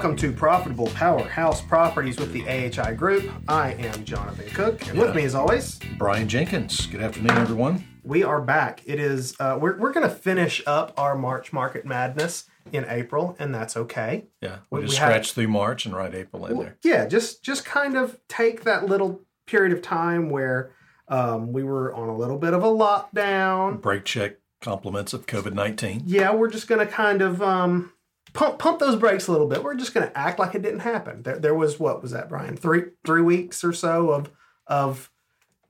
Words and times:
Welcome 0.00 0.16
to 0.16 0.32
Profitable 0.32 0.86
Powerhouse 0.94 1.60
Properties 1.60 2.18
with 2.18 2.32
the 2.32 2.42
AHI 2.48 2.94
Group. 2.94 3.30
I 3.46 3.74
am 3.74 4.02
Jonathan 4.02 4.48
Cook, 4.48 4.88
and 4.88 4.98
with 4.98 5.14
me, 5.14 5.24
as 5.24 5.34
always, 5.34 5.78
Brian 5.98 6.26
Jenkins. 6.26 6.86
Good 6.86 7.02
afternoon, 7.02 7.32
everyone. 7.36 7.84
we 8.02 8.22
are 8.22 8.40
back. 8.40 8.80
It 8.86 8.98
is 8.98 9.36
uh, 9.38 9.58
we're 9.60 9.76
we're 9.76 9.92
going 9.92 10.08
to 10.08 10.14
finish 10.14 10.62
up 10.66 10.94
our 10.96 11.18
March 11.18 11.52
Market 11.52 11.84
Madness 11.84 12.46
in 12.72 12.86
April, 12.88 13.36
and 13.38 13.54
that's 13.54 13.76
okay. 13.76 14.24
Yeah, 14.40 14.60
we, 14.70 14.78
We- 14.78 14.86
just 14.86 14.98
we 14.98 15.04
scratched 15.04 15.34
through 15.34 15.48
March 15.48 15.84
and 15.84 15.94
write 15.94 16.14
April 16.14 16.46
in 16.46 16.58
there. 16.58 16.78
Yeah, 16.82 17.04
just 17.04 17.44
just 17.44 17.66
kind 17.66 17.94
of 17.94 18.18
take 18.26 18.64
that 18.64 18.86
little 18.86 19.20
period 19.46 19.74
of 19.76 19.82
time 19.82 20.30
where 20.30 20.72
um, 21.08 21.52
we 21.52 21.62
were 21.62 21.94
on 21.94 22.08
a 22.08 22.16
little 22.16 22.38
bit 22.38 22.54
of 22.54 22.64
a 22.64 22.68
lockdown. 22.68 23.82
Break 23.82 24.06
check 24.06 24.36
compliments 24.62 25.12
of 25.12 25.26
COVID 25.26 25.52
19. 25.52 26.04
Yeah, 26.06 26.32
we're 26.32 26.48
just 26.50 26.68
going 26.68 26.78
to 26.86 26.90
kind 26.90 27.20
of 27.20 27.42
um, 27.42 27.92
pump 28.32 28.58
pump 28.58 28.78
those 28.78 28.96
brakes 28.96 29.26
a 29.28 29.32
little 29.32 29.46
bit. 29.46 29.62
We're 29.62 29.74
just 29.74 29.94
going 29.94 30.08
to 30.08 30.18
act 30.18 30.38
like 30.38 30.54
it 30.54 30.62
didn't 30.62 30.80
happen. 30.80 31.22
There, 31.22 31.38
there 31.38 31.54
was 31.54 31.80
what 31.80 32.02
was 32.02 32.12
that, 32.12 32.28
Brian? 32.28 32.56
Three 32.56 32.84
three 33.04 33.22
weeks 33.22 33.64
or 33.64 33.72
so 33.72 34.10
of 34.10 34.30
of 34.66 35.10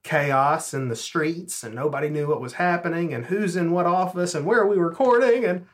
chaos 0.03 0.73
in 0.73 0.89
the 0.89 0.97
streets, 0.97 1.63
and 1.63 1.75
nobody 1.75 2.09
knew 2.09 2.29
what 2.29 2.41
was 2.41 2.55
happening, 2.55 3.13
and 3.13 3.27
who's 3.27 3.57
in 3.57 3.71
what 3.71 3.87
office, 3.87 4.35
and 4.35 4.47
where 4.47 4.61
are 4.61 4.67
we 4.67 4.77
recording, 4.77 5.45
and 5.45 5.67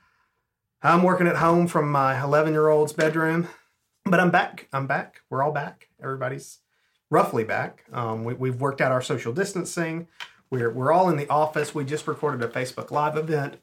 I'm 0.83 1.03
working 1.03 1.27
at 1.27 1.37
home 1.37 1.67
from 1.67 1.91
my 1.91 2.23
11 2.23 2.53
year 2.53 2.69
old's 2.69 2.93
bedroom, 2.93 3.49
but 4.05 4.21
I'm 4.21 4.31
back. 4.31 4.69
I'm 4.73 4.87
back. 4.87 5.23
We're 5.31 5.43
all 5.43 5.53
back. 5.53 5.89
Everybody's 6.03 6.59
roughly 7.11 7.45
back. 7.45 7.85
Um, 7.93 8.25
we, 8.25 8.35
we've 8.35 8.61
worked 8.61 8.81
out 8.81 8.93
our 8.93 9.03
social 9.03 9.33
distancing. 9.33 10.09
We're 10.51 10.71
we're 10.71 10.93
all 10.93 11.09
in 11.09 11.17
the 11.17 11.29
office. 11.29 11.75
We 11.75 11.85
just 11.85 12.07
recorded 12.07 12.43
a 12.43 12.49
Facebook 12.49 12.91
Live 12.91 13.17
event, 13.17 13.57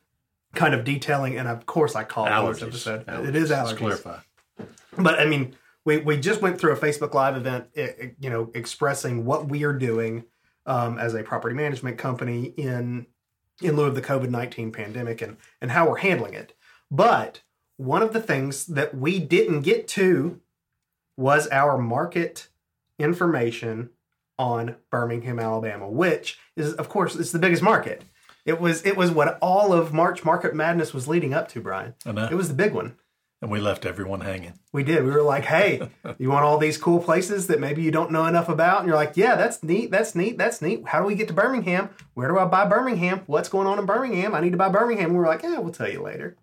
kind 0.54 0.74
of 0.74 0.84
detailing, 0.84 1.38
and 1.38 1.48
of 1.48 1.66
course 1.66 1.96
I 1.96 2.04
call 2.04 2.26
it 2.26 2.54
this 2.54 2.64
episode. 2.64 3.06
It 3.08 3.36
is 3.36 3.52
allergies. 3.52 3.78
clarify. 3.78 4.20
But 4.98 5.20
I 5.20 5.26
mean, 5.26 5.56
we, 5.86 5.98
we 5.98 6.18
just 6.18 6.42
went 6.42 6.60
through 6.60 6.74
a 6.74 6.78
Facebook 6.78 7.14
Live 7.14 7.36
event, 7.36 7.68
you 7.76 8.30
know, 8.30 8.52
expressing 8.54 9.26
what 9.26 9.48
we 9.50 9.64
are 9.64 9.74
doing 9.74 10.26
um, 10.66 10.98
as 10.98 11.14
a 11.14 11.24
property 11.24 11.56
management 11.56 11.98
company 11.98 12.54
in 12.58 13.08
in 13.62 13.76
lieu 13.76 13.86
of 13.86 13.96
the 13.96 14.02
COVID 14.02 14.30
nineteen 14.30 14.72
pandemic 14.72 15.22
and 15.22 15.38
and 15.62 15.72
how 15.72 15.90
we're 15.90 15.98
handling 15.98 16.34
it. 16.34 16.56
But 16.90 17.42
one 17.78 18.02
of 18.02 18.14
the 18.14 18.22
things 18.22 18.66
that 18.68 18.96
we 18.96 19.20
didn't 19.20 19.62
get 19.62 19.88
to 19.90 20.40
was 21.18 21.48
our 21.50 21.78
market 21.78 22.48
information 23.00 23.90
on 24.40 24.76
Birmingham, 24.90 25.40
Alabama, 25.40 25.90
which 25.90 26.40
is, 26.56 26.74
of 26.74 26.90
course, 26.90 27.16
it's 27.16 27.32
the 27.32 27.40
biggest 27.40 27.62
market. 27.62 28.04
It 28.46 28.60
was 28.60 28.86
it 28.86 28.98
was 28.98 29.12
what 29.12 29.38
all 29.42 29.72
of 29.74 29.94
March 29.94 30.24
Market 30.26 30.54
Madness 30.54 30.94
was 30.94 31.08
leading 31.08 31.34
up 31.34 31.48
to, 31.50 31.62
Brian. 31.62 31.96
I 32.06 32.12
know. 32.12 32.28
It 32.30 32.36
was 32.36 32.50
the 32.50 32.54
big 32.54 32.74
one. 32.74 32.98
and 33.42 33.50
we 33.50 33.60
left 33.60 33.86
everyone 33.86 34.22
hanging. 34.22 34.60
We 34.74 34.84
did. 34.84 35.04
We 35.04 35.12
were 35.12 35.22
like, 35.22 35.46
hey, 35.46 35.90
you 36.18 36.30
want 36.30 36.44
all 36.46 36.58
these 36.58 36.78
cool 36.78 37.00
places 37.00 37.48
that 37.48 37.60
maybe 37.60 37.82
you 37.82 37.92
don't 37.92 38.12
know 38.12 38.26
enough 38.26 38.50
about? 38.50 38.80
And 38.80 38.88
you're 38.88 38.98
like, 38.98 39.16
yeah, 39.16 39.36
that's 39.36 39.64
neat. 39.64 39.92
That's 39.92 40.14
neat. 40.16 40.38
That's 40.38 40.62
neat. 40.62 40.88
How 40.88 41.00
do 41.00 41.06
we 41.06 41.16
get 41.16 41.28
to 41.30 41.34
Birmingham? 41.34 41.90
Where 42.16 42.28
do 42.28 42.38
I 42.38 42.46
buy 42.46 42.66
Birmingham? 42.66 43.22
What's 43.28 43.50
going 43.50 43.68
on 43.68 43.80
in 43.80 43.86
Birmingham? 43.86 44.36
I 44.36 44.40
need 44.42 44.52
to 44.52 44.58
buy 44.58 44.70
Birmingham. 44.70 45.06
And 45.08 45.14
we 45.14 45.20
were 45.20 45.28
like, 45.28 45.44
yeah, 45.44 45.60
we'll 45.60 45.74
tell 45.74 45.90
you 45.90 46.02
later. 46.02 46.36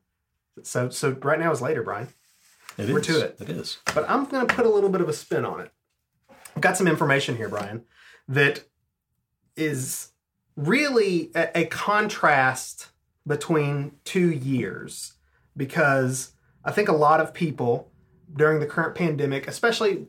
So, 0.62 0.88
so 0.90 1.12
right 1.22 1.38
now 1.38 1.50
is 1.52 1.62
later, 1.62 1.82
Brian. 1.82 2.08
It 2.78 2.88
We're 2.90 3.00
is. 3.00 3.06
to 3.08 3.20
it. 3.24 3.36
It 3.40 3.50
is. 3.50 3.78
But 3.94 4.08
I'm 4.08 4.24
going 4.26 4.46
to 4.46 4.54
put 4.54 4.64
a 4.64 4.70
little 4.70 4.90
bit 4.90 5.00
of 5.02 5.08
a 5.08 5.12
spin 5.12 5.44
on 5.44 5.60
it. 5.60 5.70
I've 6.56 6.62
got 6.62 6.76
some 6.76 6.86
information 6.88 7.36
here, 7.36 7.48
Brian, 7.48 7.84
that 8.28 8.64
is 9.56 10.09
really 10.66 11.30
a, 11.34 11.60
a 11.60 11.64
contrast 11.66 12.88
between 13.26 13.92
two 14.04 14.30
years 14.30 15.14
because 15.56 16.32
I 16.64 16.72
think 16.72 16.88
a 16.88 16.94
lot 16.94 17.20
of 17.20 17.34
people 17.34 17.90
during 18.34 18.60
the 18.60 18.66
current 18.66 18.94
pandemic, 18.94 19.48
especially 19.48 20.06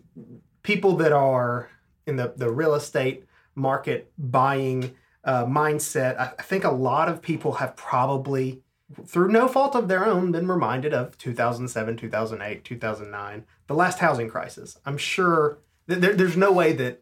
people 0.63 0.95
that 0.97 1.11
are 1.11 1.69
in 2.05 2.15
the, 2.17 2.33
the 2.35 2.51
real 2.51 2.75
estate 2.75 3.25
market 3.55 4.11
buying 4.17 4.95
uh, 5.23 5.45
mindset, 5.45 6.19
I, 6.19 6.31
I 6.37 6.41
think 6.41 6.63
a 6.63 6.71
lot 6.71 7.09
of 7.09 7.21
people 7.21 7.53
have 7.53 7.75
probably 7.75 8.61
through 9.05 9.29
no 9.29 9.47
fault 9.47 9.75
of 9.75 9.87
their 9.87 10.05
own, 10.05 10.31
been 10.31 10.47
reminded 10.47 10.93
of 10.93 11.17
2007, 11.17 11.95
2008, 11.95 12.63
2009, 12.65 13.45
the 13.67 13.73
last 13.73 13.99
housing 13.99 14.27
crisis. 14.27 14.77
I'm 14.85 14.97
sure 14.97 15.59
there, 15.87 16.13
there's 16.13 16.35
no 16.35 16.51
way 16.51 16.73
that 16.73 17.01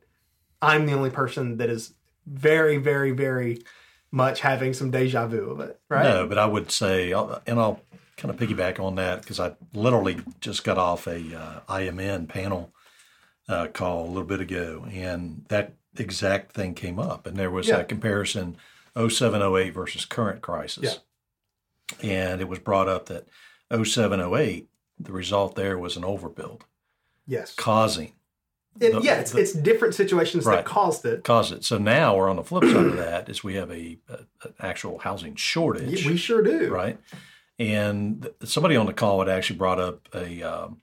I'm 0.62 0.86
the 0.86 0.94
only 0.94 1.10
person 1.10 1.58
that 1.58 1.70
is 1.70 1.96
very, 2.30 2.78
very, 2.78 3.12
very 3.12 3.64
much 4.12 4.42
having 4.42 4.74
some 4.74 4.92
deja 4.92 5.28
vu 5.28 5.50
of 5.52 5.60
it, 5.60 5.80
right? 5.90 6.04
No, 6.04 6.28
but 6.28 6.38
I 6.38 6.46
would 6.46 6.72
say, 6.72 7.12
and 7.12 7.60
I'll 7.60 7.82
kind 8.18 8.34
of 8.34 8.38
piggyback 8.40 8.80
on 8.80 8.96
that 8.96 9.22
because 9.22 9.40
I 9.40 9.56
literally 9.74 10.18
just 10.42 10.64
got 10.64 10.78
off 10.78 11.08
a 11.08 11.18
uh, 11.36 11.60
IMN 11.70 12.28
panel 12.28 12.74
uh, 13.48 13.68
call 13.68 14.06
a 14.06 14.08
little 14.10 14.24
bit 14.26 14.42
ago, 14.42 14.86
and 14.92 15.46
that 15.50 15.74
exact 15.98 16.52
thing 16.54 16.74
came 16.74 17.00
up, 17.00 17.26
and 17.26 17.38
there 17.38 17.50
was 17.52 17.68
Yeah. 17.68 17.78
a 17.78 17.84
comparison 17.84 18.58
07, 18.96 19.42
08 19.42 19.74
versus 19.74 20.06
current 20.06 20.42
crisis, 20.42 21.00
and 22.02 22.42
it 22.42 22.48
was 22.48 22.60
brought 22.60 22.88
up 22.88 23.08
that 23.08 23.28
07, 23.72 24.20
08, 24.20 24.68
the 25.00 25.12
result 25.12 25.56
there 25.56 25.78
was 25.78 25.96
an 25.98 26.04
overbuild 26.04 26.62
Yes. 27.26 27.54
causing 27.56 28.14
It, 28.80 28.94
the- 28.94 29.02
yeah, 29.02 29.20
it's, 29.20 29.32
the- 29.32 29.40
it's 29.42 29.54
different 29.54 29.96
situations 29.96 30.46
that 30.46 30.66
caused 30.66 31.06
it. 31.06 31.24
caused 31.24 31.52
it. 31.54 31.64
So 31.66 31.78
now 31.78 32.16
we're 32.16 32.30
on 32.30 32.36
the 32.38 32.44
flip 32.44 32.64
side 32.64 32.86
of 32.86 32.98
that 32.98 33.30
is 33.30 33.44
we 33.44 33.56
have 33.56 33.70
a, 33.72 33.98
a 34.10 34.20
an 34.44 34.54
actual 34.60 35.00
housing 35.00 35.36
shortage, 35.36 36.06
We 36.06 36.18
sure 36.18 36.42
do. 36.42 36.70
right? 36.70 36.98
And 37.58 38.22
th- 38.24 38.36
somebody 38.52 38.76
on 38.76 38.86
the 38.86 38.94
call 38.94 39.20
had 39.20 39.30
actually 39.30 39.58
brought 39.58 39.80
up 39.80 40.08
a 40.14 40.42
um, 40.44 40.78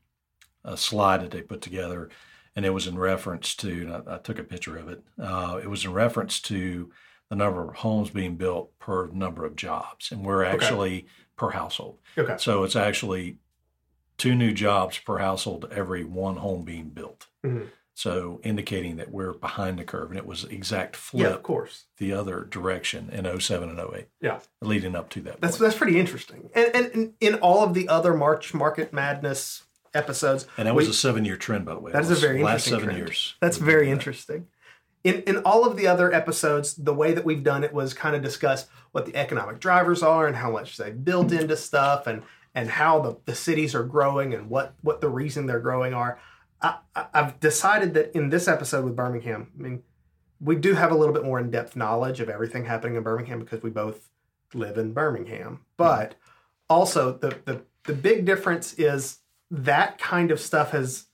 a 0.65 0.77
slide 0.77 1.23
that 1.23 1.31
they 1.31 1.41
put 1.43 1.63
together, 1.63 2.11
and 2.55 2.67
it 2.67 2.71
was 2.71 2.87
in 2.87 2.99
reference 2.99 3.55
to. 3.57 3.69
And 3.71 3.93
I, 3.93 4.17
I 4.17 4.19
took 4.19 4.39
a 4.39 4.45
picture 4.45 4.77
of 4.77 4.89
it. 4.89 5.03
Uh, 5.19 5.59
it 5.63 5.69
was 5.71 5.85
in 5.85 5.93
reference 5.93 6.41
to 6.43 6.91
the 7.31 7.37
number 7.37 7.67
of 7.69 7.77
homes 7.77 8.11
being 8.11 8.37
built 8.37 8.79
per 8.79 9.07
number 9.09 9.45
of 9.47 9.57
jobs, 9.57 10.13
and 10.13 10.25
we're 10.25 10.45
actually 10.45 11.07
per 11.37 11.51
household. 11.51 11.99
Okay. 12.19 12.37
So 12.39 12.63
it's 12.65 12.77
actually 12.77 13.39
two 14.19 14.35
new 14.35 14.53
jobs 14.53 14.99
per 14.99 15.19
household 15.19 15.69
every 15.71 16.05
one 16.05 16.37
home 16.37 16.63
being 16.63 16.89
built. 16.91 17.27
Mhm. 17.45 17.69
So 18.01 18.41
indicating 18.45 18.97
that 18.97 19.11
we're 19.11 19.33
behind 19.33 19.79
the 19.79 19.85
curve, 19.85 20.11
and 20.11 20.19
it 20.19 20.27
was 20.27 20.45
exact 20.45 20.97
Yeah, 21.15 21.29
flip 21.29 21.35
of 21.37 21.43
course. 21.43 21.85
the 21.97 22.13
other 22.13 22.43
direction 22.45 23.09
in 23.11 23.25
07 23.41 23.71
and 23.71 23.81
08, 23.81 24.09
Yeah. 24.21 24.41
leading 24.61 24.95
up 24.95 25.09
to 25.11 25.23
that. 25.23 25.41
That's 25.41 25.57
point. 25.57 25.69
that's 25.71 25.79
pretty 25.79 25.99
interesting. 25.99 26.51
And, 26.55 26.71
and, 26.77 26.87
and 26.95 27.13
in 27.23 27.35
all 27.37 27.65
of 27.65 27.73
the 27.73 27.89
other 27.89 28.13
March 28.13 28.53
Market 28.53 28.93
Madness 28.93 29.63
episodes, 29.95 30.47
and 30.59 30.69
that 30.69 30.75
was 30.75 30.85
we- 30.89 30.91
a 30.91 30.95
seven-year 30.95 31.39
trend, 31.39 31.65
by 31.65 31.73
the 31.73 31.81
way. 31.81 31.91
That 31.91 32.03
is 32.03 32.11
a 32.11 32.17
very 32.17 32.43
last 32.43 32.67
interesting 32.67 32.73
seven 32.75 32.85
trend. 32.89 32.99
years. 32.99 33.35
That's 33.41 33.57
very 33.57 33.87
done 33.87 33.87
that. 33.87 33.93
interesting. 33.93 34.47
In 35.03 35.23
in 35.23 35.37
all 35.39 35.65
of 35.65 35.79
the 35.79 35.87
other 35.87 36.13
episodes, 36.13 36.75
the 36.75 36.93
way 36.93 37.15
that 37.15 37.25
we've 37.25 37.43
done 37.43 37.65
it 37.65 37.73
was 37.73 37.95
kind 37.95 38.15
of 38.15 38.21
discuss 38.21 38.67
what 38.93 39.07
the 39.07 39.17
economic 39.17 39.59
drivers 39.59 40.03
are 40.03 40.27
and 40.27 40.37
how 40.37 40.51
much 40.51 40.77
they've 40.77 41.03
built 41.03 41.33
into 41.33 41.57
stuff 41.57 42.07
and 42.07 42.25
and 42.55 42.69
how 42.69 43.01
the, 43.01 43.17
the 43.25 43.35
cities 43.35 43.75
are 43.75 43.85
growing 43.85 44.35
and 44.35 44.51
what 44.51 44.75
what 44.83 45.01
the 45.01 45.09
reason 45.09 45.47
they're 45.47 45.61
growing 45.61 45.95
are. 45.95 46.19
I, 46.61 46.79
I've 47.13 47.41
decided 47.41 47.95
that 47.95 48.17
in 48.17 48.31
this 48.31 48.49
episode 48.49 48.85
with 48.85 48.97
Birmingham, 48.97 49.53
I 49.59 49.63
mean, 49.63 49.83
we 50.41 50.57
do 50.57 50.75
have 50.75 50.91
a 50.91 50.95
little 50.95 51.15
bit 51.15 51.25
more 51.25 51.39
in 51.39 51.51
depth 51.51 51.77
knowledge 51.77 52.21
of 52.21 52.29
everything 52.29 52.65
happening 52.65 52.97
in 52.97 53.03
Birmingham 53.03 53.41
because 53.41 53.63
we 53.63 53.71
both 53.71 54.11
live 54.55 54.79
in 54.79 54.93
Birmingham. 54.93 55.61
But 55.77 56.15
also 56.69 57.13
the 57.17 57.39
the 57.45 57.63
the 57.85 57.93
big 57.93 58.25
difference 58.25 58.75
is 58.75 59.19
that 59.51 59.99
kind 59.99 60.31
of 60.31 60.41
stuff 60.41 60.73
has 60.73 61.07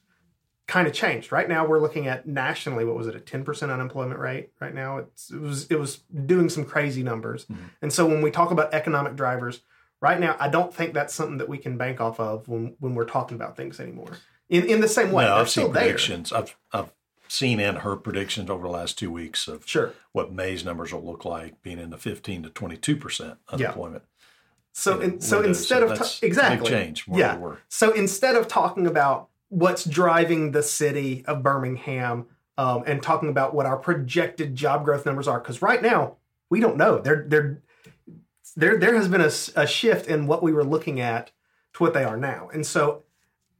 kind 0.66 0.86
of 0.86 0.94
changed. 0.94 1.32
Right 1.32 1.48
now, 1.48 1.66
we're 1.66 1.80
looking 1.80 2.06
at 2.06 2.26
nationally. 2.26 2.84
What 2.84 2.96
was 2.96 3.06
it? 3.06 3.14
A 3.14 3.20
ten 3.20 3.44
percent 3.44 3.70
unemployment 3.70 4.20
rate. 4.20 4.50
Right 4.60 4.74
now, 4.74 4.98
it's, 4.98 5.30
it 5.30 5.40
was 5.40 5.66
it 5.66 5.78
was 5.78 5.98
doing 6.26 6.48
some 6.48 6.64
crazy 6.64 7.02
numbers. 7.02 7.46
Mhm. 7.46 7.58
And 7.82 7.92
so 7.92 8.06
when 8.06 8.22
we 8.22 8.30
talk 8.30 8.50
about 8.50 8.72
economic 8.72 9.16
drivers, 9.16 9.62
right 10.00 10.18
now, 10.18 10.36
I 10.40 10.48
don't 10.48 10.72
think 10.74 10.94
that's 10.94 11.14
something 11.14 11.38
that 11.38 11.48
we 11.48 11.58
can 11.58 11.76
bank 11.76 12.00
off 12.00 12.18
of 12.18 12.48
when 12.48 12.76
when 12.80 12.94
we're 12.94 13.04
talking 13.04 13.36
about 13.36 13.56
things 13.56 13.80
anymore. 13.80 14.12
In 14.52 14.66
in 14.66 14.80
the 14.80 14.88
same 14.88 15.10
way, 15.12 15.24
No, 15.24 15.36
I've 15.36 15.48
seen 15.50 15.72
there. 15.72 15.82
predictions. 15.82 16.32
I've 16.32 16.56
I've 16.72 16.92
seen 17.28 17.58
and 17.58 17.78
heard 17.78 18.04
predictions 18.04 18.50
over 18.50 18.62
the 18.62 18.68
last 18.72 18.98
two 18.98 19.10
weeks 19.10 19.48
of 19.48 19.66
Sure. 19.66 19.94
what 20.12 20.30
May's 20.32 20.64
numbers 20.64 20.92
will 20.92 21.02
look 21.04 21.24
like, 21.24 21.62
being 21.62 21.78
in 21.78 21.88
the 21.88 21.96
15 21.96 22.42
to 22.44 22.50
22 22.50 22.96
percent 22.96 23.38
unemployment. 23.50 24.02
Yeah. 24.04 24.26
So 24.74 25.00
in, 25.00 25.20
so 25.20 25.38
windows. 25.38 25.58
instead 25.58 25.82
of 25.82 25.88
that's 25.90 26.20
ta- 26.20 26.26
exactly 26.26 26.68
change. 26.70 27.04
Yeah. 27.08 27.32
where 27.32 27.36
we 27.36 27.42
were. 27.42 27.58
So 27.68 27.92
instead 27.92 28.36
of 28.36 28.46
talking 28.48 28.86
about 28.86 29.28
what's 29.48 29.84
driving 29.84 30.52
the 30.52 30.62
city 30.62 31.24
of 31.26 31.42
Birmingham 31.42 32.26
um, 32.58 32.84
and 32.86 33.02
talking 33.02 33.28
about 33.30 33.54
what 33.54 33.64
our 33.66 33.76
projected 33.78 34.54
job 34.54 34.84
growth 34.84 35.04
numbers 35.06 35.26
are, 35.28 35.40
because 35.40 35.62
right 35.62 35.80
now 35.82 36.16
we 36.50 36.60
don't 36.60 36.76
know. 36.76 36.98
There, 37.00 37.24
there, 37.26 37.62
there, 38.56 38.76
there 38.78 38.94
has 38.94 39.08
been 39.08 39.22
a 39.22 39.66
shift 39.66 40.06
in 40.06 40.26
what 40.26 40.42
we 40.42 40.52
were 40.52 40.64
looking 40.64 41.00
at 41.00 41.30
to 41.74 41.82
what 41.82 41.94
they 41.94 42.04
are 42.04 42.16
now, 42.18 42.50
and 42.52 42.66
so, 42.66 43.04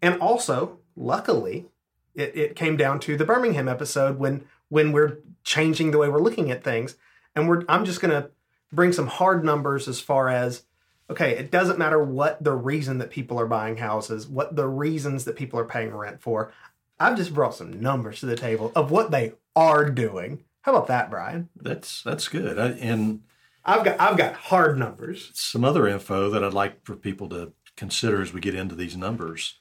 and 0.03 0.19
also, 0.21 0.79
luckily, 0.97 1.67
it, 2.15 2.37
it 2.37 2.57
came 2.57 2.77
down 2.77 3.01
to 3.01 3.17
the 3.17 3.25
Birmingham 3.25 3.69
episode 3.69 4.19
when 4.19 4.45
when 4.69 4.93
we're 4.93 5.19
changing 5.45 5.91
the 5.91 5.99
way 5.99 6.09
we're 6.09 6.23
looking 6.23 6.51
at 6.51 6.65
things, 6.65 6.97
and 7.35 7.49
we're 7.49 7.65
I'm 7.69 7.85
just 7.85 8.01
gonna 8.01 8.31
bring 8.73 8.93
some 8.93 9.07
hard 9.07 9.45
numbers 9.45 9.89
as 9.89 10.01
far 10.01 10.29
as 10.29 10.65
okay, 11.11 11.33
it 11.33 11.51
doesn't 11.51 11.79
matter 11.79 12.03
what 12.03 12.43
the 12.43 12.55
reason 12.55 12.99
that 12.99 13.11
people 13.11 13.39
are 13.39 13.47
buying 13.47 13.77
houses, 13.77 14.27
what 14.27 14.57
the 14.57 14.67
reasons 14.67 15.25
that 15.25 15.37
people 15.37 15.59
are 15.59 15.65
paying 15.65 15.95
rent 15.95 16.23
for. 16.23 16.53
I've 16.99 17.17
just 17.17 17.35
brought 17.35 17.55
some 17.55 17.81
numbers 17.81 18.21
to 18.21 18.27
the 18.27 18.37
table 18.37 18.73
of 18.75 18.91
what 18.91 19.11
they 19.11 19.33
are 19.57 19.91
doing. 19.91 20.45
How 20.63 20.75
about 20.75 20.87
that, 20.87 21.11
Brian? 21.11 21.49
That's 21.57 22.03
that's 22.03 22.29
good. 22.29 22.59
I, 22.59 22.69
and 22.73 23.23
I've 23.65 23.85
got 23.85 24.01
I've 24.01 24.17
got 24.17 24.35
hard 24.35 24.79
numbers. 24.79 25.31
some 25.35 25.65
other 25.65 25.87
info 25.87 26.31
that 26.31 26.45
I'd 26.45 26.55
like 26.55 26.85
for 26.85 26.97
people 26.97 27.29
to 27.31 27.53
consider 27.77 28.23
as 28.23 28.33
we 28.33 28.41
get 28.41 28.55
into 28.55 28.75
these 28.75 28.97
numbers. 28.97 29.61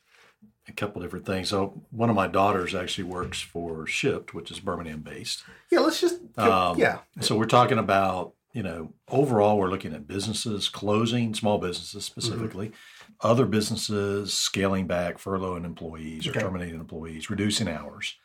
A 0.71 0.73
couple 0.73 1.01
different 1.01 1.25
things. 1.25 1.49
So 1.49 1.83
one 1.91 2.09
of 2.09 2.15
my 2.15 2.27
daughters 2.27 2.73
actually 2.73 3.03
works 3.03 3.41
for 3.41 3.85
Shipt, 3.85 4.33
which 4.33 4.49
is 4.51 4.61
Birmingham 4.61 5.01
based. 5.01 5.43
Yeah, 5.69 5.79
let's 5.79 5.99
just 5.99 6.15
Um, 6.37 6.77
yeah. 6.79 6.99
So 7.19 7.35
we're 7.35 7.45
talking 7.45 7.77
about, 7.77 8.33
you 8.53 8.63
know, 8.63 8.93
overall, 9.09 9.57
we're 9.57 9.69
looking 9.69 9.93
at 9.93 10.07
businesses 10.07 10.69
closing, 10.69 11.33
small 11.33 11.57
businesses 11.57 12.05
specifically, 12.05 12.71
other 13.19 13.45
businesses 13.45 14.33
scaling 14.33 14.87
back, 14.87 15.17
furloughing 15.17 15.65
employees 15.65 16.25
or 16.25 16.31
terminating 16.31 16.79
employees, 16.79 17.29
reducing 17.29 17.67
hours. 17.67 18.15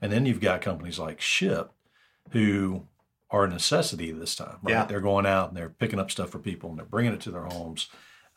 And 0.00 0.10
then 0.10 0.24
you've 0.24 0.40
got 0.40 0.62
companies 0.62 0.98
like 0.98 1.20
Shipt 1.20 1.68
who 2.30 2.86
are 3.30 3.44
a 3.44 3.48
necessity 3.48 4.10
this 4.10 4.34
time, 4.34 4.56
right? 4.62 4.72
Yeah. 4.72 4.84
They're 4.86 5.00
going 5.00 5.26
out 5.26 5.48
and 5.48 5.56
they're 5.56 5.68
picking 5.68 6.00
up 6.00 6.10
stuff 6.10 6.30
for 6.30 6.38
people 6.38 6.70
and 6.70 6.78
they're 6.78 6.86
bringing 6.86 7.12
it 7.12 7.20
to 7.20 7.30
their 7.30 7.44
homes 7.44 7.88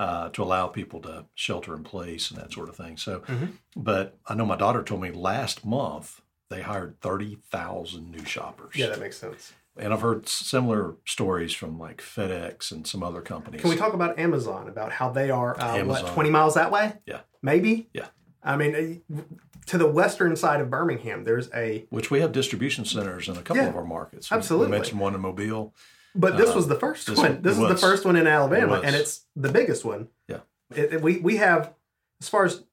uh, 0.03 0.29
to 0.29 0.44
allow 0.44 0.67
people 0.67 1.00
to 1.00 1.25
shelter 1.33 1.73
in 1.75 1.83
place 1.83 2.29
and 2.29 2.38
that 2.39 2.51
sort 2.51 2.67
of 2.67 2.75
thing. 2.75 2.97
So, 2.97 3.19
Mhm. 3.21 3.53
but 3.75 4.17
I 4.27 4.35
know 4.35 4.45
my 4.45 4.57
daughter 4.57 4.83
told 4.83 5.01
me 5.01 5.11
last 5.11 5.65
month 5.65 6.19
they 6.50 6.61
hired 6.61 7.00
30,000 7.00 8.11
new 8.11 8.25
shoppers. 8.25 8.75
Yeah, 8.75 8.88
that 8.88 9.00
makes 9.00 9.17
sense. 9.17 9.53
And 9.77 9.94
I've 9.94 10.01
heard 10.01 10.27
similar 10.27 10.95
stories 11.05 11.53
from 11.53 11.79
like 11.79 12.01
FedEx 12.01 12.71
and 12.71 12.85
some 12.85 13.01
other 13.01 13.21
companies. 13.21 13.61
Can 13.61 13.69
we 13.69 13.75
talk 13.77 13.94
about 13.94 14.19
Amazon 14.19 14.67
about 14.67 14.91
how 14.91 15.09
they 15.09 15.31
are 15.31 15.59
uh, 15.59 15.83
what 15.85 16.05
twenty 16.13 16.29
miles 16.29 16.53
that 16.55 16.69
way? 16.69 16.94
Yeah. 17.05 17.21
maybe. 17.41 17.89
Yeah. 17.94 18.07
I 18.44 18.55
mean, 18.57 19.01
uh, 19.15 19.21
to 19.67 19.77
the 19.77 19.88
western 19.88 20.35
side 20.35 20.59
of 20.61 20.69
Birmingham, 20.69 21.23
there's 21.23 21.50
a 21.55 21.85
Which 21.89 22.11
we 22.11 22.19
have 22.19 22.33
distribution 22.33 22.83
centers 22.85 23.27
in 23.29 23.35
a 23.38 23.41
couple 23.41 23.63
Yeah, 23.63 23.69
of 23.69 23.75
our 23.77 23.85
markets. 23.85 24.31
Absolutely. 24.31 24.67
We 24.67 24.71
mentioned 24.77 25.00
one 25.00 25.15
in 25.15 25.21
Mobile. 25.21 25.73
But 26.15 26.38
this 26.38 26.51
Uh, 26.51 26.56
was 26.56 26.68
the 26.68 26.75
first 26.75 27.07
this 27.07 27.18
one. 27.18 27.42
This 27.42 27.57
is 27.57 27.68
the 27.68 27.77
first 27.77 28.06
one 28.06 28.15
in 28.15 28.27
Alabama, 28.27 28.75
It 28.80 28.86
and 28.86 28.95
it's 28.95 29.25
the 29.36 29.50
biggest 29.50 29.83
one. 29.83 30.10
Yeah. 30.27 30.42
It, 30.75 30.94
it- 30.94 31.01
we 31.01 31.18
we 31.19 31.38
have 31.38 31.74
as 32.21 32.30
far 32.30 32.45
as 32.45 32.63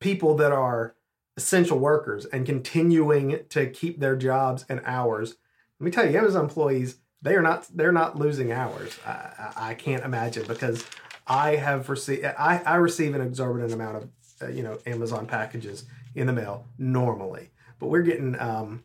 people 0.00 0.36
that 0.36 0.52
are 0.52 0.94
essential 1.36 1.78
workers 1.78 2.24
and 2.26 2.46
continuing 2.46 3.40
to 3.50 3.68
keep 3.68 4.00
their 4.00 4.16
jobs 4.16 4.64
and 4.68 4.80
hours. 4.84 5.36
Let 5.80 5.84
me 5.84 5.90
tell 5.90 6.08
you, 6.10 6.16
Amazon 6.16 6.44
employees 6.44 6.96
they 7.22 7.34
are 7.34 7.42
not 7.42 7.66
they're 7.74 7.92
not 7.92 8.16
losing 8.18 8.52
hours. 8.52 8.98
I, 9.04 9.10
I, 9.10 9.52
I 9.70 9.74
can't 9.74 10.04
imagine 10.04 10.44
because 10.46 10.84
I 11.26 11.56
have 11.56 11.88
received 11.88 12.24
I, 12.24 12.62
I 12.64 12.76
receive 12.76 13.14
an 13.14 13.20
exorbitant 13.20 13.72
amount 13.72 13.96
of 13.96 14.08
uh, 14.42 14.48
you 14.48 14.62
know 14.62 14.78
Amazon 14.86 15.26
packages 15.26 15.84
in 16.14 16.26
the 16.26 16.32
mail 16.32 16.66
normally, 16.78 17.50
but 17.78 17.88
we're 17.88 18.02
getting 18.02 18.38
um, 18.40 18.84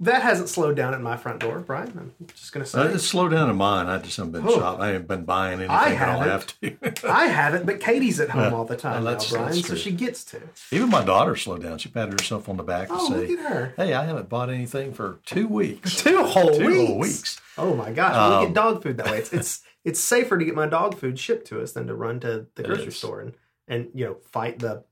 that 0.00 0.22
hasn't 0.22 0.48
slowed 0.48 0.76
down 0.76 0.94
at 0.94 1.00
my 1.00 1.16
front 1.16 1.40
door, 1.40 1.60
Brian. 1.60 2.12
I'm 2.20 2.26
just 2.34 2.52
gonna 2.52 2.66
say. 2.66 2.80
Uh, 2.80 2.88
it's 2.88 3.04
slowed 3.04 3.30
down 3.32 3.48
in 3.50 3.56
mine. 3.56 3.86
I 3.86 3.98
just 3.98 4.16
haven't 4.16 4.32
been 4.32 4.46
Oh. 4.46 4.58
shopping. 4.58 4.82
I 4.82 4.86
haven't 4.88 5.08
been 5.08 5.24
buying 5.24 5.54
anything. 5.60 5.70
I 5.70 5.82
I, 5.84 5.88
don't 5.88 5.96
haven't. 5.98 6.54
have 6.82 6.92
to. 7.02 7.08
I 7.10 7.26
haven't, 7.26 7.66
but 7.66 7.80
Katie's 7.80 8.20
at 8.20 8.30
home 8.30 8.52
all 8.54 8.64
the 8.64 8.76
time 8.76 8.96
Oh, 8.96 9.04
now, 9.04 9.10
that's- 9.10 9.30
Brian, 9.30 9.52
so 9.54 9.74
she 9.74 9.92
gets 9.92 10.24
to. 10.26 10.40
Even 10.70 10.88
my 10.90 11.04
daughter 11.04 11.36
slowed 11.36 11.62
down. 11.62 11.78
She 11.78 11.88
patted 11.88 12.20
herself 12.20 12.48
on 12.48 12.56
the 12.56 12.62
back 12.62 12.88
to 12.88 12.94
Oh, 12.96 13.08
say, 13.10 13.26
look 13.28 13.38
at 13.38 13.52
her. 13.52 13.72
"Hey, 13.76 13.94
I 13.94 14.04
haven't 14.04 14.28
bought 14.28 14.50
anything 14.50 14.92
for 14.92 15.18
two 15.24 15.48
weeks. 15.48 15.96
Two 16.02 16.22
whole 16.24 16.50
two 16.58 16.66
weeks. 16.66 16.86
whole 16.88 16.98
weeks." 16.98 17.40
Oh 17.56 17.74
my 17.74 17.90
gosh, 17.92 18.12
we 18.14 18.36
Um, 18.36 18.44
get 18.46 18.54
dog 18.54 18.82
food 18.82 18.96
that 18.98 19.06
way. 19.10 19.18
It's, 19.18 19.32
it's 19.32 19.62
it's 19.84 20.00
safer 20.00 20.38
to 20.38 20.44
get 20.44 20.54
my 20.54 20.66
dog 20.66 20.96
food 20.96 21.18
shipped 21.18 21.46
to 21.48 21.60
us 21.62 21.72
than 21.72 21.86
to 21.86 21.94
run 21.94 22.18
to 22.20 22.46
the 22.54 22.62
grocery 22.62 22.92
store 22.92 23.20
and 23.20 23.32
and 23.68 23.88
you 23.94 24.04
know 24.06 24.16
fight 24.32 24.58
the 24.58 24.84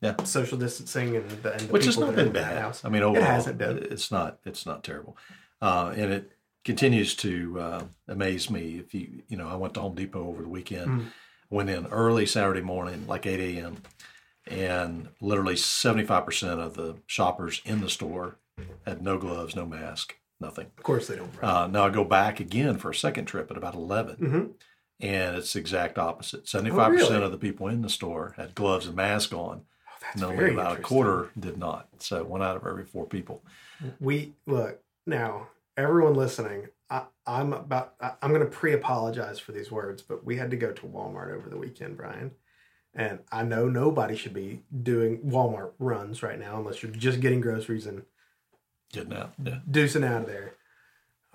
Yeah. 0.00 0.14
social 0.24 0.56
distancing 0.58 1.16
and 1.16 1.28
the, 1.42 1.52
and 1.52 1.60
the 1.62 1.72
which 1.72 1.84
has 1.86 1.98
not 1.98 2.14
been 2.14 2.32
bad. 2.32 2.58
house. 2.58 2.84
I 2.84 2.88
mean, 2.88 3.02
overall, 3.02 3.22
it 3.24 3.26
hasn't 3.26 3.58
been. 3.58 3.78
It's 3.78 4.10
not. 4.12 4.38
It's 4.44 4.64
not 4.64 4.84
terrible, 4.84 5.16
uh, 5.60 5.92
and 5.96 6.12
it 6.12 6.32
continues 6.64 7.14
to 7.16 7.58
uh, 7.60 7.82
amaze 8.06 8.48
me. 8.50 8.78
If 8.78 8.94
you, 8.94 9.22
you 9.28 9.36
know, 9.36 9.48
I 9.48 9.56
went 9.56 9.74
to 9.74 9.80
Home 9.80 9.94
Depot 9.96 10.26
over 10.28 10.42
the 10.42 10.48
weekend, 10.48 10.88
Mm. 10.88 11.04
went 11.50 11.70
in 11.70 11.86
early 11.86 12.26
Saturday 12.26 12.60
morning, 12.60 13.06
like 13.08 13.26
eight 13.26 13.40
a.m., 13.58 13.78
and 14.46 15.08
literally 15.20 15.56
seventy-five 15.56 16.24
percent 16.24 16.60
of 16.60 16.74
the 16.74 16.96
shoppers 17.06 17.60
in 17.64 17.80
the 17.80 17.88
store 17.90 18.36
had 18.86 19.02
no 19.02 19.18
gloves, 19.18 19.54
no 19.54 19.66
mask, 19.66 20.16
nothing. 20.40 20.66
Of 20.76 20.82
course 20.84 21.06
they 21.08 21.16
don't. 21.16 21.30
Uh, 21.42 21.66
now 21.66 21.86
I 21.86 21.90
go 21.90 22.04
back 22.04 22.40
again 22.40 22.76
for 22.78 22.90
a 22.90 22.94
second 22.94 23.26
trip 23.26 23.50
at 23.50 23.56
about 23.56 23.74
11, 23.74 24.16
Mhm. 24.16 24.50
and 25.00 25.36
it's 25.36 25.52
the 25.52 25.60
exact 25.60 25.96
opposite. 25.98 26.48
75% 26.48 27.02
Oh, 27.10 27.10
really? 27.14 27.24
of 27.24 27.30
the 27.30 27.38
people 27.38 27.68
in 27.68 27.82
the 27.82 27.88
store 27.88 28.34
had 28.36 28.56
gloves 28.56 28.86
and 28.86 28.96
mask 28.96 29.32
on, 29.32 29.62
that's 30.14 30.22
and 30.22 30.24
only 30.38 30.52
about 30.52 30.78
a 30.78 30.82
quarter 30.82 31.30
did 31.38 31.58
not. 31.58 31.88
So 31.98 32.24
one 32.24 32.42
out 32.42 32.56
of 32.56 32.66
every 32.66 32.84
four 32.84 33.06
people. 33.06 33.42
We 34.00 34.32
look 34.46 34.80
now, 35.06 35.48
everyone 35.76 36.14
listening. 36.14 36.68
I, 36.90 37.02
I'm 37.26 37.52
about. 37.52 37.94
I, 38.00 38.12
I'm 38.22 38.30
going 38.30 38.40
to 38.40 38.46
pre-apologize 38.50 39.38
for 39.38 39.52
these 39.52 39.70
words, 39.70 40.00
but 40.02 40.24
we 40.24 40.36
had 40.36 40.50
to 40.50 40.56
go 40.56 40.72
to 40.72 40.82
Walmart 40.86 41.34
over 41.34 41.48
the 41.50 41.58
weekend, 41.58 41.96
Brian. 41.96 42.30
And 42.94 43.18
I 43.30 43.42
know 43.44 43.68
nobody 43.68 44.16
should 44.16 44.32
be 44.34 44.62
doing 44.82 45.18
Walmart 45.18 45.72
runs 45.78 46.22
right 46.22 46.38
now 46.38 46.56
unless 46.58 46.82
you're 46.82 46.90
just 46.90 47.20
getting 47.20 47.40
groceries 47.40 47.86
and 47.86 48.02
Getting 48.92 49.12
out. 49.12 49.34
Yeah. 49.44 49.58
deucing 49.70 50.02
out 50.04 50.22
of 50.22 50.26
there. 50.26 50.54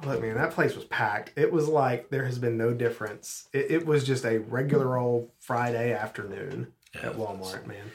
Look, 0.03 0.19
man, 0.21 0.35
that 0.35 0.51
place 0.51 0.75
was 0.75 0.85
packed. 0.85 1.31
It 1.37 1.51
was 1.51 1.67
like 1.67 2.09
there 2.09 2.25
has 2.25 2.39
been 2.39 2.57
no 2.57 2.73
difference. 2.73 3.47
It, 3.53 3.69
it 3.69 3.85
was 3.85 4.03
just 4.03 4.25
a 4.25 4.39
regular 4.39 4.97
old 4.97 5.29
Friday 5.39 5.93
afternoon 5.93 6.73
Yeah. 6.95 7.09
at 7.11 7.15
Walmart, 7.15 7.67
man. 7.67 7.91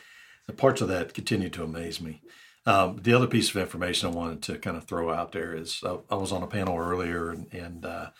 The 0.49 0.55
parts 0.55 0.81
of 0.81 0.89
that 0.89 1.15
continue 1.15 1.51
to 1.51 1.63
amaze 1.63 2.01
me. 2.01 2.23
Um, 2.67 2.99
the 3.03 3.13
other 3.13 3.27
piece 3.27 3.51
of 3.51 3.57
information 3.57 4.09
I 4.09 4.17
wanted 4.17 4.43
to 4.45 4.59
kind 4.59 4.77
of 4.77 4.85
throw 4.85 5.13
out 5.13 5.33
there 5.33 5.55
is 5.55 5.83
I, 5.87 5.99
I 6.11 6.17
was 6.17 6.33
on 6.33 6.43
a 6.43 6.47
panel 6.47 6.77
earlier, 6.77 7.31
and, 7.31 7.47
and 7.53 7.85
uh, 7.85 8.11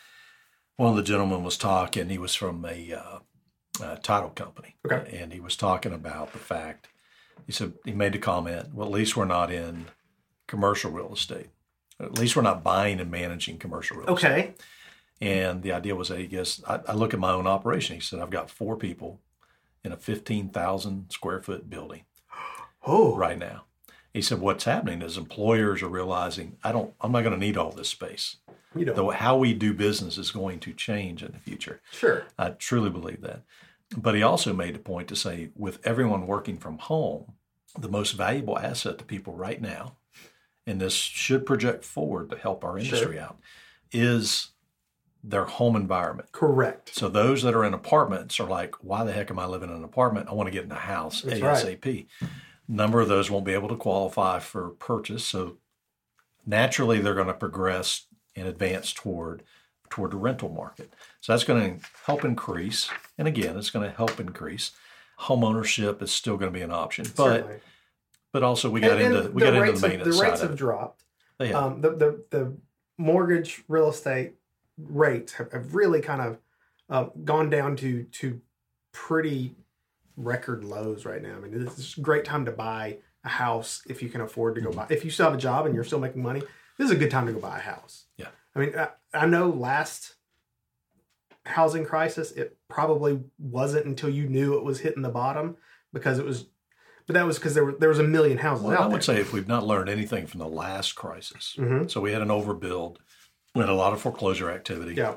one 0.77 0.91
of 0.91 0.95
the 0.95 1.03
gentlemen 1.03 1.43
was 1.43 1.57
talking. 1.57 2.09
He 2.09 2.17
was 2.17 2.35
from 2.35 2.63
a, 2.65 2.93
uh, 2.93 3.19
uh 3.83 3.95
title 3.97 4.29
company, 4.29 4.75
Okay. 4.85 5.19
and 5.19 5.33
he 5.33 5.39
was 5.39 5.55
talking 5.55 5.91
about 5.91 6.31
the 6.31 6.39
fact. 6.39 6.87
He 7.45 7.51
said 7.51 7.73
he 7.83 7.93
made 7.93 8.13
the 8.13 8.19
comment. 8.19 8.73
Well, 8.73 8.87
at 8.87 8.93
least 8.93 9.17
we're 9.17 9.25
not 9.25 9.51
in 9.51 9.87
commercial 10.47 10.91
real 10.91 11.13
estate. 11.13 11.49
At 11.99 12.17
least 12.17 12.35
we're 12.35 12.41
not 12.43 12.63
buying 12.63 12.99
and 12.99 13.11
managing 13.11 13.57
commercial 13.57 13.97
real 13.97 14.15
estate. 14.15 14.27
Okay. 14.27 14.53
And 15.21 15.63
the 15.63 15.73
idea 15.73 15.95
was 15.95 16.09
that 16.09 16.19
he 16.19 16.27
guess 16.27 16.61
I, 16.67 16.79
I 16.87 16.93
look 16.93 17.13
at 17.13 17.19
my 17.19 17.31
own 17.31 17.47
operation. 17.47 17.95
He 17.95 18.01
said 18.01 18.19
I've 18.19 18.29
got 18.29 18.51
four 18.51 18.77
people 18.77 19.19
in 19.83 19.91
a 19.91 19.97
fifteen 19.97 20.49
thousand 20.49 21.11
square 21.11 21.41
foot 21.41 21.69
building 21.69 22.03
Oh, 22.85 23.15
right 23.15 23.37
now. 23.37 23.63
He 24.13 24.21
said 24.21 24.39
what's 24.39 24.63
happening 24.63 25.01
is 25.01 25.17
employers 25.17 25.83
are 25.83 25.89
realizing 25.89 26.57
I 26.63 26.71
don't 26.71 26.93
I'm 27.01 27.11
not 27.11 27.21
going 27.21 27.33
to 27.33 27.45
need 27.45 27.57
all 27.57 27.71
this 27.71 27.89
space. 27.89 28.37
You 28.75 28.85
know, 28.85 28.93
Though 28.93 29.09
how 29.09 29.37
we 29.37 29.53
do 29.53 29.73
business 29.73 30.17
is 30.17 30.31
going 30.31 30.59
to 30.59 30.73
change 30.73 31.23
in 31.23 31.31
the 31.31 31.39
future. 31.39 31.81
sure. 31.91 32.25
I 32.37 32.49
truly 32.51 32.89
believe 32.89 33.21
that. 33.21 33.41
But 33.97 34.13
he 34.15 34.21
also 34.21 34.53
made 34.53 34.75
a 34.75 34.79
point 34.79 35.07
to 35.07 35.15
say 35.15 35.49
with 35.55 35.79
everyone 35.85 36.27
working 36.27 36.57
from 36.57 36.77
home, 36.77 37.33
the 37.77 37.89
most 37.89 38.11
valuable 38.11 38.57
asset 38.57 38.99
to 38.99 39.03
people 39.03 39.33
right 39.33 39.59
now, 39.59 39.95
and 40.67 40.79
this 40.79 40.93
should 40.93 41.45
project 41.45 41.83
forward 41.83 42.29
to 42.29 42.37
help 42.37 42.63
our 42.63 42.77
industry 42.77 43.19
out, 43.19 43.39
is 43.91 44.49
their 45.23 45.45
home 45.45 45.75
environment. 45.75 46.31
Correct. 46.31 46.95
So 46.95 47.09
those 47.09 47.41
that 47.43 47.55
are 47.55 47.65
in 47.65 47.73
apartments 47.73 48.39
are 48.39 48.47
like, 48.47 48.75
why 48.83 49.03
the 49.03 49.11
heck 49.11 49.31
am 49.31 49.39
I 49.39 49.45
living 49.47 49.69
in 49.69 49.75
an 49.75 49.83
apartment? 49.83 50.29
I 50.29 50.33
want 50.33 50.47
to 50.47 50.51
get 50.51 50.63
in 50.65 50.71
a 50.71 50.75
house 50.75 51.21
That's 51.21 51.41
right. 51.65 51.81
Number 52.71 53.01
of 53.01 53.07
those 53.07 53.31
won't 53.31 53.45
be 53.45 53.53
able 53.53 53.67
to 53.69 53.75
qualify 53.75 54.37
for 54.37 54.69
purchase. 54.69 55.25
So 55.25 55.57
naturally 56.45 56.99
they're 57.01 57.15
going 57.15 57.25
to 57.27 57.33
progress 57.33 58.05
and 58.35 58.47
advance 58.47 58.93
toward 58.93 59.41
toward 59.89 60.11
the 60.11 60.17
rental 60.17 60.49
market. 60.49 60.93
So 61.19 61.33
that's 61.33 61.43
going 61.43 61.79
to 61.79 61.85
help 62.05 62.23
increase. 62.23 62.89
And 63.17 63.27
again, 63.27 63.57
it's 63.57 63.71
going 63.71 63.89
to 63.89 63.95
help 63.95 64.19
increase. 64.19 64.69
Home 65.17 65.43
ownership 65.43 65.99
is 66.03 66.11
still 66.11 66.37
going 66.37 66.53
to 66.53 66.57
be 66.57 66.63
an 66.63 66.71
option. 66.71 67.05
But 67.17 67.23
Certainly. 67.37 67.59
but 68.31 68.43
also 68.43 68.69
we 68.69 68.81
got 68.81 68.91
And- 69.01 69.01
into 69.01 69.25
and 69.25 69.33
we 69.33 69.41
got 69.41 69.55
into 69.55 69.71
the 69.79 69.87
maintenance 69.87 70.15
The 70.17 70.23
rates 70.23 70.41
have 70.41 70.55
dropped. 70.55 71.03
Um, 71.53 71.81
the, 71.81 71.89
the 71.91 72.23
the 72.29 72.57
mortgage 72.99 73.63
real 73.67 73.89
estate 73.89 74.33
rates 74.77 75.33
have, 75.33 75.51
have 75.53 75.73
really 75.73 76.01
kind 76.01 76.21
of 76.21 76.37
uh, 76.89 77.05
gone 77.23 77.49
down 77.49 77.75
to 77.77 78.03
to 78.03 78.39
pretty 78.91 79.55
record 80.23 80.63
lows 80.63 81.05
right 81.05 81.21
now. 81.23 81.35
I 81.35 81.39
mean, 81.39 81.63
this 81.65 81.79
is 81.79 81.97
a 81.97 82.01
great 82.01 82.25
time 82.25 82.45
to 82.45 82.51
buy 82.51 82.97
a 83.23 83.29
house 83.29 83.81
if 83.87 84.03
you 84.03 84.09
can 84.09 84.21
afford 84.21 84.55
to 84.55 84.61
go 84.61 84.69
Mm-hmm. 84.69 84.79
buy. 84.79 84.87
If 84.89 85.03
you 85.05 85.11
still 85.11 85.25
have 85.25 85.33
a 85.33 85.37
job 85.41 85.65
and 85.65 85.73
you're 85.73 85.83
still 85.83 85.99
making 85.99 86.21
money, 86.21 86.41
this 86.77 86.85
is 86.85 86.91
a 86.91 86.95
good 86.95 87.09
time 87.11 87.25
to 87.27 87.33
go 87.33 87.39
buy 87.39 87.57
a 87.57 87.61
house. 87.61 88.05
Yeah. 88.17 88.27
I 88.55 88.59
mean, 88.59 88.73
I, 88.77 88.89
I 89.13 89.25
know 89.25 89.49
last 89.49 90.15
housing 91.45 91.85
crisis, 91.85 92.31
it 92.31 92.57
probably 92.67 93.19
wasn't 93.37 93.85
until 93.85 94.09
you 94.09 94.27
knew 94.27 94.57
it 94.57 94.63
was 94.63 94.79
hitting 94.81 95.01
the 95.01 95.09
bottom 95.09 95.57
because 95.93 96.19
it 96.19 96.25
was, 96.25 96.45
but 97.07 97.13
that 97.13 97.25
was 97.25 97.37
because 97.39 97.53
there 97.55 97.65
were 97.65 97.71
there 97.79 97.89
was 97.89 97.99
a 97.99 98.03
million 98.03 98.37
houses 98.37 98.65
Well, 98.65 98.77
I 98.81 98.85
would 98.85 98.95
there. 98.95 99.01
say 99.01 99.19
if 99.19 99.33
we've 99.33 99.47
not 99.47 99.65
learned 99.65 99.89
anything 99.89 100.27
from 100.27 100.39
the 100.39 100.47
last 100.47 100.95
crisis, 100.95 101.55
Mhm. 101.57 101.89
so 101.89 102.01
we 102.01 102.11
had 102.11 102.21
an 102.21 102.27
overbuild, 102.27 102.97
we 103.55 103.61
had 103.61 103.69
a 103.69 103.73
lot 103.73 103.93
of 103.93 104.01
foreclosure 104.01 104.51
activity. 104.51 104.93
Yeah. 104.95 105.15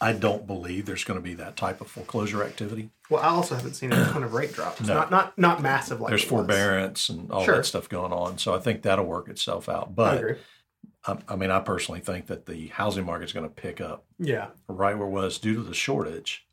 I 0.00 0.12
don't 0.12 0.46
believe 0.46 0.84
there's 0.86 1.04
going 1.04 1.18
to 1.18 1.22
be 1.22 1.34
that 1.34 1.56
type 1.56 1.80
of 1.80 1.86
foreclosure 1.88 2.44
activity. 2.44 2.90
Well, 3.08 3.22
I 3.22 3.28
also 3.28 3.54
haven't 3.54 3.74
seen 3.74 3.92
a 3.92 4.04
ton 4.06 4.22
of 4.22 4.34
rate 4.34 4.52
drops. 4.52 4.80
Not 4.82 5.10
not 5.10 5.38
not 5.38 5.62
massive 5.62 6.00
like 6.00 6.10
There's 6.10 6.24
forbearance 6.24 7.08
and 7.08 7.30
all 7.30 7.44
Sure. 7.44 7.56
that 7.56 7.64
stuff 7.66 7.88
going 7.88 8.12
on, 8.12 8.36
so 8.38 8.54
I 8.54 8.58
think 8.58 8.82
that'll 8.82 9.06
work 9.06 9.28
itself 9.28 9.68
out. 9.68 9.88
I 9.88 9.92
But 9.92 10.18
agree. 10.18 10.34
I, 11.06 11.16
I 11.28 11.36
mean, 11.36 11.50
I 11.50 11.60
personally 11.60 12.00
think 12.00 12.26
that 12.26 12.46
the 12.46 12.66
housing 12.68 13.06
market's 13.06 13.32
going 13.32 13.48
to 13.48 13.54
pick 13.54 13.80
up 13.80 14.04
Yeah. 14.18 14.48
right 14.68 14.96
where 14.98 15.06
it 15.08 15.10
was 15.12 15.38
due 15.38 15.54
to 15.54 15.62
the 15.62 15.74
shortage 15.74 16.46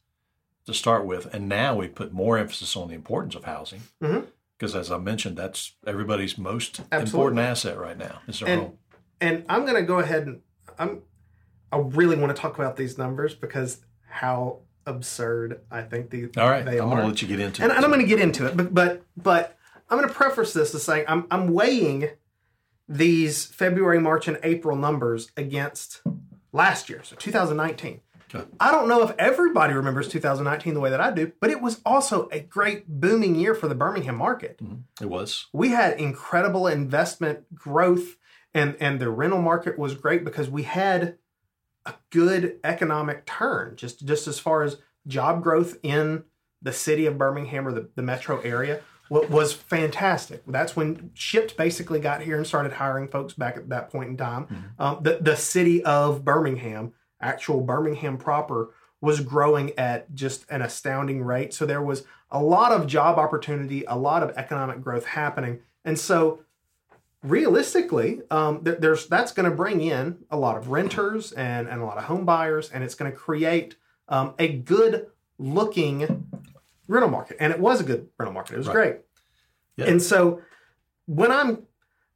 to 0.66 0.74
start 0.74 1.06
with, 1.06 1.34
and 1.34 1.50
now 1.50 1.76
we 1.76 1.88
put 1.90 2.14
more 2.14 2.38
emphasis 2.38 2.76
on 2.78 2.88
the 2.88 2.94
importance 2.96 3.36
of 3.36 3.44
housing 3.44 3.82
Mhm. 4.02 4.28
because, 4.58 4.74
as 4.76 4.90
I 4.92 4.98
mentioned, 5.00 5.36
that's 5.36 5.74
everybody's 5.86 6.38
most 6.38 6.80
Absolutely. 6.92 7.10
important 7.10 7.40
asset 7.42 7.78
right 7.78 7.98
now 7.98 8.22
is 8.28 8.40
their 8.40 8.48
And- 8.50 8.62
home. 8.62 8.78
And 9.20 9.44
I'm 9.50 9.64
going 9.64 9.76
to 9.76 9.82
go 9.84 10.00
ahead 10.00 10.28
and 10.28 10.42
I'm 10.80 11.02
I 11.74 11.78
really 11.80 12.16
want 12.16 12.36
to 12.36 12.40
talk 12.40 12.56
about 12.56 12.78
these 12.78 12.98
numbers 12.98 13.34
because 13.34 13.80
how 14.08 14.60
absurd 14.86 15.62
I 15.72 15.82
think 15.82 16.12
the, 16.12 16.30
All 16.38 16.50
right, 16.50 16.64
they 16.64 16.80
I'm 16.80 16.86
are. 16.88 16.90
going 16.92 17.02
to 17.02 17.08
let 17.08 17.22
you 17.22 17.28
get 17.28 17.40
into 17.40 17.64
and, 17.64 17.72
it. 17.72 17.76
and 17.76 17.84
I'm 17.84 17.92
going 17.92 18.04
to 18.04 18.08
get 18.08 18.20
into 18.20 18.46
it, 18.46 18.56
but 18.56 18.74
but 18.74 19.02
but 19.18 19.58
I'm 19.90 19.98
going 19.98 20.08
to 20.08 20.14
preface 20.14 20.54
this 20.54 20.72
to 20.72 20.80
saying 20.80 21.06
I'm 21.08 21.26
I'm 21.32 21.52
weighing 21.52 22.10
these 22.88 23.46
February, 23.46 24.00
March, 24.00 24.28
and 24.28 24.40
April 24.44 24.78
numbers 24.78 25.32
against 25.36 26.02
last 26.52 26.90
year, 26.90 27.02
so 27.04 27.16
2019. 27.16 28.02
Okay. 28.36 28.46
I 28.60 28.72
don't 28.72 28.88
know 28.88 29.04
if 29.04 29.16
everybody 29.20 29.74
remembers 29.74 30.08
2019 30.08 30.74
the 30.74 30.80
way 30.80 30.90
that 30.90 31.00
I 31.02 31.12
do, 31.12 31.32
but 31.40 31.52
it 31.52 31.62
was 31.62 31.82
also 31.86 32.30
a 32.32 32.40
great 32.40 32.88
booming 32.88 33.36
year 33.36 33.54
for 33.54 33.68
the 33.68 33.76
Birmingham 33.76 34.16
market. 34.16 34.60
Mm-hmm. 34.62 35.04
it 35.04 35.10
was. 35.10 35.48
We 35.54 35.70
had 35.70 36.00
incredible 36.00 36.68
investment 36.68 37.54
growth, 37.56 38.18
and 38.54 38.76
and 38.80 39.00
the 39.00 39.10
rental 39.10 39.42
market 39.42 39.80
was 39.80 39.96
great 39.96 40.24
because 40.24 40.50
we 40.50 40.64
had 40.64 41.18
a 41.86 41.94
good 42.12 42.60
economic 42.64 43.26
turn, 43.26 43.76
just 43.76 44.06
just 44.06 44.28
as 44.28 44.40
far 44.40 44.64
as 44.64 44.78
job 45.08 45.44
growth 45.44 45.78
in 45.84 46.24
the 46.62 46.74
city 46.74 47.06
of 47.06 47.18
Birmingham 47.18 47.68
or 47.68 47.74
the, 47.74 47.90
the 47.96 48.02
metro 48.02 48.40
area 48.42 48.82
was 49.10 49.54
fantastic. 49.54 50.42
That's 50.48 50.76
when 50.76 51.12
Shipt 51.14 51.56
basically 51.58 52.00
got 52.00 52.22
here 52.22 52.38
and 52.38 52.48
started 52.48 52.74
hiring 52.74 53.08
folks 53.08 53.34
back 53.34 53.58
at 53.58 53.70
that 53.70 53.92
point 53.92 54.10
in 54.10 54.18
time. 54.18 54.74
Um, 54.80 55.00
the, 55.02 55.20
the 55.22 55.36
city 55.36 55.84
of 55.84 56.26
Birmingham, 56.26 56.94
actual 57.22 57.62
Birmingham 57.62 58.18
proper, 58.18 58.74
was 59.02 59.20
growing 59.20 59.78
at 59.78 60.16
just 60.16 60.46
an 60.50 60.62
astounding 60.62 61.22
rate. 61.22 61.54
So 61.54 61.66
there 61.66 61.82
was 61.82 62.06
a 62.32 62.42
lot 62.42 62.72
of 62.72 62.88
job 62.88 63.20
opportunity, 63.20 63.84
a 63.86 63.98
lot 63.98 64.24
of 64.24 64.32
economic 64.38 64.82
growth 64.82 65.06
happening. 65.06 65.60
And 65.86 66.00
so 66.00 66.40
realistically, 67.24 68.22
um, 68.30 68.60
there, 68.64 68.76
there's 68.76 69.08
that's 69.08 69.32
going 69.32 69.50
to 69.50 69.56
bring 69.56 69.82
in 69.82 70.20
a 70.30 70.38
lot 70.38 70.58
of 70.58 70.70
renters 70.70 71.32
and, 71.32 71.68
and 71.68 71.82
a 71.82 71.86
lot 71.86 71.98
of 71.98 72.04
home 72.06 72.26
buyers, 72.26 72.70
and 72.70 72.84
it's 72.84 72.96
going 72.96 73.12
to 73.12 73.18
create 73.18 73.76
um, 74.10 74.36
a 74.38 74.50
good 74.50 75.08
looking 75.40 76.28
rental 76.88 77.10
market. 77.10 77.38
And 77.40 77.52
it 77.52 77.60
was 77.60 77.82
a 77.82 77.84
good 77.84 78.10
rental 78.20 78.34
market. 78.34 78.54
It 78.56 78.58
was 78.58 78.68
Right. 78.68 78.74
great. 78.74 78.96
Yeah. 79.78 79.86
And 79.86 80.02
so 80.02 80.42
when 81.06 81.32
I'm 81.32 81.64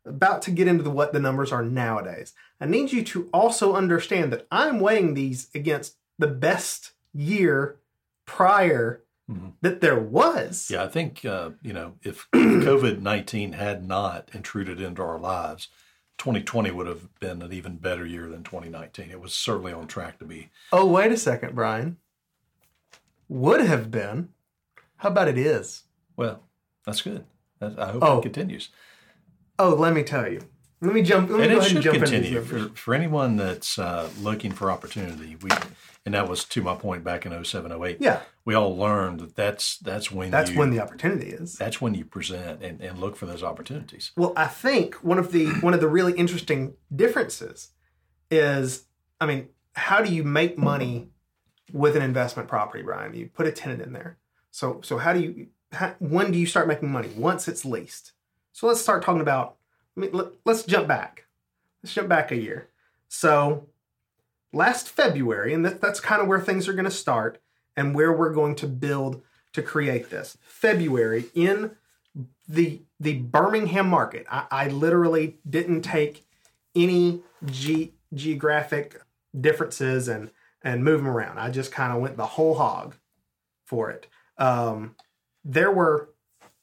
about 0.05 0.41
to 0.43 0.51
get 0.51 0.67
into 0.67 0.83
the, 0.83 0.89
what 0.91 1.13
the 1.13 1.19
numbers 1.19 1.51
are 1.51 1.63
nowadays, 1.63 2.33
I 2.61 2.65
need 2.65 2.91
you 2.91 3.03
to 3.05 3.29
also 3.33 3.73
understand 3.75 4.31
that 4.33 4.45
I'm 4.51 4.79
weighing 4.79 5.13
these 5.13 5.49
against 5.55 5.95
the 6.19 6.27
best 6.27 6.91
year 7.13 7.79
prior 8.25 9.03
Mhm. 9.29 9.53
that 9.62 9.81
there 9.81 10.00
was. 10.00 10.69
Yeah, 10.72 10.84
I 10.84 10.88
think 10.88 11.25
uh, 11.25 11.51
you 11.62 11.74
know 11.74 11.96
if 12.03 12.27
COVID 12.34 13.01
nineteen 13.01 13.53
had 13.53 13.86
not 13.86 14.29
intruded 14.34 14.79
into 14.79 15.01
our 15.01 15.19
lives, 15.19 15.67
2020 16.17 16.72
would 16.72 16.88
have 16.88 17.19
been 17.19 17.41
an 17.41 17.51
even 17.51 17.77
better 17.77 18.05
year 18.05 18.27
than 18.29 18.43
2019. 18.43 19.12
It 19.12 19.19
was 19.19 19.34
certainly 19.34 19.74
on 19.74 19.88
track 19.88 20.19
to 20.19 20.25
be. 20.25 20.50
Oh, 20.72 20.86
wait 20.86 21.12
a 21.12 21.17
second, 21.17 21.55
Brian. 21.55 21.98
Would 23.29 23.62
have 23.62 23.91
been. 23.91 24.29
How 24.98 25.10
about 25.10 25.27
it 25.27 25.38
is? 25.38 25.84
Well, 26.15 26.43
that's 26.86 27.01
good. 27.01 27.25
I 27.62 27.91
hope 27.91 28.03
Oh. 28.03 28.19
it 28.19 28.24
continues. 28.24 28.69
Oh, 29.60 29.74
let 29.75 29.93
me 29.93 30.03
tell 30.03 30.31
you. 30.31 30.41
Let 30.79 30.93
me 30.93 31.01
jump. 31.01 31.29
Let 31.29 31.39
me 31.39 31.43
and 31.46 31.51
go 31.53 31.57
it 31.57 31.60
ahead 31.60 31.75
and 31.75 31.84
jump 31.84 31.98
continue 31.98 32.41
for, 32.41 32.69
for 32.69 32.93
anyone 32.93 33.36
that's 33.36 33.79
uh, 33.79 34.10
looking 34.22 34.51
for 34.51 34.69
opportunity. 34.69 35.36
We 35.41 35.50
and 36.05 36.13
that 36.13 36.29
was 36.29 36.46
to 36.46 36.62
my 36.62 36.74
point 36.74 37.03
back 37.03 37.25
in 37.25 37.43
07, 37.43 37.69
08. 37.69 37.98
Yeah, 38.00 38.22
We 38.46 38.53
all 38.55 38.77
learned 38.77 39.19
that 39.19 39.36
that's 39.36 39.77
that's 39.79 40.10
when 40.10 40.31
that's 40.31 40.51
you, 40.51 40.57
when 40.57 40.69
the 40.69 40.79
opportunity 40.79 41.31
is. 41.31 41.55
that's 41.55 41.81
when 41.81 41.96
you 41.96 42.05
present 42.05 42.63
and, 42.63 42.79
and 42.79 43.00
look 43.00 43.17
for 43.17 43.25
those 43.25 43.43
opportunities. 43.43 44.12
Well, 44.15 44.31
I 44.38 44.46
think 44.46 44.96
one 45.03 45.17
of 45.19 45.34
the 45.34 45.48
one 45.60 45.74
of 45.74 45.81
the 45.81 45.89
really 45.89 46.13
interesting 46.13 46.75
differences 46.96 47.72
is, 48.31 48.86
I 49.19 49.25
mean, 49.25 49.50
how 49.74 50.01
do 50.01 50.13
you 50.13 50.24
make 50.24 50.57
money 50.57 51.10
with 51.74 51.96
an 51.98 52.01
investment 52.01 52.48
property, 52.48 52.84
Brian? 52.84 53.13
You 53.13 53.29
put 53.34 53.46
a 53.46 53.51
tenant 53.51 53.81
in 53.81 53.91
there. 53.91 54.17
So, 54.51 54.79
so 54.84 54.98
how 54.98 55.12
do 55.12 55.19
you? 55.19 55.48
How, 55.74 55.96
when 56.00 56.31
do 56.31 56.39
you 56.39 56.46
start 56.46 56.69
making 56.69 56.89
money? 56.89 57.10
Once 57.17 57.50
it's 57.50 57.65
leased. 57.65 58.13
So 58.53 58.67
let's 58.67 58.79
start 58.79 59.03
talking 59.03 59.22
about. 59.22 59.55
I 59.97 59.99
mean, 59.99 60.11
let, 60.13 60.27
let's 60.45 60.63
jump 60.63 60.87
back. 60.87 61.25
Let's 61.81 61.93
jump 61.93 62.07
back 62.07 62.31
a 62.31 62.37
year. 62.37 62.67
So, 63.07 63.67
last 64.53 64.87
February, 64.87 65.53
and 65.53 65.65
that, 65.65 65.81
that's 65.81 65.99
kind 65.99 66.21
of 66.21 66.27
where 66.27 66.39
things 66.39 66.67
are 66.67 66.73
going 66.73 66.85
to 66.85 66.91
start, 66.91 67.41
and 67.75 67.95
where 67.95 68.13
we're 68.13 68.33
going 68.33 68.55
to 68.55 68.67
build 68.67 69.21
to 69.53 69.61
create 69.61 70.09
this. 70.09 70.37
February 70.41 71.25
in 71.33 71.71
the 72.47 72.81
the 72.99 73.17
Birmingham 73.19 73.87
market. 73.87 74.25
I, 74.29 74.45
I 74.51 74.67
literally 74.67 75.37
didn't 75.47 75.81
take 75.81 76.25
any 76.75 77.21
ge- 77.45 77.91
geographic 78.13 79.01
differences 79.39 80.07
and 80.07 80.29
and 80.63 80.83
move 80.83 81.03
them 81.03 81.09
around. 81.09 81.39
I 81.39 81.49
just 81.49 81.71
kind 81.71 81.93
of 81.93 82.01
went 82.01 82.17
the 82.17 82.25
whole 82.25 82.55
hog 82.55 82.95
for 83.65 83.89
it. 83.89 84.07
Um, 84.37 84.95
there 85.43 85.71
were 85.71 86.09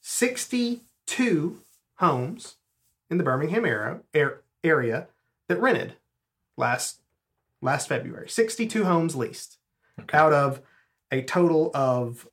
62 0.00 1.58
homes 1.96 2.56
in 3.10 3.18
the 3.18 3.24
Birmingham 3.24 3.64
area, 3.64 4.00
air, 4.12 4.40
area 4.62 5.08
that 5.48 5.60
rented 5.60 5.94
last 6.56 7.00
last 7.60 7.88
February. 7.88 8.28
62 8.28 8.84
homes 8.84 9.16
leased 9.16 9.58
Okay. 10.00 10.18
out 10.18 10.32
of 10.32 10.60
a 11.10 11.22
total 11.22 11.70
of 11.74 12.28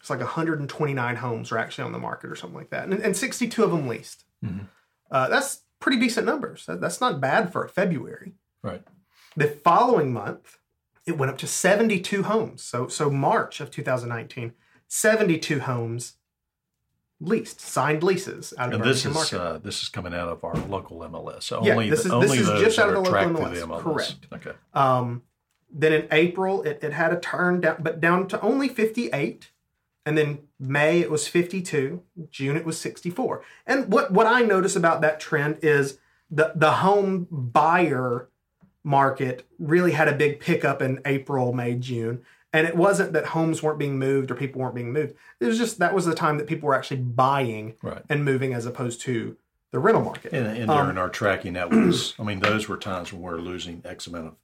it's 0.00 0.10
like 0.10 0.20
129 0.20 1.16
homes 1.16 1.52
are 1.52 1.58
actually 1.58 1.84
on 1.84 1.92
the 1.92 1.98
market 1.98 2.30
or 2.30 2.36
something 2.36 2.58
like 2.58 2.70
that, 2.70 2.84
and, 2.84 2.94
and 2.94 3.16
62 3.16 3.62
of 3.64 3.70
them 3.70 3.86
leased. 3.88 4.24
Mhm. 4.44 4.66
Uh, 5.10 5.28
that's 5.28 5.62
pretty 5.80 5.98
decent 5.98 6.26
numbers. 6.26 6.66
That, 6.66 6.80
that's 6.80 7.00
not 7.00 7.20
bad 7.20 7.52
for 7.52 7.66
February. 7.68 8.34
Right. 8.62 8.82
The 9.36 9.46
following 9.48 10.12
month, 10.12 10.58
it 11.06 11.16
went 11.16 11.30
up 11.30 11.38
to 11.38 11.46
72 11.46 12.24
homes. 12.24 12.62
So 12.62 12.88
so 12.88 13.08
March 13.10 13.60
of 13.60 13.70
2019, 13.70 14.52
72 14.88 15.60
homes 15.60 16.14
leased, 17.20 17.60
signed 17.60 18.02
leases 18.02 18.54
out 18.58 18.68
of 18.68 18.74
And 18.74 18.82
the 18.84 18.88
this 18.88 19.04
is 19.04 19.14
market. 19.14 19.40
uh, 19.40 19.58
this 19.58 19.82
is 19.82 19.88
coming 19.88 20.14
out 20.14 20.28
of 20.28 20.44
our 20.44 20.54
local 20.68 20.98
MLS. 21.00 21.42
So 21.44 21.64
Yeah, 21.64 21.72
only 21.72 21.90
this 21.90 22.04
is- 22.04 22.12
only 22.12 22.38
this 22.38 22.48
is 22.48 22.60
just 22.60 22.78
out 22.78 22.88
of 22.90 22.94
the 22.94 23.00
local 23.10 23.18
MLS. 23.44 23.54
the 23.60 23.66
MLS. 23.66 23.82
Correct. 23.82 24.26
Okay. 24.32 24.52
Um, 24.74 25.22
then 25.70 25.92
in 25.92 26.08
April, 26.12 26.62
it, 26.62 26.78
it 26.82 26.92
had 26.92 27.12
a 27.12 27.18
turn 27.20 27.60
down, 27.60 27.76
but 27.80 28.00
down 28.00 28.26
to 28.28 28.40
only 28.40 28.68
58. 28.68 29.50
And 30.06 30.16
then 30.16 30.38
May, 30.58 31.00
it 31.00 31.10
was 31.10 31.28
52. 31.28 32.02
June, 32.30 32.56
it 32.56 32.64
was 32.64 32.80
64. 32.80 33.42
And 33.66 33.92
what, 33.92 34.10
what 34.10 34.26
I 34.26 34.40
notice 34.42 34.74
about 34.76 35.02
that 35.02 35.20
trend 35.20 35.58
is 35.60 35.98
the, 36.30 36.52
the 36.54 36.70
home 36.72 37.26
buyer 37.30 38.28
market 38.84 39.46
really 39.58 39.92
had 39.92 40.08
a 40.08 40.14
big 40.14 40.40
pickup 40.40 40.80
in 40.80 41.00
April, 41.04 41.52
May, 41.52 41.74
June. 41.74 42.22
And 42.52 42.66
it 42.66 42.76
wasn't 42.76 43.12
that 43.12 43.26
homes 43.26 43.62
weren't 43.62 43.78
being 43.78 43.98
moved 43.98 44.30
or 44.30 44.34
people 44.34 44.60
weren't 44.62 44.74
being 44.74 44.92
moved. 44.92 45.14
It 45.38 45.46
was 45.46 45.58
just 45.58 45.78
that 45.80 45.94
was 45.94 46.06
the 46.06 46.14
time 46.14 46.38
that 46.38 46.46
people 46.46 46.66
were 46.66 46.74
actually 46.74 47.00
buying 47.00 47.74
Right. 47.82 48.02
and 48.08 48.24
moving 48.24 48.54
as 48.54 48.64
opposed 48.66 49.00
to 49.02 49.36
the 49.70 49.78
rental 49.78 50.02
market. 50.02 50.32
And, 50.32 50.46
and 50.46 50.70
Um, 50.70 50.84
during 50.86 50.98
our 50.98 51.10
tracking, 51.10 51.52
that 51.54 51.68
was, 51.70 52.14
I 52.18 52.22
mean, 52.22 52.40
those 52.40 52.68
were 52.68 52.78
times 52.78 53.12
when 53.12 53.20
we 53.22 53.28
are 53.28 53.36
losing 53.40 53.82
X 53.84 54.06
amount 54.06 54.28
of 54.28 54.34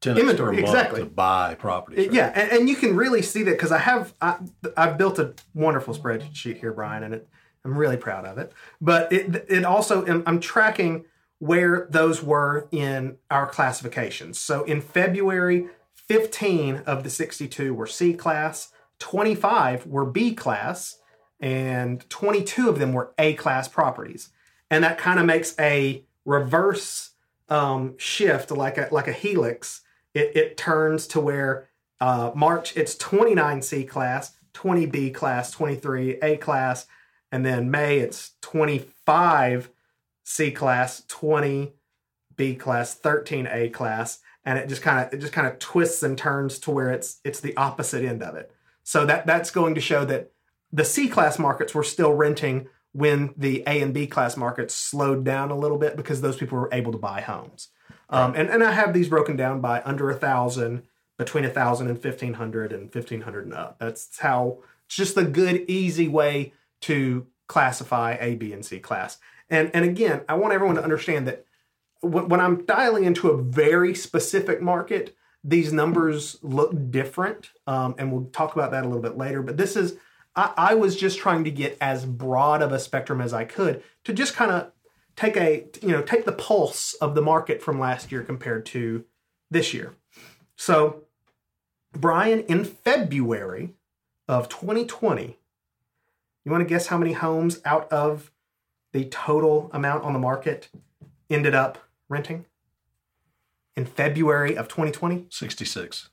tenants 0.00 0.20
Inventory, 0.22 0.56
per 0.56 0.62
month 0.62 0.74
exactly. 0.76 1.00
to 1.00 1.06
buy 1.06 1.56
properties. 1.56 2.06
right? 2.06 2.14
Yeah, 2.14 2.32
and, 2.34 2.52
and 2.52 2.68
you 2.68 2.76
can 2.76 2.94
really 2.96 3.20
see 3.20 3.42
that 3.42 3.50
because 3.52 3.72
I 3.72 3.78
have 3.78 4.14
I, 4.22 4.36
I've 4.76 4.96
built 4.96 5.18
a 5.18 5.34
wonderful 5.52 5.92
spreadsheet 5.92 6.58
here, 6.58 6.72
Brian, 6.72 7.02
and 7.02 7.14
it, 7.14 7.28
I'm 7.64 7.76
really 7.76 7.96
proud 7.96 8.24
of 8.26 8.38
it. 8.38 8.52
But 8.80 9.12
it 9.12 9.44
it 9.48 9.64
also 9.64 10.06
I'm 10.24 10.38
tracking 10.40 11.04
where 11.40 11.88
those 11.90 12.22
were 12.22 12.68
in 12.70 13.16
our 13.30 13.46
classifications. 13.46 14.38
So 14.38 14.62
in 14.64 14.80
February, 14.80 15.68
15 16.10 16.82
of 16.86 17.04
the 17.04 17.08
62 17.08 17.72
were 17.72 17.86
C 17.86 18.14
class, 18.14 18.72
25 18.98 19.86
were 19.86 20.04
B 20.04 20.34
class, 20.34 20.98
and 21.38 22.04
22 22.10 22.68
of 22.68 22.80
them 22.80 22.92
were 22.92 23.14
A 23.16 23.34
class 23.34 23.68
properties. 23.68 24.30
And 24.68 24.82
that 24.82 24.98
kind 24.98 25.20
of 25.20 25.26
makes 25.26 25.54
a 25.56 26.04
reverse 26.24 27.12
um, 27.48 27.96
shift, 27.96 28.50
like 28.50 28.76
a 28.76 28.88
like 28.90 29.06
a 29.06 29.12
helix. 29.12 29.82
It, 30.12 30.36
it 30.36 30.56
turns 30.56 31.06
to 31.06 31.20
where 31.20 31.68
uh, 32.00 32.32
March 32.34 32.76
it's 32.76 32.96
29 32.96 33.62
C 33.62 33.84
class, 33.84 34.32
20 34.54 34.86
B 34.86 35.10
class, 35.12 35.52
23 35.52 36.18
A 36.22 36.36
class, 36.38 36.88
and 37.30 37.46
then 37.46 37.70
May 37.70 38.00
it's 38.00 38.32
25 38.40 39.70
C 40.24 40.50
class, 40.50 41.04
20 41.06 41.72
B 42.34 42.56
class, 42.56 42.96
13 42.96 43.46
A 43.48 43.68
class, 43.68 44.18
and 44.44 44.58
it 44.58 44.68
just 44.68 44.82
kind 44.82 45.06
of 45.06 45.12
it 45.12 45.20
just 45.20 45.32
kind 45.32 45.46
of 45.46 45.58
twists 45.58 46.02
and 46.02 46.16
turns 46.16 46.58
to 46.60 46.70
where 46.70 46.90
it's 46.90 47.20
it's 47.24 47.40
the 47.40 47.56
opposite 47.56 48.04
end 48.04 48.22
of 48.22 48.34
it. 48.34 48.50
So 48.82 49.06
that 49.06 49.26
that's 49.26 49.50
going 49.50 49.74
to 49.74 49.80
show 49.80 50.04
that 50.06 50.32
the 50.72 50.84
C 50.84 51.08
class 51.08 51.38
markets 51.38 51.74
were 51.74 51.82
still 51.84 52.12
renting 52.12 52.68
when 52.92 53.34
the 53.36 53.62
A 53.66 53.80
and 53.80 53.94
B 53.94 54.06
class 54.06 54.36
markets 54.36 54.74
slowed 54.74 55.24
down 55.24 55.50
a 55.50 55.56
little 55.56 55.78
bit 55.78 55.96
because 55.96 56.20
those 56.20 56.36
people 56.36 56.58
were 56.58 56.68
able 56.72 56.92
to 56.92 56.98
buy 56.98 57.20
homes. 57.20 57.68
Um, 58.08 58.34
and, 58.34 58.48
and 58.48 58.64
I 58.64 58.72
have 58.72 58.92
these 58.92 59.08
broken 59.08 59.36
down 59.36 59.60
by 59.60 59.82
under 59.84 60.10
a 60.10 60.14
thousand, 60.14 60.82
between 61.16 61.44
a 61.44 61.50
thousand 61.50 61.88
and 61.88 62.00
fifteen 62.00 62.34
hundred, 62.34 62.72
and 62.72 62.92
fifteen 62.92 63.20
hundred 63.20 63.44
and 63.44 63.54
up. 63.54 63.78
That's 63.78 64.18
how 64.18 64.58
it's 64.86 64.96
just 64.96 65.16
a 65.16 65.24
good, 65.24 65.64
easy 65.68 66.08
way 66.08 66.52
to 66.82 67.26
classify 67.46 68.16
A, 68.20 68.34
B, 68.34 68.52
and 68.52 68.64
C 68.64 68.80
class. 68.80 69.18
And 69.48 69.70
and 69.74 69.84
again, 69.84 70.22
I 70.28 70.34
want 70.34 70.54
everyone 70.54 70.76
to 70.76 70.82
understand 70.82 71.28
that 71.28 71.44
when, 72.00 72.40
I'm 72.40 72.64
dialing 72.64 73.04
into 73.04 73.28
a 73.28 73.42
very 73.42 73.94
specific 73.94 74.62
market, 74.62 75.14
these 75.44 75.72
numbers 75.72 76.38
look 76.42 76.90
different, 76.90 77.50
um, 77.66 77.94
and 77.98 78.12
we'll 78.12 78.26
talk 78.26 78.54
about 78.54 78.70
that 78.72 78.84
a 78.84 78.88
little 78.88 79.02
bit 79.02 79.16
later. 79.16 79.42
But 79.42 79.56
this 79.56 79.76
is 79.76 79.96
I, 80.36 80.52
I 80.56 80.74
was 80.74 80.96
just 80.96 81.18
trying 81.18 81.44
to 81.44 81.50
get 81.50 81.76
as 81.80 82.04
broad 82.04 82.62
of 82.62 82.72
a 82.72 82.78
spectrum 82.78 83.20
as 83.20 83.32
I 83.32 83.44
could 83.44 83.82
to 84.04 84.12
just 84.12 84.34
kind 84.34 84.50
of 84.50 84.72
take 85.16 85.36
a 85.36 85.66
you 85.82 85.88
know 85.88 86.02
take 86.02 86.24
the 86.24 86.32
pulse 86.32 86.94
of 86.94 87.14
the 87.14 87.22
market 87.22 87.62
from 87.62 87.78
last 87.78 88.12
year 88.12 88.22
compared 88.22 88.66
to 88.66 89.04
this 89.50 89.74
year. 89.74 89.94
So, 90.56 91.04
Brian, 91.92 92.40
in 92.40 92.64
February 92.64 93.74
of 94.28 94.48
2020, 94.48 95.38
you 96.44 96.52
want 96.52 96.62
to 96.62 96.68
guess 96.68 96.88
how 96.88 96.98
many 96.98 97.12
homes 97.12 97.60
out 97.64 97.90
of 97.90 98.30
the 98.92 99.04
total 99.06 99.70
amount 99.72 100.04
on 100.04 100.12
the 100.12 100.18
market 100.18 100.68
ended 101.28 101.54
up 101.54 101.78
renting? 102.10 102.44
In 103.76 103.86
February 103.86 104.56
of 104.56 104.68
2020, 104.68 105.28
66. 105.30 106.10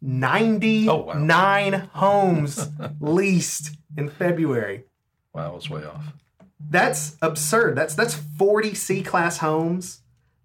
99 0.00 1.72
homes 1.92 2.68
leased 3.00 3.76
in 3.96 4.08
February. 4.08 4.84
Wow, 5.34 5.52
I 5.52 5.54
was 5.54 5.68
way 5.68 5.84
off. 5.84 6.14
That's 6.58 7.16
absurd. 7.20 7.76
That's 7.76 7.94
that's 7.94 8.14
40 8.14 8.74
C 8.74 9.02
class 9.02 9.38
homes. 9.38 10.00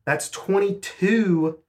That's 0.05 0.29
22 0.29 1.59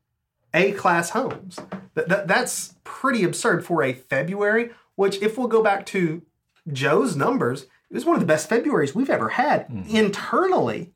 A 0.55 0.73
class 0.73 1.11
homes. 1.11 1.59
That, 1.95 2.09
that, 2.09 2.28
that's 2.28 2.75
pretty 2.85 3.25
absurd 3.25 3.64
for 3.64 3.83
a 3.83 3.93
February, 3.93 4.71
which 4.95 5.21
if 5.23 5.38
we'll 5.38 5.49
go 5.49 5.62
back 5.62 5.87
to 5.87 6.23
Joe's 6.71 7.16
numbers, 7.16 7.62
it 7.90 7.95
was 7.95 8.05
one 8.05 8.14
of 8.14 8.21
the 8.21 8.26
best 8.26 8.50
Februarys 8.50 8.95
we've 8.95 9.11
ever 9.11 9.31
had 9.31 9.69
mm-hmm. 9.69 9.97
internally. 9.97 10.93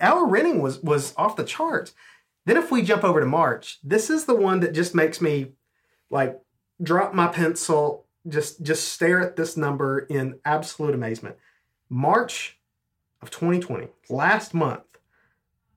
Our 0.00 0.26
renting 0.26 0.62
was 0.62 0.80
was 0.82 1.14
off 1.16 1.36
the 1.36 1.44
charts. 1.44 1.92
Then 2.46 2.56
if 2.56 2.70
we 2.70 2.82
jump 2.82 3.04
over 3.04 3.20
to 3.20 3.26
March, 3.26 3.78
this 3.82 4.10
is 4.10 4.24
the 4.24 4.34
one 4.34 4.60
that 4.60 4.72
just 4.72 4.94
makes 4.94 5.20
me 5.20 5.52
like 6.10 6.40
drop 6.82 7.14
my 7.14 7.28
pencil, 7.28 8.06
just 8.26 8.62
just 8.62 8.88
stare 8.92 9.20
at 9.20 9.36
this 9.36 9.56
number 9.56 10.00
in 10.00 10.38
absolute 10.44 10.94
amazement. 10.94 11.36
March 11.88 12.58
of 13.20 13.30
2020, 13.30 13.88
last 14.08 14.54
month, 14.54 14.82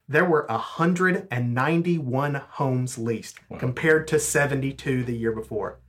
there 0.07 0.25
were 0.25 0.45
191 0.49 2.35
homes 2.35 2.97
leased 2.97 3.39
compared 3.57 4.07
to 4.09 4.19
72 4.19 5.03
the 5.03 5.15
year 5.15 5.31
before. 5.31 5.79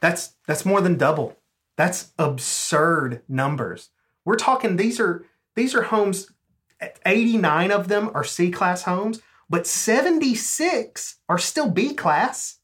That's 0.00 0.34
that's 0.46 0.64
more 0.64 0.80
than 0.80 0.96
double. 0.96 1.36
That's 1.76 2.12
absurd 2.18 3.22
numbers. 3.28 3.90
We're 4.24 4.36
talking 4.36 4.76
these 4.76 5.00
are 5.00 5.24
these 5.54 5.74
are 5.74 5.84
homes 5.84 6.30
89 7.04 7.70
of 7.70 7.88
them 7.88 8.10
are 8.14 8.24
C 8.24 8.50
class 8.50 8.82
homes, 8.82 9.20
but 9.50 9.66
76 9.66 11.16
are 11.28 11.38
still 11.38 11.70
B 11.70 11.94
class. 11.94 12.58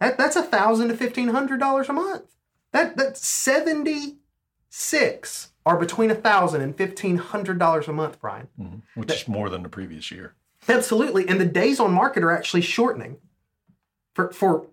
That, 0.00 0.18
that's 0.18 0.36
a 0.36 0.42
thousand 0.42 0.88
to 0.88 0.96
fifteen 0.96 1.28
hundred 1.28 1.60
dollars 1.60 1.88
a 1.88 1.92
month. 1.92 2.24
That 2.72 2.96
that's 2.96 3.24
76 3.26 5.50
are 5.64 5.78
between 5.78 6.10
a 6.10 6.14
thousand 6.14 6.60
and 6.62 6.76
fifteen 6.76 7.16
hundred 7.16 7.58
dollars 7.58 7.88
a 7.88 7.92
month, 7.92 8.20
Brian. 8.20 8.48
Mhm. 8.60 8.82
Which 8.96 9.12
is 9.12 9.28
more 9.28 9.48
than 9.48 9.62
the 9.62 9.68
previous 9.68 10.10
year. 10.10 10.34
Absolutely. 10.68 11.28
And 11.28 11.40
the 11.40 11.46
days 11.46 11.78
on 11.80 11.92
market 11.92 12.22
are 12.24 12.32
actually 12.32 12.62
shortening. 12.62 13.18
For 14.14 14.30
for 14.32 14.66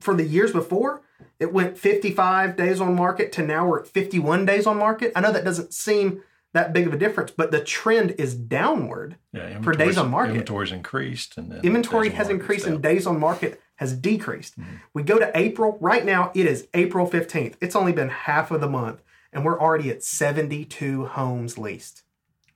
for 0.00 0.14
the 0.14 0.24
years 0.24 0.52
before, 0.52 1.02
it 1.38 1.52
went 1.52 1.78
55 1.78 2.56
days 2.56 2.80
on 2.80 2.94
market 2.94 3.32
to 3.32 3.42
now 3.42 3.66
we're 3.66 3.80
at 3.80 3.88
51 3.88 4.44
days 4.44 4.66
on 4.66 4.76
market. 4.76 5.12
I 5.16 5.20
know 5.20 5.32
that 5.32 5.44
doesn't 5.44 5.72
seem 5.72 6.22
that 6.56 6.72
big 6.72 6.86
of 6.86 6.94
a 6.94 6.96
difference, 6.96 7.30
but 7.30 7.50
the 7.50 7.60
trend 7.62 8.12
is 8.12 8.34
downward. 8.34 9.16
Yeah, 9.32 9.60
For 9.60 9.72
days 9.72 9.98
on 9.98 10.10
market. 10.10 10.30
Inventory's 10.32 10.72
increased, 10.72 11.36
and 11.36 11.52
Inventory 11.64 12.08
has 12.10 12.30
increased 12.30 12.64
down. 12.64 12.74
and 12.74 12.82
days 12.82 13.06
on 13.06 13.20
market 13.20 13.60
has 13.76 13.92
decreased. 13.92 14.58
Mm-hmm. 14.58 14.76
We 14.94 15.02
go 15.02 15.18
to 15.18 15.30
April. 15.38 15.76
Right 15.82 16.04
now, 16.04 16.32
it 16.34 16.46
is 16.46 16.66
April 16.72 17.06
15th. 17.08 17.56
It's 17.60 17.76
only 17.76 17.92
been 17.92 18.08
half 18.08 18.50
of 18.50 18.62
the 18.62 18.68
month, 18.68 19.02
and 19.34 19.44
we're 19.44 19.60
already 19.60 19.90
at 19.90 20.02
72 20.02 21.04
homes 21.06 21.58
leased 21.58 22.02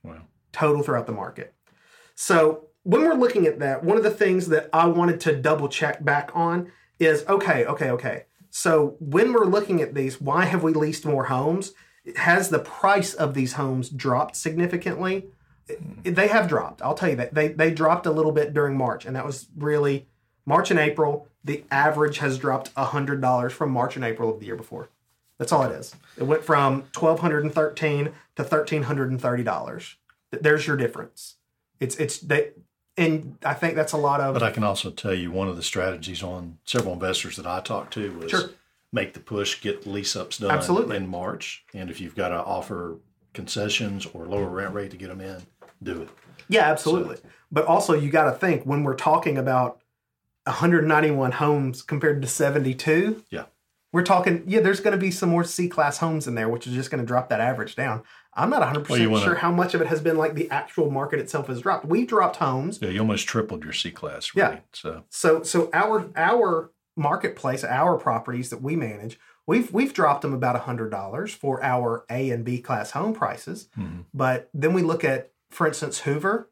Wow. 0.03 0.23
total 0.51 0.81
throughout 0.81 1.05
the 1.05 1.11
market. 1.13 1.53
So 2.15 2.69
when 2.81 3.01
we're 3.03 3.13
looking 3.13 3.45
at 3.45 3.59
that, 3.59 3.83
one 3.83 3.97
of 3.97 4.03
the 4.03 4.09
things 4.09 4.47
that 4.47 4.67
I 4.73 4.87
wanted 4.87 5.19
to 5.21 5.35
double 5.39 5.69
check 5.69 6.03
back 6.03 6.31
on 6.33 6.71
is 6.99 7.23
okay, 7.27 7.65
okay, 7.65 7.91
okay. 7.91 8.25
So 8.49 8.95
when 8.99 9.31
we're 9.31 9.45
looking 9.45 9.79
at 9.81 9.93
these, 9.93 10.19
why 10.19 10.45
have 10.45 10.63
we 10.63 10.73
leased 10.73 11.05
more 11.05 11.25
homes? 11.25 11.73
Has 12.17 12.49
the 12.49 12.59
price 12.59 13.13
of 13.13 13.33
these 13.33 13.53
homes 13.53 13.89
dropped 13.89 14.35
significantly? 14.35 15.25
They 16.03 16.27
have 16.27 16.47
dropped. 16.47 16.81
I'll 16.81 16.95
tell 16.95 17.09
you 17.09 17.15
that 17.15 17.33
they 17.33 17.49
they 17.49 17.71
dropped 17.71 18.05
a 18.05 18.11
little 18.11 18.31
bit 18.31 18.53
during 18.53 18.77
March, 18.77 19.05
and 19.05 19.15
that 19.15 19.25
was 19.25 19.47
really 19.55 20.07
March 20.45 20.71
and 20.71 20.79
April. 20.79 21.27
The 21.43 21.63
average 21.71 22.17
has 22.19 22.37
dropped 22.37 22.71
hundred 22.73 23.21
dollars 23.21 23.53
from 23.53 23.71
March 23.71 23.95
and 23.95 24.03
April 24.05 24.29
of 24.33 24.39
the 24.39 24.45
year 24.45 24.55
before. 24.55 24.89
That's 25.37 25.51
all 25.51 25.63
it 25.63 25.71
is. 25.71 25.95
It 26.17 26.23
went 26.23 26.43
from 26.43 26.83
twelve 26.91 27.19
hundred 27.19 27.43
and 27.43 27.53
thirteen 27.53 28.11
to 28.35 28.43
thirteen 28.43 28.83
hundred 28.83 29.11
and 29.11 29.21
thirty 29.21 29.43
dollars. 29.43 29.95
There's 30.31 30.67
your 30.67 30.77
difference. 30.77 31.35
It's 31.79 31.95
it's 31.95 32.19
they, 32.19 32.51
and 32.97 33.37
I 33.43 33.53
think 33.53 33.75
that's 33.75 33.93
a 33.93 33.97
lot 33.97 34.21
of 34.21 34.33
But 34.33 34.43
I 34.43 34.51
can 34.51 34.63
also 34.63 34.91
tell 34.91 35.13
you 35.13 35.31
one 35.31 35.47
of 35.47 35.55
the 35.55 35.63
strategies 35.63 36.21
on 36.21 36.57
several 36.65 36.93
investors 36.93 37.37
that 37.37 37.47
I 37.47 37.59
talked 37.61 37.93
to 37.93 38.11
was 38.17 38.31
Sure. 38.31 38.49
Make 38.93 39.13
the 39.13 39.19
push, 39.19 39.61
get 39.61 39.87
lease 39.87 40.15
ups 40.15 40.37
done 40.39 40.51
Absolutely. 40.51 40.97
in 40.97 41.07
March. 41.07 41.63
And 41.73 41.89
if 41.89 42.01
you've 42.01 42.15
got 42.15 42.29
to 42.29 42.35
offer 42.43 42.97
concessions 43.33 44.05
or 44.13 44.25
lower 44.25 44.49
rent 44.49 44.73
rate 44.73 44.91
to 44.91 44.97
get 44.97 45.07
them 45.09 45.21
in, 45.21 45.41
do 45.81 46.01
it. 46.01 46.09
yeah, 46.49 46.69
absolutely. 46.69 47.17
But 47.51 47.65
also, 47.65 47.93
you 47.93 48.09
got 48.09 48.25
to 48.25 48.31
think 48.37 48.63
when 48.65 48.83
we're 48.83 48.95
talking 48.95 49.37
about 49.37 49.81
191 50.45 51.33
homes 51.33 51.81
compared 51.81 52.21
to 52.21 52.27
72. 52.27 53.23
Yeah. 53.29 53.45
We're 53.93 54.03
talking, 54.03 54.43
yeah, 54.47 54.61
there's 54.61 54.79
going 54.79 54.93
to 54.93 54.97
be 54.97 55.11
some 55.11 55.29
more 55.29 55.43
C 55.43 55.67
class 55.67 55.97
homes 55.97 56.25
in 56.27 56.35
there, 56.35 56.47
which 56.47 56.65
is 56.65 56.73
just 56.73 56.89
going 56.89 57.01
to 57.03 57.07
drop 57.07 57.27
that 57.29 57.41
average 57.41 57.75
down. 57.75 58.03
I'm 58.33 58.49
not 58.49 58.61
100% 58.61 58.87
Well, 58.89 59.09
wanna- 59.09 59.25
sure 59.25 59.35
how 59.35 59.51
much 59.51 59.73
of 59.73 59.81
it 59.81 59.87
has 59.87 59.99
been 59.99 60.17
like 60.17 60.33
the 60.35 60.49
actual 60.49 60.89
market 60.89 61.19
itself 61.19 61.47
has 61.47 61.59
dropped. 61.61 61.85
We 61.85 62.05
dropped 62.05 62.37
homes. 62.37 62.79
Yeah, 62.81 62.89
you 62.89 63.01
almost 63.01 63.27
tripled 63.27 63.63
your 63.65 63.73
C 63.73 63.91
class 63.91 64.31
Yeah. 64.33 64.59
So 64.71 65.03
So 65.09 65.43
so 65.43 65.69
our 65.73 66.09
our 66.15 66.71
marketplace, 66.95 67.63
our 67.63 67.97
properties 67.97 68.49
that 68.49 68.61
we 68.61 68.75
manage, 68.75 69.19
we've 69.47 69.71
we've 69.73 69.93
dropped 69.93 70.21
them 70.21 70.33
about 70.33 70.61
$100 70.65 71.35
for 71.35 71.63
our 71.63 72.05
A 72.09 72.29
and 72.31 72.43
B 72.45 72.59
class 72.61 72.91
home 72.91 73.13
prices. 73.13 73.67
Mhm. 73.77 74.05
But 74.13 74.49
then 74.53 74.73
we 74.73 74.81
look 74.81 75.03
at 75.03 75.31
for 75.49 75.67
instance 75.67 75.99
Hoover, 76.01 76.49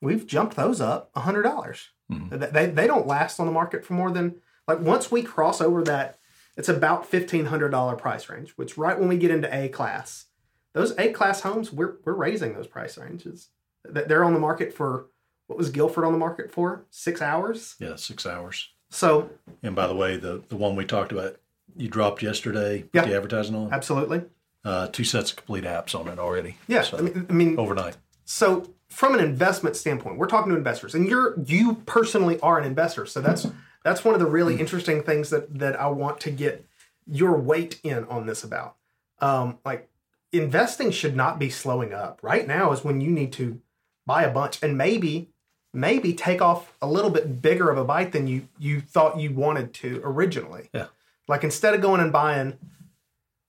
we've 0.00 0.26
jumped 0.26 0.56
those 0.56 0.80
up 0.80 1.10
$100. 1.14 1.42
dollars 1.42 1.90
Mhm. 2.10 2.52
They 2.52 2.66
they 2.66 2.86
don't 2.86 3.06
last 3.06 3.38
on 3.38 3.46
the 3.46 3.52
market 3.52 3.84
for 3.84 3.92
more 3.94 4.10
than 4.10 4.40
like 4.66 4.80
once 4.80 5.10
we 5.12 5.22
cross 5.22 5.60
over 5.60 5.82
that 5.84 6.18
it's 6.56 6.68
about 6.68 7.04
$1500 7.10 7.96
price 7.96 8.28
range, 8.28 8.50
which 8.56 8.76
right 8.76 8.98
when 8.98 9.08
we 9.08 9.16
get 9.16 9.30
into 9.30 9.52
A 9.56 9.68
class, 9.68 10.26
those 10.74 10.92
A 10.98 11.12
class 11.12 11.40
homes, 11.42 11.72
we're 11.72 11.96
we're 12.04 12.12
raising 12.14 12.54
those 12.54 12.66
price 12.66 12.98
ranges. 12.98 13.48
Th- 13.92 14.06
They're 14.06 14.24
on 14.24 14.34
the 14.34 14.40
market 14.40 14.72
for 14.74 15.06
what 15.46 15.56
was 15.58 15.70
Guilford 15.70 16.04
on 16.04 16.12
the 16.12 16.18
market 16.18 16.50
for? 16.50 16.84
6 16.90 17.20
hours. 17.22 17.76
yeah, 17.78 17.96
six 17.96 18.24
hours. 18.26 18.72
So 18.90 19.30
And 19.62 19.74
by 19.74 19.86
the 19.86 19.94
way, 19.94 20.16
the 20.16 20.42
the 20.48 20.56
one 20.56 20.76
we 20.76 20.84
talked 20.84 21.12
about, 21.12 21.36
you 21.76 21.88
dropped 21.88 22.22
yesterday. 22.22 22.84
Yeah. 22.92 23.06
The 23.06 23.16
advertising 23.16 23.54
on 23.54 23.72
Absolutely. 23.72 24.22
uh, 24.64 24.88
two 24.88 25.04
sets 25.04 25.30
of 25.30 25.36
complete 25.36 25.64
apps 25.64 25.94
on 25.98 26.08
it 26.08 26.18
already. 26.18 26.56
Yeah. 26.68 26.82
So, 26.82 26.98
I 26.98 27.00
mean, 27.02 27.26
I 27.28 27.32
mean, 27.32 27.58
overnight. 27.58 27.96
so 28.24 28.68
from 28.88 29.14
an 29.14 29.20
investment 29.20 29.76
standpoint, 29.76 30.18
we're 30.18 30.26
talking 30.26 30.50
to 30.50 30.58
investors, 30.58 30.94
and 30.94 31.08
you're 31.08 31.38
you 31.40 31.76
personally 31.86 32.40
are 32.40 32.58
an 32.58 32.64
investor. 32.66 33.06
So 33.06 33.20
that's 33.20 33.46
that's 33.84 34.04
one 34.04 34.14
of 34.14 34.20
the 34.20 34.26
really 34.26 34.58
interesting 34.60 35.02
things 35.02 35.30
that 35.30 35.58
that 35.58 35.80
I 35.80 35.86
want 35.88 36.20
to 36.20 36.30
get 36.30 36.66
your 37.06 37.38
weight 37.38 37.80
in 37.82 38.04
on 38.04 38.26
this 38.26 38.44
about. 38.44 38.76
Um, 39.20 39.58
like 39.64 39.88
investing 40.32 40.90
should 40.90 41.16
not 41.16 41.38
be 41.38 41.50
slowing 41.50 41.92
up. 41.94 42.18
Right 42.22 42.46
now 42.46 42.72
is 42.72 42.84
when 42.84 43.00
you 43.00 43.10
need 43.10 43.32
to 43.34 43.60
buy 44.06 44.24
a 44.24 44.32
bunch 44.32 44.62
and 44.62 44.76
maybe 44.76 45.29
maybe 45.72 46.12
take 46.12 46.42
off 46.42 46.72
a 46.82 46.86
little 46.86 47.10
bit 47.10 47.40
bigger 47.40 47.70
of 47.70 47.78
a 47.78 47.84
bite 47.84 48.12
than 48.12 48.26
you 48.26 48.48
you 48.58 48.80
thought 48.80 49.18
you 49.18 49.32
wanted 49.32 49.72
to 49.74 50.00
originally. 50.04 50.68
Yeah. 50.72 50.86
Like 51.28 51.44
instead 51.44 51.74
of 51.74 51.80
going 51.80 52.00
and 52.00 52.12
buying, 52.12 52.58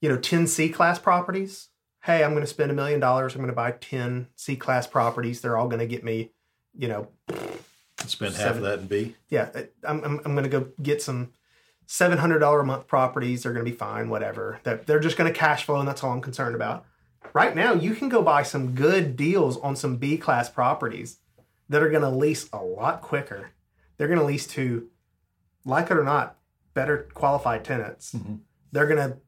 you 0.00 0.08
know, 0.08 0.16
10 0.16 0.46
C 0.46 0.68
class 0.68 0.98
properties, 0.98 1.68
hey, 2.04 2.22
I'm 2.22 2.30
going 2.30 2.42
to 2.42 2.46
spend 2.46 2.70
a 2.70 2.74
million 2.74 3.00
dollars. 3.00 3.34
I'm 3.34 3.40
going 3.40 3.48
to 3.48 3.56
buy 3.56 3.72
10 3.72 4.28
C 4.36 4.56
class 4.56 4.86
properties. 4.86 5.40
They're 5.40 5.56
all 5.56 5.68
going 5.68 5.80
to 5.80 5.86
get 5.86 6.04
me, 6.04 6.30
you 6.76 6.88
know, 6.88 7.08
Spend 8.08 8.34
half 8.34 8.56
of 8.56 8.62
that 8.62 8.80
in 8.80 8.86
B. 8.86 9.14
Yeah, 9.28 9.50
I'm 9.84 10.02
I'm, 10.04 10.20
I'm 10.24 10.34
going 10.34 10.44
to 10.44 10.48
go 10.48 10.68
get 10.82 11.02
some 11.02 11.32
seven 11.86 12.18
hundred 12.18 12.40
dollar 12.40 12.60
a 12.60 12.64
month 12.64 12.86
properties. 12.86 13.42
They're 13.42 13.52
going 13.52 13.64
to 13.64 13.70
be 13.70 13.76
fine, 13.76 14.08
whatever. 14.08 14.60
That 14.64 14.86
they're 14.86 15.00
just 15.00 15.16
going 15.16 15.32
to 15.32 15.38
cash 15.38 15.64
flow, 15.64 15.78
and 15.78 15.88
that's 15.88 16.02
all 16.02 16.12
I'm 16.12 16.20
concerned 16.20 16.54
about. 16.54 16.84
Right 17.32 17.54
now, 17.54 17.72
you 17.72 17.94
can 17.94 18.08
go 18.08 18.22
buy 18.22 18.42
some 18.42 18.74
good 18.74 19.16
deals 19.16 19.56
on 19.58 19.76
some 19.76 19.96
B 19.96 20.16
class 20.16 20.50
properties 20.50 21.18
that 21.68 21.82
are 21.82 21.90
going 21.90 22.02
to 22.02 22.10
lease 22.10 22.48
a 22.52 22.62
lot 22.62 23.00
quicker. 23.00 23.50
They're 23.96 24.08
going 24.08 24.20
to 24.20 24.24
lease 24.24 24.46
to, 24.48 24.88
like 25.64 25.90
it 25.90 25.96
or 25.96 26.04
not, 26.04 26.36
better 26.74 27.08
qualified 27.14 27.64
tenants. 27.64 28.12
Mm-hmm. 28.12 28.36
They're 28.72 28.86
going 28.86 29.10
to 29.10 29.18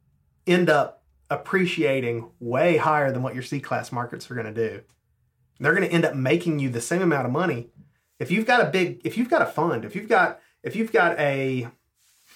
end 0.46 0.68
up 0.68 1.04
appreciating 1.30 2.30
way 2.40 2.76
higher 2.76 3.12
than 3.12 3.22
what 3.22 3.34
your 3.34 3.42
C 3.42 3.60
class 3.60 3.92
markets 3.92 4.30
are 4.30 4.34
going 4.34 4.52
to 4.52 4.68
do. 4.68 4.82
They're 5.60 5.74
going 5.74 5.88
to 5.88 5.94
end 5.94 6.04
up 6.04 6.14
making 6.14 6.58
you 6.58 6.68
the 6.68 6.80
same 6.80 7.02
amount 7.02 7.26
of 7.26 7.32
money. 7.32 7.68
If 8.18 8.30
you've 8.30 8.46
got 8.46 8.60
a 8.60 8.70
big, 8.70 9.00
if 9.04 9.16
you've 9.16 9.30
got 9.30 9.42
a 9.42 9.46
fund, 9.46 9.84
if 9.84 9.94
you've 9.94 10.08
got, 10.08 10.40
if 10.62 10.76
you've 10.76 10.92
got 10.92 11.18
a, 11.18 11.68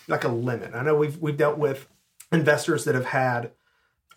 like 0.06 0.24
a 0.24 0.28
limit. 0.28 0.74
I 0.74 0.82
know 0.82 0.96
we've 0.96 1.18
we've 1.18 1.36
dealt 1.36 1.58
with 1.58 1.88
investors 2.32 2.84
that 2.84 2.94
have 2.94 3.06
had 3.06 3.52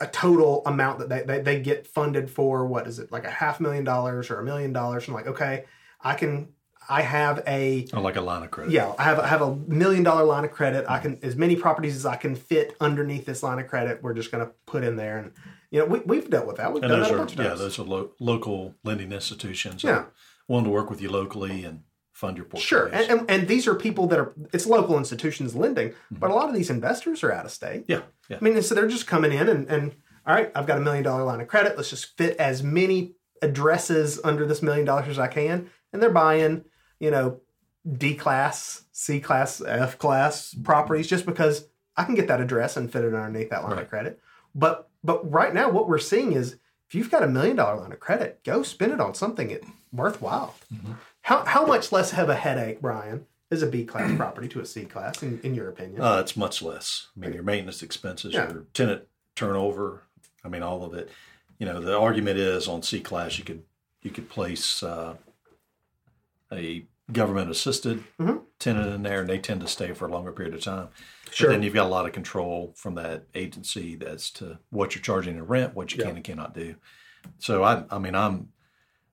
a 0.02 0.08
total 0.08 0.64
amount 0.66 1.00
that 1.00 1.10
they, 1.10 1.22
they, 1.24 1.40
they 1.42 1.60
get 1.62 1.88
funded 1.88 2.30
for. 2.30 2.66
What 2.66 2.88
is 2.88 3.00
it 3.00 3.12
like 3.12 3.24
a 3.26 3.30
half 3.32 3.60
million 3.60 3.84
dollars 3.84 4.30
or 4.30 4.40
a 4.40 4.44
million 4.44 4.74
dollars? 4.74 5.08
And 5.08 5.16
like, 5.16 5.28
okay, 5.28 5.66
I 6.02 6.16
can 6.16 6.50
I 6.90 7.04
have 7.04 7.44
a 7.48 7.88
Or 7.94 8.02
like 8.02 8.16
a 8.16 8.22
line 8.22 8.44
of 8.44 8.52
credit. 8.52 8.72
yeah, 8.74 8.92
I 8.98 9.04
have 9.04 9.20
I 9.20 9.28
have 9.28 9.42
a 9.42 9.56
million 9.56 10.04
dollar 10.04 10.24
line 10.26 10.44
of 10.44 10.52
credit. 10.52 10.86
I 10.90 11.00
can 11.00 11.20
as 11.22 11.36
many 11.36 11.56
properties 11.56 11.96
as 11.96 12.06
I 12.06 12.16
can 12.16 12.36
fit 12.36 12.76
underneath 12.82 13.26
this 13.26 13.44
line 13.44 13.60
of 13.60 13.68
credit. 13.68 14.02
We're 14.04 14.16
just 14.16 14.32
going 14.32 14.46
to 14.46 14.52
put 14.66 14.84
in 14.84 14.96
there, 14.96 15.20
and 15.20 15.32
you 15.70 15.80
know 15.80 15.86
we 15.86 16.00
we've 16.00 16.30
dealt 16.30 16.48
with 16.48 16.58
that. 16.58 16.74
We've 16.74 16.84
And 16.84 16.90
done 16.92 17.00
those 17.02 17.10
that 17.10 17.40
a 17.40 17.44
are 17.44 17.50
yeah, 17.50 17.54
those 17.56 17.78
are 17.80 17.84
lo- 17.84 18.12
local 18.20 18.74
lending 18.84 19.12
institutions. 19.12 19.84
Yeah. 19.84 20.06
willing 20.48 20.66
to 20.66 20.72
work 20.72 20.90
with 20.90 21.02
you 21.02 21.10
locally 21.12 21.64
and 21.64 21.84
fund 22.22 22.38
your 22.38 22.46
Sure, 22.60 22.86
and, 22.88 23.10
and 23.10 23.32
and 23.32 23.48
these 23.48 23.68
are 23.68 23.76
people 23.76 24.06
that 24.08 24.20
are 24.20 24.34
it's 24.54 24.68
local 24.68 24.98
institutions 24.98 25.56
lending, 25.56 25.90
mm-hmm. 25.90 26.16
but 26.16 26.30
a 26.30 26.34
lot 26.34 26.48
of 26.48 26.56
these 26.56 26.70
investors 26.70 27.24
are 27.24 27.32
out 27.32 27.46
of 27.46 27.52
state. 27.52 27.86
yeah, 27.88 28.04
yeah. 28.30 28.38
I 28.40 28.44
mean, 28.44 28.62
so 28.62 28.76
they're 28.76 28.88
just 28.88 29.08
coming 29.08 29.34
in 29.34 29.50
and, 29.50 29.68
and 29.68 29.96
all 30.26 30.36
right, 30.36 30.52
I've 30.54 30.68
got 30.68 30.78
a 30.78 30.82
million 30.82 31.04
dollar 31.04 31.24
line 31.24 31.42
of 31.42 31.48
credit. 31.48 31.76
Let's 31.76 31.90
just 31.90 32.16
fit 32.18 32.38
as 32.38 32.62
many 32.62 33.16
addresses 33.42 34.20
under 34.24 34.46
this 34.46 34.62
million 34.62 34.86
dollars 34.86 35.08
as 35.08 35.18
I 35.20 35.28
can. 35.28 35.70
And 35.92 36.02
they're 36.02 36.12
buying, 36.12 36.64
you 37.00 37.10
know, 37.10 37.42
D 37.92 38.14
class, 38.14 38.84
C 38.92 39.20
class, 39.20 39.62
F 39.62 39.98
class 39.98 40.54
properties 40.54 41.08
just 41.08 41.26
because 41.26 41.68
I 41.98 42.04
can 42.04 42.14
get 42.14 42.28
that 42.28 42.40
address 42.40 42.78
and 42.78 42.92
fit 42.92 43.04
it 43.04 43.16
underneath 43.16 43.50
that 43.50 43.64
line 43.64 43.74
Right. 43.74 43.82
of 43.82 43.90
credit. 43.90 44.20
But 44.54 44.90
but 45.04 45.30
right 45.30 45.54
now 45.54 45.72
what 45.72 45.90
we're 45.90 45.98
seeing 45.98 46.34
is 46.34 46.58
if 46.88 46.94
you've 46.94 47.10
got 47.10 47.24
a 47.24 47.28
million 47.28 47.56
dollar 47.56 47.82
line 47.82 47.92
of 47.92 48.00
credit, 48.00 48.44
go 48.44 48.62
spend 48.62 48.92
it 48.94 49.00
on 49.02 49.16
something 49.16 49.58
worthwhile. 49.92 50.54
Mm-hmm. 50.72 50.94
How 51.24 51.46
how 51.46 51.66
much 51.66 51.92
less 51.92 52.14
of 52.18 52.30
a 52.30 52.36
headache, 52.36 52.82
Brian, 52.82 53.26
is 53.50 53.62
a 53.62 53.68
B 53.68 53.86
class 53.86 54.12
property 54.18 54.48
to 54.50 54.60
a 54.60 54.66
C 54.66 54.86
class 54.86 55.22
in, 55.24 55.40
in 55.44 55.54
your 55.56 55.70
opinion? 55.70 56.02
Uh, 56.02 56.20
it's 56.20 56.36
much 56.36 56.62
less. 56.62 57.08
I 57.16 57.20
mean, 57.22 57.34
your 57.34 57.44
maintenance 57.44 57.84
expenses, 57.84 58.34
Yeah. 58.34 58.52
your 58.52 58.66
tenant 58.74 59.04
turnover. 59.36 60.04
I 60.44 60.50
mean, 60.50 60.64
all 60.64 60.84
of 60.84 60.94
it. 60.94 61.10
You 61.60 61.68
know, 61.68 61.80
the 61.80 61.98
argument 61.98 62.40
is 62.40 62.68
on 62.68 62.82
C 62.82 63.00
class 63.00 63.38
you 63.38 63.44
could 63.44 63.64
you 64.02 64.10
could 64.10 64.30
place 64.30 64.82
uh, 64.82 65.16
a 66.52 66.86
government 67.12 67.52
assisted 67.52 68.04
Mhm. 68.20 68.42
tenant 68.58 68.94
in 68.96 69.04
there, 69.04 69.20
and 69.22 69.30
they 69.30 69.38
tend 69.38 69.62
to 69.62 69.68
stay 69.68 69.94
for 69.94 70.08
a 70.08 70.12
longer 70.12 70.32
period 70.32 70.56
of 70.56 70.62
time. 70.62 70.88
Sure. 71.30 71.48
But 71.50 71.54
then 71.54 71.64
you've 71.64 71.74
got 71.74 71.86
a 71.86 71.90
lot 71.90 72.06
of 72.08 72.14
control 72.14 72.74
from 72.76 72.96
that 72.96 73.26
agency 73.36 73.98
as 74.06 74.32
to 74.32 74.58
what 74.70 74.96
you're 74.96 75.02
charging 75.04 75.36
in 75.38 75.46
rent, 75.46 75.76
what 75.76 75.92
you 75.94 76.00
Yeah. 76.00 76.08
can 76.08 76.16
and 76.16 76.26
cannot 76.26 76.54
do. 76.56 76.76
So 77.38 77.64
I, 77.64 77.84
I 77.92 78.00
mean, 78.00 78.16
I'm 78.16 78.52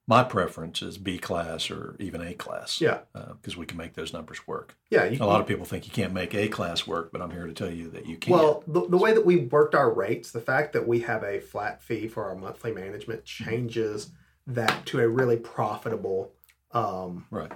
my 0.08 0.24
preference 0.24 0.80
is 0.80 0.96
B 0.96 1.18
class 1.18 1.70
or 1.70 1.94
even 2.00 2.22
A 2.22 2.32
class. 2.32 2.80
Yeah. 2.80 3.00
because 3.12 3.56
we 3.58 3.66
can 3.66 3.76
make 3.76 3.92
those 3.92 4.12
numbers 4.12 4.46
work. 4.48 4.74
yeah, 4.90 5.04
A 5.04 5.18
lot 5.18 5.40
of 5.40 5.46
people 5.46 5.66
think 5.66 5.86
you 5.86 5.92
can't 5.92 6.14
make 6.14 6.34
A 6.34 6.48
class 6.48 6.86
work, 6.86 7.12
but 7.12 7.20
I'm 7.20 7.30
here 7.30 7.46
to 7.46 7.52
tell 7.52 7.70
you 7.70 7.90
that 7.90 8.06
you 8.06 8.16
can. 8.16 8.32
Well, 8.32 8.64
the, 8.66 8.88
the 8.88 8.96
way 8.96 9.12
that 9.12 9.24
we 9.24 9.36
worked 9.36 9.74
our 9.74 9.92
rates, 9.92 10.30
the 10.30 10.40
fact 10.40 10.72
that 10.72 10.88
we 10.88 11.00
have 11.00 11.22
a 11.22 11.40
flat 11.40 11.82
fee 11.82 12.08
for 12.08 12.24
our 12.24 12.34
monthly 12.34 12.72
management 12.72 13.26
changes 13.26 14.10
that 14.46 14.86
to 14.86 14.98
a 15.00 15.06
really 15.06 15.36
profitable 15.36 16.32
um, 16.72 17.26
right. 17.30 17.52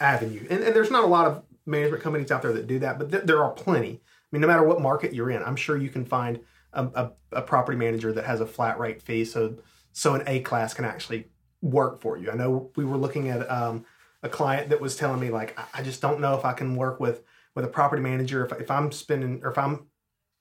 avenue. 0.00 0.46
And, 0.48 0.62
and 0.62 0.74
there's 0.74 0.90
not 0.90 1.04
a 1.04 1.08
lot 1.08 1.26
of 1.26 1.42
management 1.66 2.02
companies 2.02 2.30
out 2.30 2.40
there 2.40 2.54
that 2.54 2.66
do 2.66 2.78
that, 2.78 2.98
but 2.98 3.10
th- 3.10 3.24
there 3.24 3.44
are 3.44 3.50
plenty. 3.50 4.00
I 4.00 4.26
mean, 4.32 4.40
no 4.40 4.46
matter 4.46 4.64
what 4.64 4.80
market 4.80 5.12
you're 5.12 5.30
in, 5.30 5.42
I'm 5.42 5.56
sure 5.56 5.76
you 5.76 5.90
can 5.90 6.06
find 6.06 6.40
a, 6.72 6.84
a, 6.86 7.12
a 7.32 7.42
property 7.42 7.76
manager 7.76 8.14
that 8.14 8.24
has 8.24 8.40
a 8.40 8.46
flat 8.46 8.78
rate 8.78 9.02
fee, 9.02 9.26
so 9.26 9.58
so 9.92 10.14
an 10.14 10.22
A 10.26 10.40
class 10.40 10.72
can 10.72 10.86
actually 10.86 11.26
work 11.62 12.00
for 12.00 12.18
you. 12.18 12.30
I 12.30 12.34
know 12.34 12.70
we 12.76 12.84
were 12.84 12.98
looking 12.98 13.28
at 13.30 13.50
um, 13.50 13.86
a 14.22 14.28
client 14.28 14.68
that 14.68 14.80
was 14.80 14.96
telling 14.96 15.20
me 15.20 15.30
like, 15.30 15.58
I, 15.58 15.80
I 15.80 15.82
just 15.82 16.02
don't 16.02 16.20
know 16.20 16.36
if 16.36 16.44
I 16.44 16.52
can 16.52 16.76
work 16.76 17.00
with 17.00 17.22
with 17.54 17.64
a 17.64 17.68
property 17.68 18.02
manager 18.02 18.44
if, 18.44 18.52
if 18.60 18.70
I'm 18.70 18.90
spending 18.92 19.40
or 19.44 19.50
if 19.50 19.58
I'm 19.58 19.86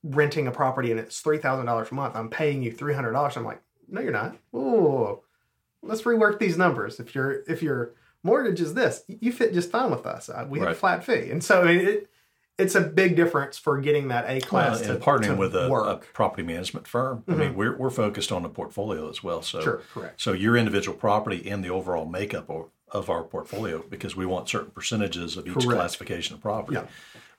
renting 0.04 0.48
a 0.48 0.52
property 0.52 0.92
and 0.92 1.00
it's 1.00 1.20
three 1.20 1.38
thousand 1.38 1.68
dollars 1.68 1.90
a 1.92 1.94
month, 1.94 2.16
I'm 2.16 2.30
paying 2.30 2.62
you 2.64 2.72
three 2.72 2.94
hundred 2.94 3.14
dollars. 3.14 3.38
I'm 3.38 3.46
like, 3.46 3.62
no, 3.88 4.02
you're 4.02 4.12
not. 4.12 4.36
Ooh, 4.56 5.22
let's 5.84 6.02
rework 6.04 6.40
these 6.40 6.58
numbers. 6.58 7.00
If 7.00 7.14
your 7.14 7.44
if 7.48 7.62
your 7.62 7.94
mortgage 8.24 8.62
is 8.62 8.74
this, 8.74 9.04
you 9.08 9.32
fit 9.32 9.54
just 9.54 9.72
fine 9.72 9.92
with 9.92 10.06
us. 10.06 10.30
Uh, 10.30 10.46
We 10.50 10.60
have 10.60 10.70
a 10.70 10.76
flat 10.76 11.04
fee, 11.04 11.30
and 11.32 11.44
so 11.44 11.62
I 11.62 11.66
mean, 11.66 11.88
it, 11.88 12.10
it's 12.58 12.76
a 12.76 12.82
big 12.82 13.16
difference 13.16 13.58
for 13.58 13.80
getting 13.80 14.10
that 14.10 14.26
A 14.26 14.34
Well, 14.34 14.42
class 14.42 14.82
to, 14.82 14.92
and 14.94 15.02
partnering 15.04 15.28
to 15.28 15.36
with 15.36 15.56
a, 15.56 15.72
a 15.72 15.98
property 16.14 16.44
management 16.44 16.88
firm. 16.88 17.24
I 17.28 17.32
mean, 17.34 17.56
we're, 17.56 17.76
we're 17.76 17.90
focused 17.90 18.32
on 18.32 18.44
the 18.44 18.50
portfolio 18.50 19.10
as 19.10 19.24
well. 19.24 19.42
So, 19.42 19.62
Sure, 19.62 19.82
correct. 19.94 20.22
so 20.22 20.34
your 20.34 20.56
individual 20.58 20.96
property 20.98 21.50
and 21.50 21.64
the 21.64 21.70
overall 21.70 22.06
makeup 22.06 22.50
of, 22.50 22.70
of 22.92 23.10
our 23.10 23.24
portfolio, 23.24 23.84
because 23.90 24.16
we 24.16 24.26
want 24.26 24.50
certain 24.50 24.72
percentages 24.72 25.38
of 25.38 25.48
each 25.48 25.54
Correct. 25.54 25.70
classification 25.70 26.36
of 26.36 26.42
property, 26.42 26.76
Yeah. 26.78 26.88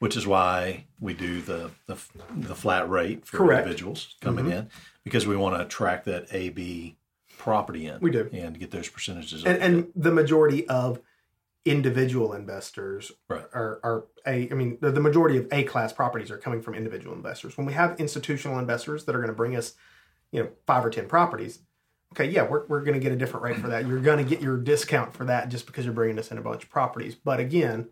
which 0.00 0.16
is 0.16 0.26
why 0.26 0.86
we 0.98 1.14
do 1.14 1.40
the 1.42 1.70
the, 1.86 1.96
the 2.36 2.54
flat 2.54 2.88
rate 2.88 3.24
for 3.26 3.36
Correct. 3.36 3.50
Mm-hmm. 3.60 3.68
individuals 3.68 4.16
coming 4.20 4.50
in, 4.50 4.68
because 5.04 5.26
we 5.26 5.36
want 5.36 5.54
to 5.56 5.60
attract 5.64 6.06
that 6.06 6.26
A 6.32 6.48
B 6.48 6.96
property 7.38 7.86
in. 7.86 8.00
We 8.00 8.10
do. 8.10 8.28
and 8.32 8.58
get 8.58 8.70
those 8.70 8.88
percentages. 8.88 9.44
And, 9.44 9.58
and 9.62 9.86
the 9.94 10.12
majority 10.12 10.66
of 10.68 11.00
individual 11.64 12.32
investors 12.32 13.12
Right. 13.28 13.44
are, 13.54 13.80
are 13.84 14.06
a 14.26 14.50
I 14.50 14.54
mean 14.54 14.78
the, 14.80 14.90
the 14.90 15.00
majority 15.00 15.36
of 15.38 15.46
A 15.52 15.62
class 15.62 15.92
properties 15.92 16.30
are 16.30 16.38
coming 16.38 16.60
from 16.60 16.74
individual 16.74 17.14
investors. 17.14 17.56
When 17.56 17.66
we 17.66 17.72
have 17.72 18.00
institutional 18.00 18.58
investors 18.58 19.04
that 19.04 19.14
are 19.14 19.18
going 19.20 19.30
to 19.30 19.36
bring 19.36 19.54
us, 19.56 19.74
you 20.32 20.42
know, 20.42 20.50
five 20.66 20.84
or 20.84 20.90
ten 20.90 21.06
properties, 21.06 21.60
okay, 22.12 22.28
yeah, 22.28 22.42
we're, 22.48 22.66
we're 22.66 22.82
going 22.82 22.94
to 22.94 23.00
get 23.00 23.12
a 23.12 23.16
different 23.16 23.44
rate 23.44 23.58
for 23.58 23.68
that. 23.68 23.86
You're 23.86 24.00
going 24.00 24.18
to 24.18 24.28
get 24.28 24.42
your 24.42 24.56
discount 24.56 25.14
for 25.14 25.24
that 25.26 25.48
just 25.50 25.66
because 25.66 25.84
you're 25.84 25.94
bringing 25.94 26.18
us 26.18 26.30
in 26.32 26.38
a 26.38 26.42
bunch 26.42 26.64
of 26.64 26.70
properties. 26.70 27.14
But 27.14 27.38
again, 27.38 27.88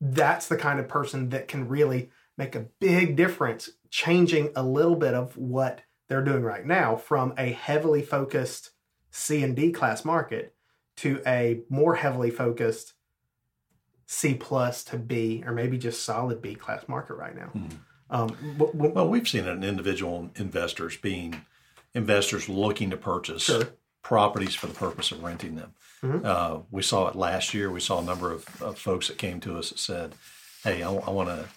that's 0.00 0.46
the 0.48 0.56
kind 0.56 0.78
of 0.78 0.88
person 0.88 1.30
that 1.30 1.48
can 1.48 1.68
really 1.68 2.10
make 2.36 2.54
a 2.54 2.66
big 2.80 3.16
difference, 3.16 3.70
changing 3.90 4.50
a 4.54 4.62
little 4.62 4.96
bit 4.96 5.14
of 5.14 5.36
what 5.36 5.82
they're 6.08 6.24
doing 6.24 6.42
right 6.42 6.66
now 6.66 6.96
from 6.96 7.32
a 7.38 7.52
heavily 7.52 8.02
focused 8.02 8.70
C 9.10 9.42
and 9.42 9.56
D 9.56 9.72
class 9.72 10.04
market 10.04 10.54
to 11.00 11.22
a 11.26 11.60
more 11.68 11.94
heavily 11.94 12.30
focused 12.30 12.92
C 14.06 14.34
plus 14.34 14.84
to 14.84 14.98
B 14.98 15.42
or 15.46 15.52
maybe 15.52 15.78
just 15.78 16.02
solid 16.02 16.42
B 16.42 16.54
class 16.54 16.84
market 16.88 17.14
right 17.14 17.34
now. 17.34 17.50
Um, 18.10 18.28
w- 18.58 18.72
w- 18.72 18.92
Well, 18.92 19.08
we've 19.08 19.28
seen 19.28 19.44
it 19.46 19.50
in 19.52 19.62
individual 19.64 20.30
investors 20.36 20.96
being 20.96 21.42
investors 21.94 22.48
looking 22.48 22.90
to 22.90 22.96
purchase 22.96 23.44
Sure. 23.44 23.68
properties 24.02 24.54
for 24.54 24.66
the 24.66 24.74
purpose 24.74 25.12
of 25.12 25.22
renting 25.22 25.54
them. 25.56 25.72
Mhm. 26.02 26.24
Uh, 26.24 26.60
we 26.70 26.82
saw 26.82 27.08
it 27.08 27.14
last 27.16 27.54
year. 27.54 27.70
We 27.70 27.80
saw 27.80 28.00
a 28.00 28.04
number 28.04 28.32
of, 28.32 28.46
of 28.62 28.78
folks 28.78 29.08
that 29.08 29.16
came 29.18 29.40
to 29.40 29.56
us 29.58 29.70
that 29.70 29.78
said, 29.78 30.14
"Hey, 30.64 30.82
I, 30.82 30.88
want 30.90 31.28
to 31.28 31.48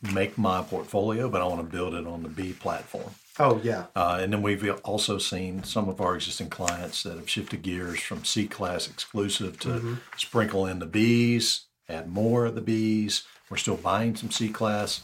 make 0.00 0.36
my 0.38 0.62
portfolio, 0.62 1.28
but 1.28 1.40
I 1.42 1.46
want 1.46 1.60
to 1.68 1.76
build 1.76 1.94
it 1.94 2.06
on 2.06 2.22
the 2.22 2.28
B 2.28 2.52
platform." 2.52 3.10
oh 3.38 3.60
yeah, 3.62 3.86
Uh, 3.94 4.18
and 4.22 4.32
then 4.32 4.40
we've 4.42 4.68
also 4.82 5.18
seen 5.18 5.62
some 5.62 5.88
of 5.88 6.00
our 6.00 6.14
existing 6.14 6.48
clients 6.48 7.02
that 7.02 7.16
have 7.16 7.28
shifted 7.28 7.62
gears 7.62 8.00
from 8.00 8.24
C 8.24 8.46
class 8.48 8.88
exclusive 8.88 9.58
to 9.60 9.68
Mm-hmm. 9.68 9.94
sprinkle 10.16 10.66
in 10.66 10.78
the 10.78 10.86
Bs, 10.86 11.64
add 11.88 12.08
more 12.08 12.46
of 12.46 12.54
the 12.54 12.62
Bs. 12.62 13.24
We're 13.50 13.58
still 13.58 13.76
buying 13.76 14.16
some 14.16 14.30
C 14.30 14.48
class, 14.48 15.02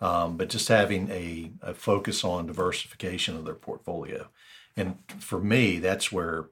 um, 0.00 0.36
but 0.36 0.48
just 0.48 0.68
having 0.68 1.10
a, 1.10 1.52
a 1.60 1.74
focus 1.74 2.24
on 2.24 2.46
diversification 2.46 3.36
of 3.36 3.44
their 3.44 3.54
portfolio. 3.54 4.28
And 4.76 4.98
for 5.18 5.40
me, 5.40 5.78
that's 5.78 6.10
where 6.12 6.50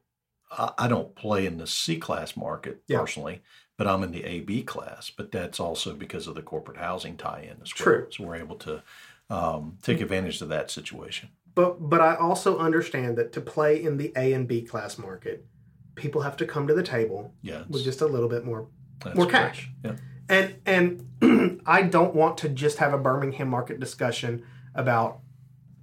I, 0.51 0.89
don't 0.89 1.15
play 1.15 1.47
in 1.47 1.59
the 1.59 1.67
C 1.67 1.97
class 1.99 2.37
market 2.37 2.83
Yeah. 2.89 2.99
personally, 2.99 3.41
but 3.81 3.89
I'm 3.89 4.03
in 4.03 4.13
the 4.13 4.25
AB 4.25 4.65
class. 4.65 5.09
But 5.09 5.33
that's 5.33 5.59
also 5.59 5.95
because 5.95 6.27
of 6.27 6.35
the 6.35 6.43
corporate 6.43 6.77
housing 6.77 7.17
tie-in 7.17 7.63
as 7.63 7.73
well. 7.73 7.85
True. 7.85 8.07
So 8.11 8.25
we're 8.25 8.37
able 8.37 8.57
to 8.57 8.83
um, 9.31 9.79
take 9.83 10.03
advantage 10.03 10.43
of 10.43 10.51
that 10.51 10.71
situation. 10.71 11.31
but 11.55 11.89
but 11.89 12.03
I 12.03 12.15
also 12.15 12.59
understand 12.59 13.17
that 13.17 13.33
to 13.33 13.41
play 13.41 13.83
in 13.83 13.97
the 13.97 14.13
A 14.17 14.35
and 14.35 14.47
B 14.47 14.61
class 14.61 14.99
market, 14.99 15.47
people 15.95 16.21
have 16.21 16.37
to 16.37 16.45
come 16.45 16.67
to 16.67 16.75
the 16.75 16.83
table 16.83 17.33
Yeah, 17.41 17.63
with 17.71 17.83
just 17.83 18.03
a 18.03 18.07
little 18.07 18.29
bit 18.29 18.45
more 18.45 18.69
more 19.15 19.27
cash. 19.27 19.71
Yeah, 19.83 19.97
And 20.29 20.57
and 20.67 21.63
I 21.67 21.81
don't 21.81 22.15
want 22.15 22.37
to 22.39 22.51
just 22.51 22.77
have 22.79 22.93
a 22.93 22.99
Birmingham 22.99 23.49
market 23.49 23.81
discussion 23.81 24.43
about 24.75 25.21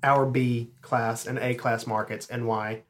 our 0.03 0.27
B 0.27 0.69
class 0.83 1.25
and 1.25 1.39
A 1.39 1.55
class 1.55 1.87
markets 1.87 2.27
and 2.27 2.45
why 2.45 2.83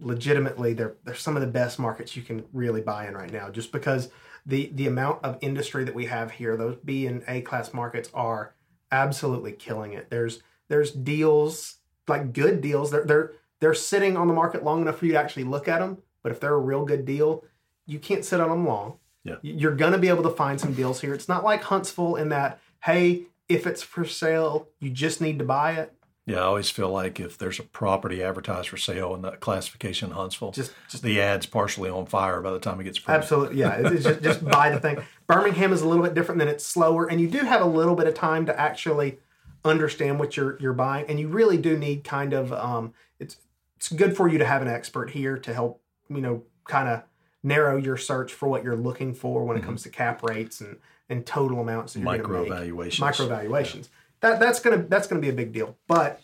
legitimately 0.00 0.72
they're 0.72 0.96
they're 1.04 1.14
some 1.14 1.36
of 1.36 1.42
the 1.42 1.46
best 1.46 1.78
markets 1.78 2.16
you 2.16 2.22
can 2.22 2.46
really 2.54 2.80
buy 2.80 3.06
in 3.06 3.12
right 3.12 3.30
now, 3.30 3.50
just 3.50 3.70
because 3.70 4.08
the 4.46 4.70
the 4.72 4.86
amount 4.86 5.24
of 5.24 5.38
industry 5.40 5.84
that 5.84 5.94
we 5.94 6.06
have 6.06 6.30
here, 6.30 6.56
those 6.56 6.76
B 6.76 7.06
and 7.06 7.22
A 7.28 7.40
class 7.40 7.74
markets 7.74 8.08
are 8.14 8.54
absolutely 8.92 9.52
killing 9.52 9.92
it. 9.92 10.08
There's 10.08 10.40
there's 10.68 10.92
deals 10.92 11.76
like 12.08 12.32
good 12.32 12.60
deals. 12.60 12.90
They're 12.90 13.04
they're 13.04 13.32
they're 13.60 13.74
sitting 13.74 14.16
on 14.16 14.28
the 14.28 14.34
market 14.34 14.62
long 14.62 14.82
enough 14.82 14.98
for 14.98 15.06
you 15.06 15.12
to 15.12 15.18
actually 15.18 15.44
look 15.44 15.68
at 15.68 15.80
them. 15.80 15.98
But 16.22 16.32
if 16.32 16.40
they're 16.40 16.54
a 16.54 16.58
real 16.58 16.84
good 16.84 17.04
deal, 17.04 17.44
you 17.86 17.98
can't 17.98 18.24
sit 18.24 18.40
on 18.40 18.50
them 18.50 18.66
long. 18.66 18.98
Yeah. 19.24 19.36
You're 19.42 19.74
going 19.74 19.92
to 19.92 19.98
be 19.98 20.08
able 20.08 20.22
to 20.24 20.30
find 20.30 20.60
some 20.60 20.74
deals 20.74 21.00
here. 21.00 21.14
It's 21.14 21.28
not 21.28 21.44
like 21.44 21.62
Huntsville 21.62 22.16
in 22.16 22.28
that, 22.28 22.60
hey, 22.84 23.24
if 23.48 23.66
it's 23.66 23.82
for 23.82 24.04
sale, 24.04 24.68
you 24.78 24.90
just 24.90 25.20
need 25.20 25.38
to 25.38 25.44
buy 25.44 25.72
it. 25.72 25.92
Yeah, 26.26 26.38
I 26.38 26.42
always 26.42 26.70
feel 26.70 26.90
like 26.90 27.20
if 27.20 27.38
there's 27.38 27.60
a 27.60 27.62
property 27.62 28.20
advertised 28.22 28.68
for 28.68 28.76
sale 28.76 29.14
in 29.14 29.22
that 29.22 29.38
classification 29.38 30.10
in 30.10 30.16
Huntsville, 30.16 30.50
Just- 30.50 30.72
just- 30.90 31.04
the 31.04 31.20
ad's 31.20 31.46
partially 31.46 31.88
on 31.88 32.06
fire 32.06 32.40
by 32.40 32.50
the 32.50 32.58
time 32.58 32.80
it 32.80 32.84
gets 32.84 32.98
printed. 32.98 33.22
Absolutely, 33.22 33.56
yeah. 33.58 33.76
It's 33.76 34.02
just, 34.04 34.22
just 34.22 34.44
buy 34.44 34.70
the 34.70 34.80
thing. 34.80 34.98
Birmingham 35.28 35.72
is 35.72 35.82
a 35.82 35.88
little 35.88 36.02
bit 36.02 36.14
different 36.14 36.40
than 36.40 36.48
it's 36.48 36.66
slower, 36.66 37.06
and 37.08 37.20
you 37.20 37.28
do 37.28 37.38
have 37.38 37.62
a 37.62 37.66
little 37.66 37.94
bit 37.94 38.08
of 38.08 38.14
time 38.14 38.44
to 38.46 38.60
actually 38.60 39.18
understand 39.64 40.18
what 40.18 40.36
you're 40.36 40.58
you're 40.60 40.72
buying, 40.72 41.06
and 41.08 41.18
you 41.20 41.28
really 41.28 41.56
do 41.58 41.76
need 41.76 42.04
kind 42.04 42.32
of 42.32 42.52
um, 42.52 42.92
it's 43.18 43.36
it's 43.76 43.88
good 43.92 44.16
for 44.16 44.28
you 44.28 44.38
to 44.38 44.44
have 44.44 44.62
an 44.62 44.68
expert 44.68 45.10
here 45.10 45.36
to 45.38 45.52
help 45.54 45.80
you 46.08 46.20
know 46.20 46.42
kind 46.64 46.88
of 46.88 47.02
narrow 47.42 47.76
your 47.76 47.96
search 47.96 48.32
for 48.32 48.48
what 48.48 48.64
you're 48.64 48.76
looking 48.76 49.14
for 49.14 49.44
when 49.44 49.56
it 49.56 49.62
comes 49.62 49.82
to 49.84 49.88
cap 49.90 50.22
rates 50.22 50.60
and 50.60 50.76
and 51.08 51.24
total 51.26 51.60
amounts 51.60 51.92
that 51.92 52.00
you're 52.00 52.04
Micro 52.04 52.40
make. 52.42 52.48
valuations. 52.52 53.00
Micro 53.00 53.26
valuations. 53.26 53.88
That 54.20 54.40
that's 54.40 54.60
gonna 54.60 54.78
that's 54.88 55.06
gonna 55.06 55.20
be 55.20 55.28
a 55.28 55.34
big 55.34 55.52
deal. 55.52 55.76
But 55.86 56.20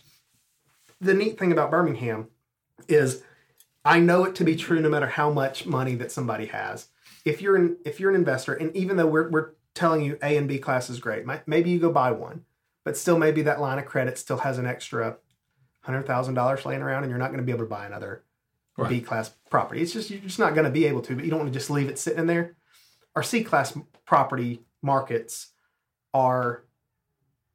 the 1.01 1.15
neat 1.15 1.39
thing 1.39 1.53
about 1.53 1.71
Birmingham 1.71 2.29
is 2.89 3.23
I 3.85 3.99
know 4.01 4.25
it 4.25 4.35
to 4.37 4.45
be 4.45 4.57
true 4.57 4.81
no 4.81 4.89
matter 4.89 5.07
how 5.07 5.31
much 5.31 5.67
money 5.67 5.95
that 5.97 6.13
somebody 6.13 6.47
has. 6.47 6.89
If 7.25 7.43
you're 7.43 7.57
an 7.57 7.77
if 7.85 8.01
you're 8.01 8.11
an 8.11 8.17
investor, 8.17 8.55
and 8.55 8.75
even 8.77 8.97
though 8.97 9.07
we're 9.07 9.29
we're 9.29 9.51
telling 9.75 10.03
you 10.03 10.19
A 10.23 10.37
and 10.37 10.49
B 10.49 10.59
class 10.59 10.91
is 10.91 11.01
great, 11.01 11.25
maybe 11.47 11.71
you 11.71 11.79
go 11.79 11.91
buy 11.91 12.13
one, 12.13 12.45
but 12.85 12.97
still 12.97 13.19
maybe 13.19 13.43
that 13.43 13.61
line 13.61 13.79
of 13.79 13.87
credit 13.87 14.19
still 14.19 14.39
has 14.39 14.59
an 14.59 14.67
extra 14.67 15.17
hundred 15.83 16.07
thousand 16.07 16.35
dollars 16.35 16.65
laying 16.65 16.83
around, 16.83 17.03
and 17.05 17.11
you're 17.11 17.19
not 17.19 17.29
going 17.29 17.41
to 17.41 17.45
be 17.45 17.53
able 17.53 17.65
to 17.65 17.71
buy 17.71 17.87
another 17.87 18.25
Right. 18.77 18.89
B 18.89 19.01
class 19.03 19.29
property. 19.51 19.83
It's 19.83 19.93
just 19.93 20.09
you're 20.11 20.21
just 20.21 20.39
not 20.39 20.55
going 20.55 20.65
to 20.65 20.71
be 20.71 20.87
able 20.87 21.03
to. 21.03 21.15
But 21.15 21.25
you 21.25 21.31
don't 21.31 21.41
want 21.41 21.53
to 21.53 21.59
just 21.59 21.71
leave 21.71 21.89
it 21.89 21.99
sitting 21.99 22.21
in 22.21 22.27
there. 22.27 22.57
Our 23.15 23.23
C 23.23 23.45
class 23.45 23.77
property 24.07 24.63
markets 24.81 25.49
are 26.15 26.65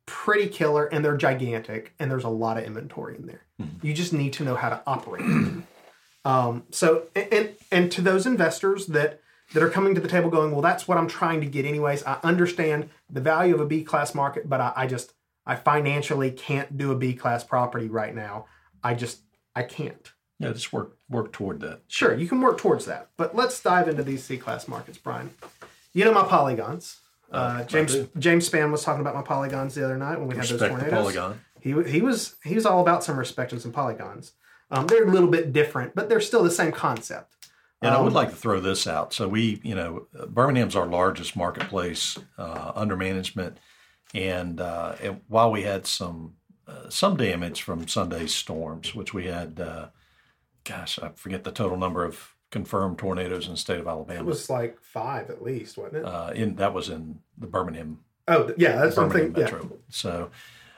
pretty 0.08 0.48
killer 0.48 0.86
and 0.86 1.06
they're 1.06 1.18
gigantic 1.18 1.94
and 2.00 2.10
there's 2.10 2.24
a 2.24 2.30
lot 2.30 2.58
of 2.58 2.64
inventory 2.64 3.16
in 3.16 3.28
there. 3.28 3.44
You 3.84 3.94
just 3.94 4.14
need 4.14 4.34
to 4.34 4.44
know 4.44 4.56
how 4.56 4.70
to 4.70 4.82
operate. 4.88 5.26
um, 6.26 6.64
so 6.72 7.04
and, 7.16 7.28
and 7.32 7.50
and 7.72 7.92
to 7.92 8.02
those 8.02 8.26
investors 8.26 8.88
that 8.88 9.22
that 9.54 9.62
are 9.62 9.70
coming 9.70 9.96
to 9.96 10.02
the 10.02 10.08
table 10.08 10.30
going, 10.30 10.52
well, 10.52 10.62
that's 10.62 10.88
what 10.88 10.98
I'm 10.98 11.08
trying 11.08 11.42
to 11.42 11.48
get 11.48 11.66
anyways. 11.66 12.04
I 12.04 12.20
understand 12.24 12.90
the 13.10 13.22
value 13.22 13.54
of 13.54 13.62
a 13.62 13.66
B 13.66 13.84
class 13.84 14.16
market, 14.16 14.50
but 14.50 14.60
I, 14.60 14.74
I 14.76 14.88
just 14.88 15.14
I 15.46 15.56
financially 15.56 16.32
can't 16.32 16.78
do 16.78 16.92
a 16.92 16.96
B 16.96 17.14
class 17.14 17.44
property 17.44 17.88
right 17.88 18.16
now. 18.16 18.46
I 18.84 18.96
just 18.96 19.22
I 19.56 19.64
can't. 19.64 20.12
Yeah, 20.40 20.52
just 20.54 20.72
work 20.72 20.98
work 21.10 21.32
toward 21.34 21.60
that. 21.62 21.82
Sure, 21.88 22.16
you 22.16 22.28
can 22.28 22.42
work 22.42 22.58
towards 22.58 22.86
that. 22.86 23.10
But 23.18 23.36
let's 23.36 23.62
dive 23.62 23.88
into 23.88 24.04
these 24.04 24.24
C 24.24 24.38
class 24.38 24.68
markets, 24.68 24.98
Brian. 24.98 25.32
You 25.94 26.06
know 26.06 26.14
my 26.14 26.24
polygons. 26.24 27.00
Uh, 27.32 27.64
James. 27.66 27.96
James 28.18 28.50
Spann 28.50 28.72
was 28.72 28.84
talking 28.84 29.02
about 29.02 29.16
my 29.16 29.22
polygons 29.22 29.76
the 29.76 29.84
other 29.84 29.98
night 29.98 30.18
when 30.20 30.28
we 30.30 30.36
had 30.36 30.44
those 30.44 30.54
Respect 30.54 30.72
tornadoes. 30.72 30.94
polygon. 31.00 31.42
He 31.60 31.70
he 31.84 32.02
was 32.02 32.36
he 32.44 32.56
was 32.56 32.66
all 32.66 32.82
about 32.82 33.04
some 33.04 33.18
respect 33.18 33.52
and 33.52 33.62
some 33.62 33.72
polygons. 33.72 34.34
Um, 34.72 34.88
they're 34.88 35.06
a 35.08 35.12
little 35.12 35.30
bit 35.30 35.54
different, 35.54 35.96
but 35.96 36.10
they're 36.10 36.22
still 36.22 36.44
the 36.44 36.52
same 36.52 36.72
concept. 36.72 37.34
And 37.82 37.94
I 37.94 38.00
would 38.00 38.08
Um, 38.08 38.14
like 38.14 38.30
to 38.32 38.36
throw 38.36 38.60
this 38.60 38.88
out. 38.88 39.14
So 39.14 39.28
we, 39.28 39.62
you 39.64 39.76
know, 39.76 40.08
Birmingham's 40.30 40.76
our 40.76 40.88
largest 40.88 41.36
marketplace 41.36 42.18
uh, 42.38 42.72
under 42.76 42.96
management, 42.98 43.60
and, 44.16 44.60
uh, 44.60 44.96
and 45.02 45.22
while 45.28 45.52
we 45.52 45.62
had 45.62 45.86
some 45.86 46.34
uh, 46.68 46.90
some 46.90 47.16
damage 47.18 47.62
from 47.62 47.88
Sunday's 47.88 48.34
storms, 48.34 48.96
which 48.96 49.14
we 49.14 49.28
had, 49.28 49.60
uh, 49.60 49.88
gosh, 50.64 50.98
I 51.00 51.10
forget 51.16 51.44
the 51.44 51.52
total 51.52 51.78
number 51.78 52.04
of 52.04 52.34
confirmed 52.52 52.98
tornadoes 52.98 53.46
in 53.46 53.52
the 53.54 53.58
state 53.58 53.80
of 53.80 53.88
Alabama. 53.88 54.22
It 54.22 54.26
was 54.26 54.50
like 54.50 54.78
five 54.82 55.30
at 55.30 55.44
least, 55.44 55.78
wasn't 55.78 55.98
it? 55.98 56.06
uh, 56.06 56.32
in 56.34 56.56
that 56.56 56.74
was 56.74 56.90
in 56.90 57.20
the 57.38 57.48
Birmingham, 57.48 58.00
oh, 58.28 58.54
yeah, 58.58 58.78
that's 58.78 58.96
something. 58.96 59.32
Birmingham 59.32 59.70
Yeah. 59.72 59.78
So, 59.90 60.30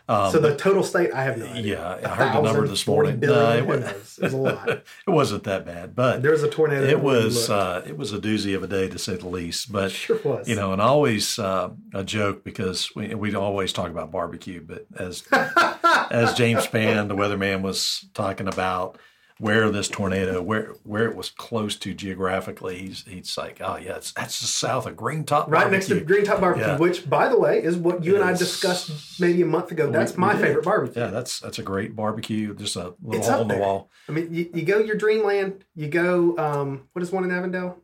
um, 0.08 0.32
So 0.32 0.40
the 0.40 0.56
total 0.56 0.82
state, 0.82 1.14
I 1.14 1.24
have 1.24 1.38
no 1.38 1.46
idea. 1.46 2.00
yeah, 2.02 2.12
I 2.12 2.16
heard 2.16 2.34
the 2.34 2.42
number 2.42 2.68
this 2.68 2.88
morning. 2.88 3.20
No, 3.20 3.56
it 3.56 3.68
was, 3.68 4.18
it 4.18 4.24
was 4.24 4.34
a 4.34 4.38
lot. 4.38 4.70
it 4.70 4.84
wasn't 5.08 5.44
that 5.44 5.68
bad, 5.68 5.96
but 5.96 6.24
There 6.24 6.32
was 6.32 6.42
a 6.42 6.50
tornado. 6.50 6.88
it 6.88 7.00
was 7.00 7.52
uh, 7.52 7.84
it 7.86 7.96
was 7.96 8.12
a 8.12 8.18
doozy 8.20 8.56
of 8.56 8.64
a 8.64 8.68
day 8.68 8.90
to 8.90 8.98
say 8.98 9.16
the 9.18 9.28
least. 9.28 9.72
But 9.72 9.92
sure 9.92 10.20
was. 10.26 10.50
you 10.50 10.56
know, 10.56 10.74
and 10.74 10.82
always 10.82 11.38
uh, 11.38 11.70
a 11.94 12.04
joke 12.04 12.44
because 12.44 12.90
we 12.96 13.14
we 13.14 13.36
always 13.36 13.72
talk 13.72 13.92
about 13.92 14.12
barbecue, 14.12 14.62
but 14.66 14.88
as 14.98 15.24
as 15.32 16.34
James 16.34 16.66
Spann, 16.66 17.08
the 17.08 17.16
weatherman, 17.16 17.62
was 17.62 18.08
talking 18.16 18.48
about 18.48 18.98
where 19.40 19.70
this 19.70 19.88
tornado, 19.88 20.42
where 20.42 20.74
where 20.84 21.06
it 21.10 21.16
was 21.16 21.30
close 21.30 21.76
to 21.78 21.94
geographically, 21.94 22.78
he's 22.78 23.06
he's 23.08 23.38
like, 23.38 23.60
oh 23.62 23.78
yeah, 23.78 23.94
that's 23.94 24.14
just 24.42 24.58
south 24.58 24.86
of 24.86 24.96
Green 24.98 25.24
Top, 25.24 25.50
right 25.50 25.72
next 25.72 25.88
to 25.88 25.96
Barbecue." 25.96 26.14
Green 26.16 26.26
Top 26.26 26.42
Barbecue, 26.42 26.68
Yeah. 26.68 26.78
which, 26.78 27.10
by 27.10 27.30
the 27.30 27.40
way, 27.40 27.64
is 27.64 27.78
what 27.78 28.04
you 28.04 28.16
and 28.16 28.24
I 28.24 28.34
discussed 28.36 29.20
maybe 29.20 29.42
a 29.42 29.46
month 29.46 29.72
ago. 29.72 29.90
That's 29.90 30.14
We- 30.14 30.20
my 30.20 30.36
we 30.36 30.42
favorite 30.42 30.66
barbecue. 30.66 31.02
Yeah, 31.02 31.08
that's 31.10 31.40
that's 31.40 31.58
a 31.58 31.64
great 31.64 31.96
barbecue. 31.96 32.54
Just 32.54 32.76
a 32.76 32.94
little 33.02 33.14
It's 33.20 33.28
hole 33.30 33.42
in 33.44 33.48
the 33.48 33.58
wall. 33.58 33.90
I 34.08 34.12
mean, 34.12 34.28
you, 34.34 34.50
you 34.54 34.64
go 34.64 34.80
your 34.80 34.98
Dreamland, 34.98 35.64
you 35.74 35.88
go, 35.88 36.38
um, 36.38 36.84
what 36.94 37.02
is 37.02 37.12
one 37.12 37.24
in 37.24 37.32
Avondale? 37.32 37.78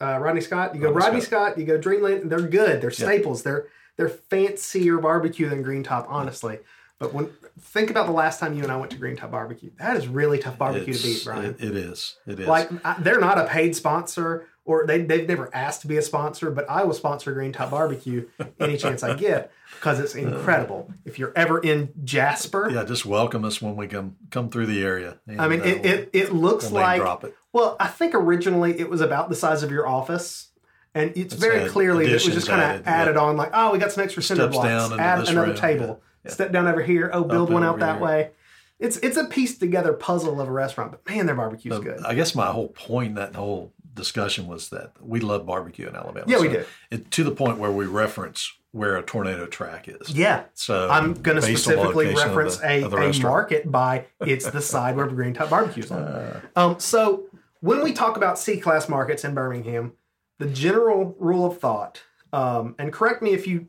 Uh, 0.00 0.18
Rodney 0.20 0.42
Scott. 0.42 0.74
You 0.74 0.80
go 0.80 0.88
Rodney 0.92 1.04
Rodney 1.06 1.20
Scott. 1.22 1.58
you 1.58 1.64
go 1.64 1.76
Dreamland. 1.78 2.30
They're 2.30 2.40
good. 2.40 2.80
They're 2.82 2.90
staples. 2.90 3.42
They're 3.42 3.66
they're 3.96 4.08
fancier 4.08 4.98
barbecue 4.98 5.48
than 5.48 5.62
Green 5.62 5.82
Top, 5.82 6.06
honestly. 6.08 6.58
But 6.98 7.14
when 7.14 7.30
think 7.60 7.90
about 7.90 8.06
the 8.06 8.12
last 8.12 8.40
time 8.40 8.54
you 8.56 8.62
and 8.62 8.72
I 8.72 8.76
went 8.76 8.90
to 8.90 8.96
Green 8.98 9.16
Top 9.16 9.30
Barbecue, 9.30 9.70
that 9.78 9.96
is 9.96 10.08
really 10.08 10.38
tough 10.38 10.58
barbecue 10.58 10.92
to 10.94 10.98
It's- 10.98 11.04
beat, 11.18 11.24
Brian. 11.24 11.44
it- 11.44 11.60
it 11.60 11.76
is. 11.76 12.16
It 12.26 12.40
is. 12.40 12.46
Like 12.48 12.70
I, 12.84 12.96
they're 13.00 13.20
not 13.20 13.38
a 13.38 13.46
paid 13.46 13.76
sponsor, 13.76 14.46
or 14.64 14.84
they 14.84 15.02
they've 15.02 15.26
never 15.28 15.48
asked 15.54 15.82
to 15.82 15.86
be 15.86 15.96
a 15.96 16.02
sponsor. 16.02 16.50
But 16.50 16.68
I 16.68 16.82
will 16.84 16.94
sponsor 16.94 17.32
Green 17.32 17.52
Top 17.52 17.70
Barbecue 17.70 18.26
any 18.58 18.76
chance 18.76 19.04
I 19.04 19.14
get 19.14 19.52
because 19.76 20.00
it's 20.00 20.14
incredible. 20.26 20.92
If 21.04 21.20
you're 21.20 21.32
ever 21.36 21.60
in 21.60 21.90
Jasper, 22.02 22.68
yeah, 22.70 22.84
just 22.84 23.06
welcome 23.06 23.44
us 23.44 23.62
when 23.62 23.76
we 23.76 23.86
come 23.86 24.16
come 24.30 24.50
through 24.50 24.66
the 24.66 24.82
area. 24.82 25.18
I 25.38 25.46
mean, 25.46 25.60
uh, 25.60 25.64
it, 25.64 25.86
it, 25.86 26.10
it 26.12 26.32
looks 26.32 26.72
like. 26.72 27.00
drop 27.00 27.22
it. 27.22 27.36
Well, 27.52 27.76
I 27.78 27.86
think 27.86 28.14
originally 28.14 28.78
it 28.78 28.90
was 28.90 29.00
about 29.00 29.28
the 29.28 29.36
size 29.36 29.62
of 29.62 29.70
your 29.70 29.86
office, 29.86 30.48
and 30.94 31.12
it's 31.16 31.34
very 31.34 31.68
clearly 31.68 32.06
that 32.06 32.10
it 32.10 32.24
was 32.26 32.34
just 32.34 32.48
kind 32.48 32.60
added, 32.60 32.80
of 32.80 32.86
yeah. 32.86 32.92
added 32.92 33.16
on, 33.16 33.36
like, 33.36 33.50
oh, 33.54 33.72
we 33.72 33.78
got 33.78 33.92
some 33.92 34.02
extra 34.04 34.22
cinder 34.22 34.48
blocks, 34.48 34.92
add 34.98 35.20
another 35.20 35.46
room, 35.48 35.56
table, 35.56 36.02
yeah, 36.28 36.34
step 36.34 36.52
down 36.52 36.66
over 36.66 36.82
here, 36.82 37.10
oh, 37.12 37.24
build 37.24 37.50
one 37.52 37.64
out 37.64 37.78
that 37.80 37.96
here. 37.96 38.04
way. 38.04 38.30
It's 38.78 38.96
it's 38.98 39.16
a 39.16 39.24
pieced 39.24 39.58
together 39.60 39.92
puzzle 39.92 40.40
of 40.40 40.48
a 40.48 40.52
restaurant, 40.52 40.92
but 40.92 41.08
man, 41.08 41.26
their 41.26 41.34
barbecue's 41.34 41.74
So, 41.74 41.82
good. 41.82 42.00
I 42.04 42.14
guess 42.14 42.34
my 42.34 42.46
whole 42.46 42.68
point 42.68 43.10
in 43.10 43.14
that 43.16 43.34
whole 43.34 43.72
discussion 43.94 44.46
was 44.46 44.68
that 44.70 44.92
we 45.00 45.18
love 45.18 45.44
barbecue 45.46 45.88
in 45.88 45.96
Alabama. 45.96 46.26
Yeah, 46.28 46.38
we 46.40 46.48
do. 46.48 46.64
It, 46.90 47.10
to 47.12 47.24
the 47.24 47.32
point 47.32 47.58
where 47.58 47.72
we 47.72 47.86
reference 47.86 48.52
where 48.70 48.96
a 48.96 49.02
tornado 49.02 49.46
track 49.46 49.88
is. 49.88 50.10
yeah, 50.14 50.44
So 50.54 50.88
I'm 50.90 51.14
going 51.14 51.40
to 51.40 51.44
based 51.44 51.66
on 51.66 51.74
the 51.74 51.80
specifically 51.80 52.10
of 52.12 52.16
reference 52.18 52.58
the- 52.58 52.68
a, 52.70 52.82
of 52.84 52.90
the 52.92 52.96
a 52.98 53.00
restaurant. 53.00 53.32
market 53.32 53.72
by 53.72 54.04
it's 54.20 54.48
the 54.50 54.60
side 54.60 54.94
where 54.94 55.06
Green 55.06 55.32
Top 55.34 55.48
Barbecue's 55.50 55.90
on. 55.90 56.02
Uh, 56.02 56.40
Um, 56.54 56.78
so 56.78 57.24
when 57.60 57.82
we 57.82 57.92
talk 57.94 58.16
about 58.18 58.38
C 58.38 58.60
class 58.60 58.88
markets 58.88 59.24
in 59.24 59.34
Birmingham, 59.34 59.94
the 60.38 60.46
general 60.46 61.16
rule 61.18 61.46
of 61.46 61.58
thought, 61.58 62.02
um, 62.32 62.76
and 62.78 62.92
correct 62.92 63.22
me 63.22 63.30
if 63.32 63.46
you 63.48 63.66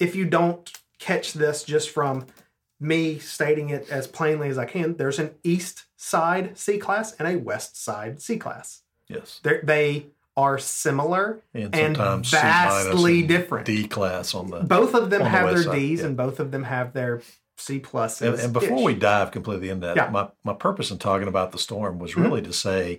if 0.00 0.14
you 0.16 0.24
don't 0.26 0.70
catch 0.98 1.32
this 1.32 1.64
just 1.64 1.90
from 1.90 2.26
me 2.80 3.18
stating 3.18 3.70
it 3.70 3.88
as 3.90 4.06
plainly 4.06 4.48
as 4.48 4.58
I 4.58 4.64
can, 4.66 4.96
there's 4.96 5.18
an 5.18 5.30
east 5.42 5.84
side 5.96 6.58
C 6.58 6.78
class 6.78 7.12
and 7.18 7.26
a 7.28 7.36
west 7.38 7.82
side 7.82 8.20
C 8.20 8.36
class. 8.36 8.82
yes, 9.08 9.40
They're, 9.42 9.60
they 9.62 10.06
are 10.36 10.58
similar 10.58 11.40
and 11.54 11.74
and 11.74 11.96
vastly 12.26 13.20
and 13.20 13.28
different. 13.28 13.66
D 13.66 13.86
class 13.86 14.34
on 14.34 14.50
the. 14.50 14.60
both 14.60 14.94
of 14.94 15.10
them 15.10 15.22
on 15.22 15.24
the 15.26 15.30
have 15.30 15.50
their 15.50 15.62
side, 15.62 15.72
D's 15.74 16.00
yeah. 16.00 16.06
and 16.06 16.16
both 16.16 16.40
of 16.40 16.50
them 16.50 16.64
have 16.64 16.92
their 16.92 17.22
C 17.56 17.78
pluses. 17.78 18.32
And, 18.32 18.40
and 18.40 18.52
before 18.52 18.82
we 18.82 18.94
dive 18.94 19.30
completely 19.30 19.68
into 19.68 19.86
that, 19.86 19.96
Yeah. 19.96 20.10
my, 20.10 20.28
my 20.42 20.54
purpose 20.54 20.90
in 20.90 20.98
talking 20.98 21.28
about 21.28 21.52
the 21.52 21.58
storm 21.58 21.98
was 22.00 22.16
really 22.16 22.42
to 22.42 22.52
say 22.52 22.98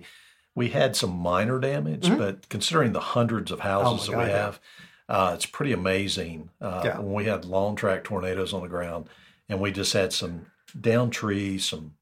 we 0.54 0.70
had 0.70 0.96
some 0.96 1.10
minor 1.10 1.60
damage, 1.60 2.06
Mhm. 2.08 2.16
but 2.16 2.48
considering 2.48 2.92
the 2.94 3.00
hundreds 3.00 3.50
of 3.50 3.60
houses 3.60 4.08
Oh 4.08 4.12
that 4.12 4.16
my 4.16 4.24
we 4.24 4.30
have. 4.30 4.58
yeah. 4.78 4.84
Uh, 5.08 5.32
it's 5.34 5.46
pretty 5.46 5.72
amazing. 5.72 6.50
Uh, 6.60 6.82
Yeah. 6.84 6.98
When 6.98 7.12
we 7.14 7.24
had 7.24 7.44
long 7.44 7.76
track 7.76 8.04
tornadoes 8.04 8.52
on 8.52 8.62
the 8.62 8.68
ground, 8.68 9.08
and 9.48 9.60
we 9.60 9.70
just 9.72 9.92
had 9.92 10.12
some 10.12 10.46
down 10.80 11.10
trees, 11.10 11.64
some 11.66 11.94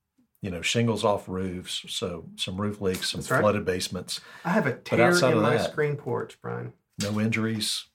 you 0.43 0.51
know 0.51 0.63
shingles 0.63 1.05
off 1.05 1.29
roofs, 1.29 1.85
so 1.89 2.25
some 2.37 2.61
roof 2.61 2.81
leaks, 2.81 3.11
some 3.11 3.21
right. 3.23 3.41
flooded 3.41 3.65
basements, 3.65 4.21
I 4.45 4.51
have 4.51 4.67
a 4.67 4.73
tear 4.75 5.11
in 5.11 5.41
my 5.41 5.57
that- 5.57 5.71
screen 5.71 5.97
porch, 5.97 6.39
Brian. 6.43 6.73
no 7.01 7.19
injuries, 7.21 7.87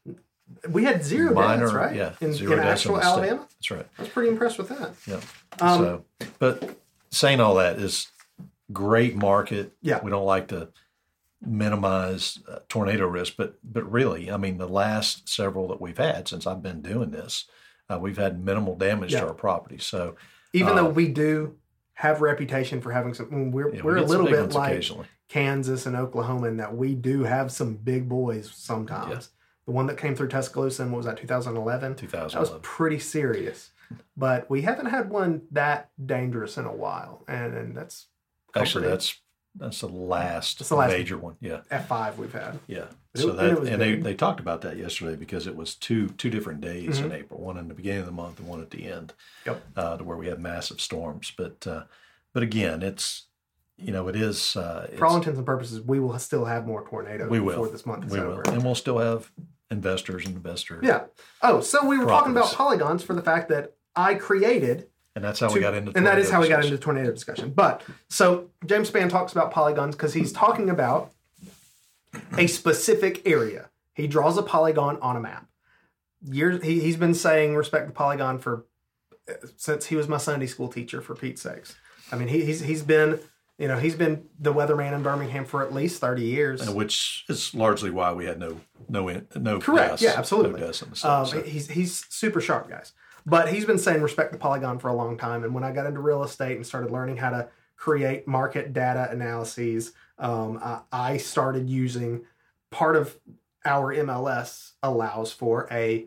We 0.67 0.83
had 0.83 1.03
zero 1.03 1.33
minor, 1.33 1.65
deaths, 1.65 1.73
right? 1.75 1.95
yeah, 1.95 2.13
in, 2.21 2.33
zero 2.33 2.53
in 2.53 2.57
deaths 2.59 2.85
in 2.85 2.95
actual. 2.95 3.01
Alabama. 3.01 3.47
That's 3.59 3.71
right. 3.71 3.85
I 3.97 4.01
was 4.01 4.09
pretty 4.09 4.29
impressed 4.29 4.57
with 4.57 4.69
that. 4.69 4.91
Yeah. 5.05 5.21
Um, 5.61 5.79
so, 5.79 6.05
but 6.39 6.77
saying 7.11 7.39
all 7.39 7.55
that 7.55 7.77
is, 7.79 8.07
great 8.73 9.15
market. 9.15 9.73
Yeah. 9.81 9.99
We 10.03 10.09
don't 10.11 10.25
like 10.25 10.47
to 10.49 10.69
minimize 11.41 12.39
uh, 12.47 12.60
tornado 12.67 13.08
risk, 13.08 13.34
but 13.38 13.58
but 13.63 13.89
really, 13.89 14.32
I 14.32 14.38
mean, 14.38 14.58
the 14.58 14.67
last 14.67 15.28
several 15.30 15.67
that 15.69 15.82
we've 15.82 15.97
had 15.97 16.28
since 16.28 16.45
I've 16.45 16.62
been 16.63 16.82
doing 16.82 17.12
this, 17.12 17.45
uh, 17.89 17.97
we've 17.99 18.17
had 18.17 18.43
minimal 18.43 18.75
damage 18.75 19.13
Yeah. 19.13 19.21
to 19.21 19.28
our 19.28 19.34
property. 19.34 19.78
So 19.78 20.15
Even 20.54 20.69
Uh, 20.69 20.75
though 20.84 20.89
we 20.89 21.08
do 21.08 21.56
have 21.93 22.21
reputation 22.21 22.82
for 22.82 22.91
having 22.91 23.13
some, 23.13 23.52
we're 23.52 23.73
yeah, 23.75 23.82
we're 23.84 23.95
we 23.95 24.02
a 24.02 24.06
little 24.06 24.25
bit 24.25 24.54
like. 24.54 24.84
Kansas 25.28 25.86
and 25.86 25.95
Oklahoma 25.95 26.47
in 26.47 26.58
that 26.58 26.75
we 26.75 26.95
do 26.95 27.23
have 27.23 27.52
some 27.52 27.75
big 27.75 28.10
boys 28.10 28.52
sometimes. 28.52 29.12
Yeah. 29.12 29.21
The 29.67 29.71
one 29.73 29.86
that 29.86 29.97
came 29.99 30.15
through 30.15 30.30
Tuscaloosa 30.30 30.82
in 30.82 30.91
what 30.91 30.97
was 30.97 31.06
that 31.06 31.17
2011? 31.17 31.93
2011. 31.97 32.34
That 32.34 32.39
was 32.52 32.60
pretty 32.63 32.97
serious. 32.97 33.69
But 34.17 34.49
we 34.49 34.63
haven't 34.63 34.88
had 34.88 35.12
one 35.12 35.43
that 35.52 35.91
dangerous 36.04 36.58
in 36.58 36.65
a 36.65 36.73
while, 36.73 37.23
and, 37.28 37.54
and 37.56 37.78
that's 37.78 38.08
Actually, 38.56 38.88
that's 38.88 39.21
that's 39.59 39.81
the 39.81 39.87
last, 39.89 40.59
That's 40.59 40.69
the 40.69 40.75
last- 40.75 40.91
major 40.91 41.17
one. 41.17 41.35
Yeah, 41.41 41.61
F5 41.71 42.17
we've 42.17 42.33
had. 42.33 42.59
yeah. 42.67 42.85
It- 43.13 43.19
So 43.21 43.29
and 43.31 43.39
that 43.39 43.57
and 43.73 43.81
they, 43.81 43.93
big. 43.95 44.03
they 44.03 44.13
talked 44.13 44.39
about 44.39 44.61
that 44.61 44.77
yesterday 44.77 45.15
because 45.15 45.47
it 45.47 45.55
was 45.55 45.75
two 45.75 46.09
two 46.09 46.29
different 46.29 46.61
days 46.61 46.97
Mm-hmm. 46.97 47.05
in 47.05 47.11
April, 47.11 47.41
one 47.41 47.57
in 47.57 47.67
the 47.67 47.73
beginning 47.73 48.01
of 48.01 48.05
the 48.05 48.11
month 48.11 48.39
and 48.39 48.47
one 48.47 48.61
at 48.61 48.69
the 48.71 48.85
end, 48.91 49.13
Yep. 49.45 49.61
uh, 49.75 49.97
to 49.97 50.03
where 50.03 50.17
we 50.17 50.27
had 50.27 50.39
massive 50.39 50.79
storms. 50.79 51.31
But 51.37 51.65
uh, 51.67 51.83
but 52.33 52.43
again, 52.43 52.81
it's 52.83 53.27
you 53.77 53.91
know 53.91 54.07
it 54.07 54.15
is 54.15 54.55
uh, 54.55 54.89
For 54.97 55.05
all 55.05 55.15
intents 55.17 55.37
and 55.37 55.45
purposes, 55.45 55.81
we 55.81 55.99
will 55.99 56.17
still 56.19 56.45
have 56.45 56.65
more 56.67 56.85
tornadoes 56.87 57.29
We 57.29 57.39
will. 57.39 57.51
before 57.55 57.69
this 57.69 57.85
month 57.85 58.05
is 58.05 58.11
we 58.11 58.19
over. 58.19 58.41
will, 58.43 58.53
and 58.53 58.63
we'll 58.63 58.75
still 58.75 58.99
have 58.99 59.31
investors 59.71 60.25
and 60.25 60.35
investors. 60.35 60.83
Yeah. 60.83 61.05
Oh, 61.41 61.61
so 61.61 61.85
we 61.87 61.97
were 61.97 62.05
talking 62.05 62.31
about 62.31 62.51
polygons 62.53 63.03
for 63.03 63.13
the 63.13 63.21
fact 63.21 63.49
that 63.49 63.75
I 63.95 64.15
created 64.15 64.87
and 65.19 65.25
that's 65.25 65.41
how 65.41 65.51
we 65.53 65.60
got 65.60 65.73
into 65.73 65.91
and 65.97 66.08
that 66.08 66.17
is 66.17 66.29
how 66.29 66.39
we 66.39 66.47
got 66.47 66.58
discussion. 66.62 66.73
into 66.73 66.84
tornado 66.84 67.12
discussion. 67.12 67.49
But 67.51 67.82
so 68.08 68.49
James 68.65 68.89
Spann 68.89 69.10
talks 69.10 69.34
about 69.34 69.51
polygons 69.51 69.95
because 69.95 70.13
he's 70.13 70.32
talking 70.32 70.69
about 70.69 71.12
a 72.38 72.47
specific 72.47 73.27
area. 73.27 73.69
He 73.93 74.08
draws 74.08 74.38
a 74.38 74.43
polygon 74.43 74.97
on 75.01 75.17
a 75.17 75.19
map. 75.19 75.45
Years 76.23 76.63
he, 76.63 76.79
he's 76.79 76.95
been 76.95 77.13
saying 77.13 77.55
respect 77.55 77.88
the 77.88 77.93
polygon 77.93 78.39
for 78.39 78.65
uh, 79.29 79.34
since 79.58 79.88
he 79.88 79.95
was 79.97 80.08
my 80.08 80.17
Sunday 80.17 80.47
school 80.47 80.69
teacher. 80.69 81.01
For 81.01 81.15
Pete's 81.15 81.41
sakes, 81.41 81.75
I 82.12 82.15
mean 82.17 82.29
he, 82.29 82.43
he's 82.45 82.62
he's 82.62 82.82
been 82.82 83.19
you 83.58 83.67
know 83.67 83.77
he's 83.77 83.95
been 83.95 84.25
the 84.39 84.53
weatherman 84.53 84.93
in 84.93 85.03
Birmingham 85.03 85.43
for 85.45 85.62
at 85.63 85.73
least 85.73 85.99
thirty 85.99 86.23
years. 86.23 86.62
And 86.65 86.75
which 86.75 87.25
is 87.29 87.53
largely 87.53 87.89
why 87.89 88.13
we 88.13 88.25
had 88.25 88.39
no 88.39 88.62
no 88.88 89.08
in- 89.10 89.27
no 89.36 89.60
Correct. 89.60 89.91
deaths, 89.91 90.01
Yeah, 90.01 90.13
absolutely. 90.17 90.62
no 90.62 90.71
the 90.71 91.10
Um, 91.10 91.25
so. 91.25 91.41
he's 91.41 91.69
he's 91.69 92.05
super 92.10 92.39
sharp, 92.41 92.69
guys. 92.69 92.93
But 93.25 93.51
he's 93.53 93.65
been 93.65 93.77
saying 93.79 94.01
respect 94.01 94.32
the 94.32 94.38
polygon 94.38 94.79
for 94.79 94.88
a 94.88 94.93
long 94.93 95.17
time. 95.17 95.43
And 95.43 95.53
when 95.53 95.63
I 95.63 95.71
got 95.71 95.86
into 95.86 95.99
real 95.99 96.23
estate 96.23 96.55
and 96.55 96.65
started 96.65 96.91
learning 96.91 97.17
how 97.17 97.29
to 97.32 97.49
create 97.75 98.27
market 98.27 98.73
data 98.73 99.08
analyses, 99.12 99.93
um, 100.17 100.60
I, 100.62 100.82
I 100.91 101.17
started 101.17 101.69
using 101.69 102.21
part 102.71 102.95
of 102.95 103.17
our 103.65 103.93
MLS 103.95 104.71
allows 104.84 105.32
for 105.32 105.67
a 105.71 106.05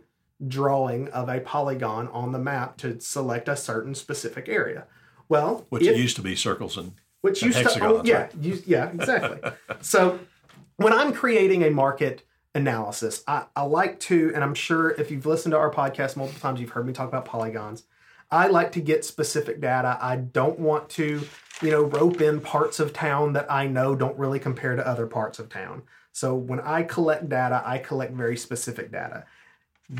drawing 0.48 1.08
of 1.08 1.28
a 1.28 1.40
polygon 1.40 2.08
on 2.08 2.32
the 2.32 2.38
map 2.38 2.76
to 2.78 2.98
select 3.00 3.48
a 3.48 3.56
certain 3.56 3.94
specific 3.94 4.48
area. 4.48 4.86
Well, 5.28 5.66
Which 5.70 5.86
if- 5.86 5.96
used 5.96 6.16
to 6.16 6.22
be 6.22 6.34
circles 6.36 6.76
and 6.76 6.92
which 7.20 7.40
And 7.42 7.46
used 7.54 7.58
to 7.58 7.64
hexagons, 7.64 8.00
oh, 8.00 8.02
yeah 8.04 8.22
right? 8.22 8.34
use, 8.40 8.66
yeah 8.66 8.90
exactly 8.90 9.38
so 9.80 10.18
when 10.76 10.92
i'm 10.92 11.12
creating 11.12 11.62
a 11.62 11.70
market 11.70 12.24
analysis 12.54 13.22
I, 13.26 13.44
I 13.56 13.62
like 13.62 13.98
to 14.00 14.32
and 14.34 14.44
i'm 14.44 14.54
sure 14.54 14.90
if 14.90 15.10
you've 15.10 15.26
listened 15.26 15.52
to 15.52 15.58
our 15.58 15.70
podcast 15.70 16.16
multiple 16.16 16.40
times 16.40 16.60
you've 16.60 16.70
heard 16.70 16.86
me 16.86 16.92
talk 16.92 17.08
about 17.08 17.24
polygons 17.24 17.84
i 18.30 18.46
like 18.46 18.72
to 18.72 18.80
get 18.80 19.04
specific 19.04 19.60
data 19.60 19.98
i 20.00 20.16
don't 20.16 20.58
want 20.58 20.90
to 20.90 21.26
you 21.62 21.70
know 21.70 21.82
rope 21.82 22.20
in 22.20 22.40
parts 22.40 22.78
of 22.78 22.92
town 22.92 23.32
that 23.32 23.50
i 23.50 23.66
know 23.66 23.94
don't 23.94 24.18
really 24.18 24.38
compare 24.38 24.76
to 24.76 24.86
other 24.86 25.06
parts 25.06 25.38
of 25.38 25.48
town 25.48 25.82
so 26.12 26.34
when 26.34 26.60
i 26.60 26.82
collect 26.82 27.28
data 27.28 27.62
i 27.64 27.78
collect 27.78 28.12
very 28.12 28.36
specific 28.36 28.92
data 28.92 29.24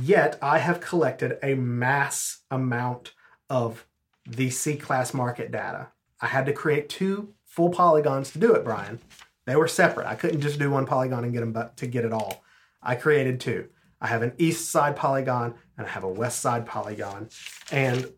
yet 0.02 0.38
i 0.42 0.58
have 0.58 0.80
collected 0.80 1.38
a 1.42 1.54
mass 1.54 2.40
amount 2.50 3.14
of 3.48 3.86
the 4.26 4.50
c 4.50 4.76
class 4.76 5.14
market 5.14 5.50
data 5.50 5.88
I 6.22 6.28
had 6.28 6.46
to 6.46 6.52
create 6.52 6.88
two 6.88 7.34
full 7.44 7.70
polygons 7.70 8.30
to 8.30 8.38
do 8.38 8.54
it, 8.54 8.64
Brian. 8.64 9.00
They 9.44 9.56
were 9.56 9.68
separate. 9.68 10.06
I 10.06 10.14
couldn't 10.14 10.40
just 10.40 10.58
do 10.58 10.70
one 10.70 10.86
polygon 10.86 11.24
and 11.24 11.32
get 11.32 11.40
them 11.40 11.70
to 11.76 11.86
get 11.86 12.04
it 12.04 12.12
all. 12.12 12.41
I 12.83 12.95
created 12.95 13.40
two. 13.40 13.68
I 14.01 14.09
have 14.09 14.23
an 14.23 14.33
east 14.37 14.71
side 14.71 14.97
polygon 14.97 15.55
and 15.79 15.87
I 15.87 15.90
have 15.90 16.05
a 16.05 16.09
west 16.09 16.40
side 16.40 16.66
polygon. 16.66 17.29
And 17.71 18.12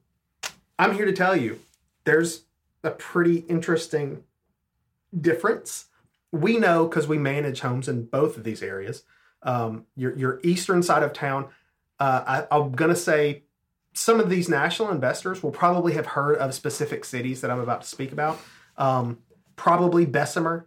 I'm 0.78 0.94
here 0.94 1.04
to 1.04 1.12
tell 1.12 1.36
you 1.36 1.60
there's 2.04 2.44
a 2.82 2.90
pretty 2.90 3.38
interesting 3.48 4.24
difference. 5.18 5.86
We 6.32 6.58
know 6.58 6.86
because 6.86 7.06
we 7.06 7.18
manage 7.18 7.60
homes 7.60 7.88
in 7.88 8.06
both 8.06 8.36
of 8.36 8.44
these 8.44 8.62
areas. 8.62 9.04
Um, 9.42 9.86
your, 9.94 10.16
your 10.16 10.40
eastern 10.42 10.82
side 10.82 11.02
of 11.02 11.12
town, 11.12 11.48
uh, 12.00 12.44
I, 12.50 12.56
I'm 12.56 12.72
going 12.72 12.90
to 12.90 12.96
say 12.96 13.42
some 13.92 14.18
of 14.18 14.28
these 14.28 14.48
national 14.48 14.90
investors 14.90 15.42
will 15.42 15.52
probably 15.52 15.92
have 15.94 16.06
heard 16.06 16.36
of 16.38 16.54
specific 16.54 17.04
cities 17.04 17.40
that 17.42 17.50
I'm 17.50 17.60
about 17.60 17.82
to 17.82 17.86
speak 17.86 18.10
about. 18.10 18.40
Um, 18.76 19.18
probably 19.56 20.04
Bessemer. 20.04 20.66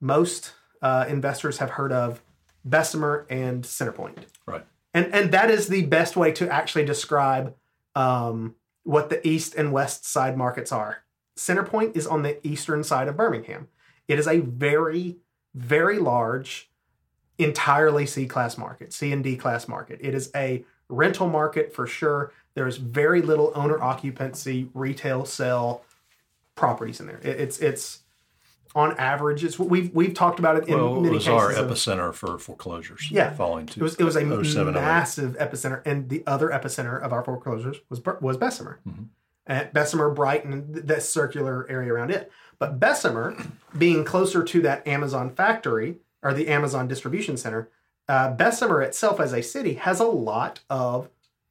Most 0.00 0.54
uh, 0.82 1.04
investors 1.08 1.58
have 1.58 1.70
heard 1.70 1.92
of 1.92 2.20
Bessemer 2.64 3.26
and 3.28 3.64
Centerpoint, 3.64 4.24
right. 4.46 4.64
and 4.92 5.14
and 5.14 5.32
that 5.32 5.50
is 5.50 5.68
the 5.68 5.84
best 5.86 6.16
way 6.16 6.32
to 6.32 6.48
actually 6.50 6.84
describe 6.84 7.54
um, 7.94 8.54
what 8.84 9.10
the 9.10 9.26
east 9.26 9.54
and 9.54 9.72
west 9.72 10.06
side 10.06 10.36
markets 10.36 10.72
are. 10.72 11.04
Centerpoint 11.36 11.96
is 11.96 12.06
on 12.06 12.22
the 12.22 12.44
eastern 12.46 12.82
side 12.84 13.08
of 13.08 13.16
Birmingham. 13.16 13.68
It 14.08 14.18
is 14.18 14.26
a 14.26 14.38
very 14.38 15.16
very 15.54 15.98
large, 15.98 16.70
entirely 17.38 18.06
C 18.06 18.26
class 18.26 18.56
market, 18.58 18.92
C 18.92 19.12
and 19.12 19.22
D 19.22 19.36
class 19.36 19.68
market. 19.68 19.98
It 20.02 20.14
is 20.14 20.30
a 20.34 20.64
rental 20.88 21.28
market 21.28 21.74
for 21.74 21.86
sure. 21.86 22.32
There's 22.54 22.76
very 22.76 23.20
little 23.20 23.52
owner 23.54 23.80
occupancy, 23.82 24.70
retail 24.74 25.24
sell 25.24 25.84
properties 26.54 27.00
in 27.00 27.06
there. 27.06 27.18
It- 27.22 27.40
it's 27.40 27.58
it's 27.58 28.00
on 28.74 28.96
average. 28.98 29.44
It's 29.44 29.58
we've 29.58 29.94
we've 29.94 30.14
talked 30.14 30.38
about 30.38 30.56
it 30.56 30.68
in 30.68 30.74
Well, 30.76 30.96
it 30.96 31.00
many 31.02 31.14
was 31.14 31.24
cases. 31.24 31.58
our 31.58 32.10
of- 32.10 32.16
for 32.16 32.38
foreclosures. 32.38 33.08
Yeah. 33.10 33.32
Falling 33.34 33.66
to 33.66 33.80
it 33.80 33.82
was 33.82 33.94
it 33.96 34.04
was 34.04 34.16
a 34.16 34.24
07, 34.44 34.74
massive 34.74 35.36
epicenter, 35.38 35.82
and 35.86 36.08
the 36.08 36.22
other 36.26 36.48
epicenter 36.48 37.00
of 37.00 37.12
our 37.12 37.22
foreclosures 37.24 37.76
was 37.88 38.00
was 38.20 38.36
Bessemer, 38.36 38.80
Mhm. 38.88 39.06
and 39.46 39.72
Bessemer, 39.72 40.10
Brighton, 40.10 40.72
th- 40.72 40.86
that 40.86 41.02
circular 41.02 41.66
area 41.68 41.92
around 41.92 42.10
it. 42.10 42.30
But 42.58 42.80
Bessemer, 42.80 43.36
being 43.76 44.04
closer 44.04 44.42
to 44.42 44.60
that 44.62 44.86
Amazon 44.86 45.30
factory 45.30 45.98
or 46.22 46.32
the 46.32 46.48
Amazon 46.48 46.88
distribution 46.88 47.36
center, 47.36 47.68
uh, 48.08 48.30
Bessemer 48.32 48.80
itself 48.82 49.20
as 49.20 49.32
a 49.32 49.42
city 49.42 49.74
has 49.74 50.00
a 50.00 50.04
lot 50.06 50.60
of 50.70 51.08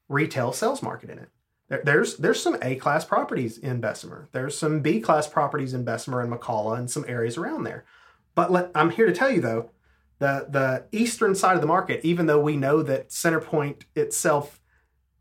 retail 0.09 0.51
sales 0.53 0.81
market 0.81 1.09
in 1.09 1.19
it. 1.19 1.29
There, 1.69 1.81
there's 1.83 2.17
there's 2.17 2.41
some 2.41 2.57
A 2.61 2.75
class 2.75 3.05
properties 3.05 3.57
in 3.57 3.79
Bessemer. 3.79 4.27
There's 4.31 4.57
some 4.57 4.81
B 4.81 4.99
class 4.99 5.27
properties 5.27 5.73
in 5.73 5.83
Bessemer 5.83 6.21
and 6.21 6.31
McCalla 6.31 6.77
and 6.77 6.89
some 6.89 7.05
areas 7.07 7.37
around 7.37 7.63
there. 7.63 7.85
But 8.35 8.51
let, 8.51 8.71
I'm 8.75 8.89
here 8.89 9.05
to 9.05 9.13
tell 9.13 9.31
you 9.31 9.41
though, 9.41 9.69
the 10.19 10.47
the 10.49 10.85
eastern 10.91 11.35
side 11.35 11.55
of 11.55 11.61
the 11.61 11.67
market, 11.67 12.01
even 12.03 12.25
though 12.25 12.39
we 12.39 12.57
know 12.57 12.81
that 12.83 13.09
Centerpoint 13.09 13.83
itself, 13.95 14.59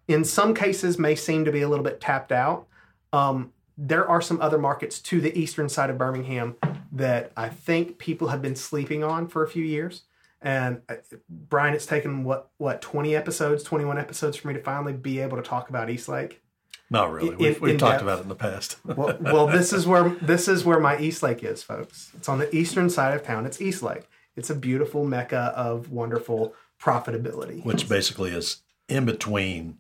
in 0.09 0.24
some 0.24 0.55
cases, 0.55 0.98
may 0.98 1.14
seem 1.14 1.44
to 1.44 1.52
be 1.52 1.62
a 1.62 1.68
little 1.68 1.85
bit 1.85 2.00
tapped 2.00 2.33
out. 2.33 2.66
Um, 3.12 3.52
there 3.76 4.09
are 4.09 4.20
some 4.20 4.40
other 4.40 4.59
markets 4.59 5.00
to 5.00 5.20
the 5.20 5.37
eastern 5.38 5.68
side 5.68 5.90
of 5.90 5.98
Birmingham 5.98 6.57
that 6.92 7.33
I 7.37 7.48
think 7.48 7.98
people 7.98 8.28
have 8.28 8.42
been 8.42 8.57
sleeping 8.57 9.02
on 9.02 9.28
for 9.28 9.42
a 9.42 9.48
few 9.48 9.64
years. 9.64 10.02
And 10.42 10.83
uh, 10.88 10.96
Brian, 11.28 11.74
it's 11.74 11.87
taken 11.87 12.24
what 12.24 12.50
what 12.59 12.83
twenty 12.83 13.14
episodes, 13.14 13.62
twenty 13.62 13.85
one 13.85 13.98
episodes 13.98 14.37
for 14.37 14.48
me 14.48 14.55
to 14.55 14.61
finally 14.61 14.92
be 14.92 15.20
able 15.20 15.37
to 15.37 15.42
talk 15.42 15.68
about 15.70 15.88
East 15.88 16.09
Lake. 16.09 16.42
Not 16.90 17.11
really. 17.12 17.28
in- 17.31 17.38
We've, 17.38 17.61
we've 17.61 17.72
in 17.74 17.78
talked 17.78 17.93
depth. 17.95 18.03
about 18.03 18.18
it 18.18 18.22
in 18.22 18.28
the 18.28 18.34
past. 18.34 18.76
Well, 18.84 19.16
well, 19.20 19.47
this 19.47 19.72
is 19.72 19.86
where 19.86 20.09
this 20.09 20.49
is 20.49 20.64
where 20.64 20.80
my 20.80 20.99
East 20.99 21.22
Lake 21.22 21.43
is, 21.45 21.62
folks. 21.62 22.11
It's 22.16 22.28
on 22.28 22.38
the 22.38 22.55
eastern 22.55 22.90
side 22.90 23.14
of 23.14 23.22
town. 23.24 23.47
It's 23.47 23.61
East 23.62 23.82
Lake. 23.82 24.09
It's 24.36 24.51
a 24.51 24.55
beautiful 24.55 25.05
mecca 25.05 25.53
of 25.57 25.90
wonderful 25.93 26.55
profitability. 26.82 27.64
which 27.64 27.88
basically 27.88 28.30
is 28.32 28.62
in 28.88 29.05
between 29.05 29.78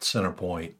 Centerpoint 0.00 0.72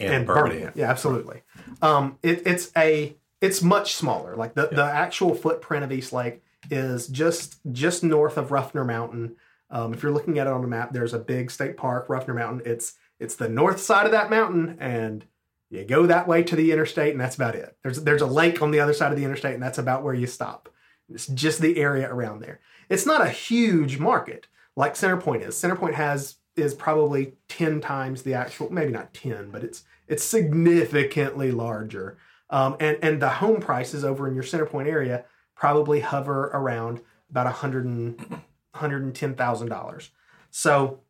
and, 0.00 0.12
and 0.14 0.26
Birmingham. 0.26 0.48
Birmingham. 0.50 0.72
Yeah, 0.74 0.90
absolutely. 0.90 1.42
Um, 1.82 2.18
it, 2.22 2.42
it's 2.46 2.70
a 2.76 3.16
it's 3.40 3.62
much 3.62 3.94
smaller. 3.94 4.34
Like 4.36 4.54
the, 4.54 4.66
the 4.72 4.82
actual 4.84 5.34
footprint 5.34 5.84
of 5.84 5.92
East 5.92 6.12
Lake 6.12 6.42
is 6.70 7.06
just 7.08 7.60
just 7.72 8.02
north 8.04 8.36
of 8.36 8.50
Ruffner 8.50 8.84
Mountain. 8.84 9.36
Um, 9.70 9.92
if 9.92 10.02
you're 10.02 10.12
looking 10.12 10.38
at 10.38 10.46
it 10.46 10.52
on 10.52 10.62
the 10.62 10.68
map, 10.68 10.92
there's 10.92 11.14
a 11.14 11.18
big 11.18 11.50
state 11.50 11.76
park, 11.76 12.08
Ruffner 12.08 12.34
Mountain. 12.34 12.62
It's 12.64 12.94
it's 13.20 13.36
the 13.36 13.48
north 13.48 13.80
side 13.80 14.06
of 14.06 14.12
that 14.12 14.30
mountain, 14.30 14.76
and 14.80 15.24
you 15.70 15.84
go 15.84 16.06
that 16.06 16.28
way 16.28 16.42
to 16.44 16.56
the 16.56 16.72
interstate, 16.72 17.12
and 17.12 17.20
that's 17.20 17.36
about 17.36 17.54
it. 17.54 17.76
There's 17.82 18.02
there's 18.02 18.22
a 18.22 18.26
lake 18.26 18.62
on 18.62 18.70
the 18.70 18.80
other 18.80 18.94
side 18.94 19.12
of 19.12 19.18
the 19.18 19.24
interstate, 19.24 19.54
and 19.54 19.62
that's 19.62 19.78
about 19.78 20.02
where 20.02 20.14
you 20.14 20.26
stop. 20.26 20.68
It's 21.12 21.26
just 21.26 21.60
the 21.60 21.78
area 21.78 22.12
around 22.12 22.40
there. 22.40 22.60
It's 22.88 23.06
not 23.06 23.20
a 23.26 23.30
huge 23.30 23.98
market 23.98 24.46
like 24.76 24.94
Centerpoint 24.94 25.46
is. 25.46 25.54
Centerpoint 25.54 25.94
has 25.94 26.36
is 26.56 26.74
probably 26.74 27.34
10 27.48 27.80
times 27.80 28.22
the 28.22 28.34
actual 28.34 28.70
maybe 28.72 28.90
not 28.90 29.14
10 29.14 29.50
but 29.50 29.62
it's 29.62 29.84
it's 30.08 30.24
significantly 30.24 31.52
larger 31.52 32.18
Um, 32.50 32.76
and 32.80 32.98
and 33.02 33.22
the 33.22 33.28
home 33.28 33.60
prices 33.60 34.04
over 34.04 34.26
in 34.26 34.34
your 34.34 34.42
center 34.42 34.66
point 34.66 34.88
area 34.88 35.24
probably 35.58 36.00
hover 36.00 36.44
around 36.54 37.00
about 37.28 37.46
a 37.46 37.50
hundred 37.50 37.84
and 37.84 38.40
hundred 38.74 39.02
and 39.02 39.14
ten 39.14 39.34
thousand 39.34 39.68
dollars. 39.68 40.10
So 40.50 41.00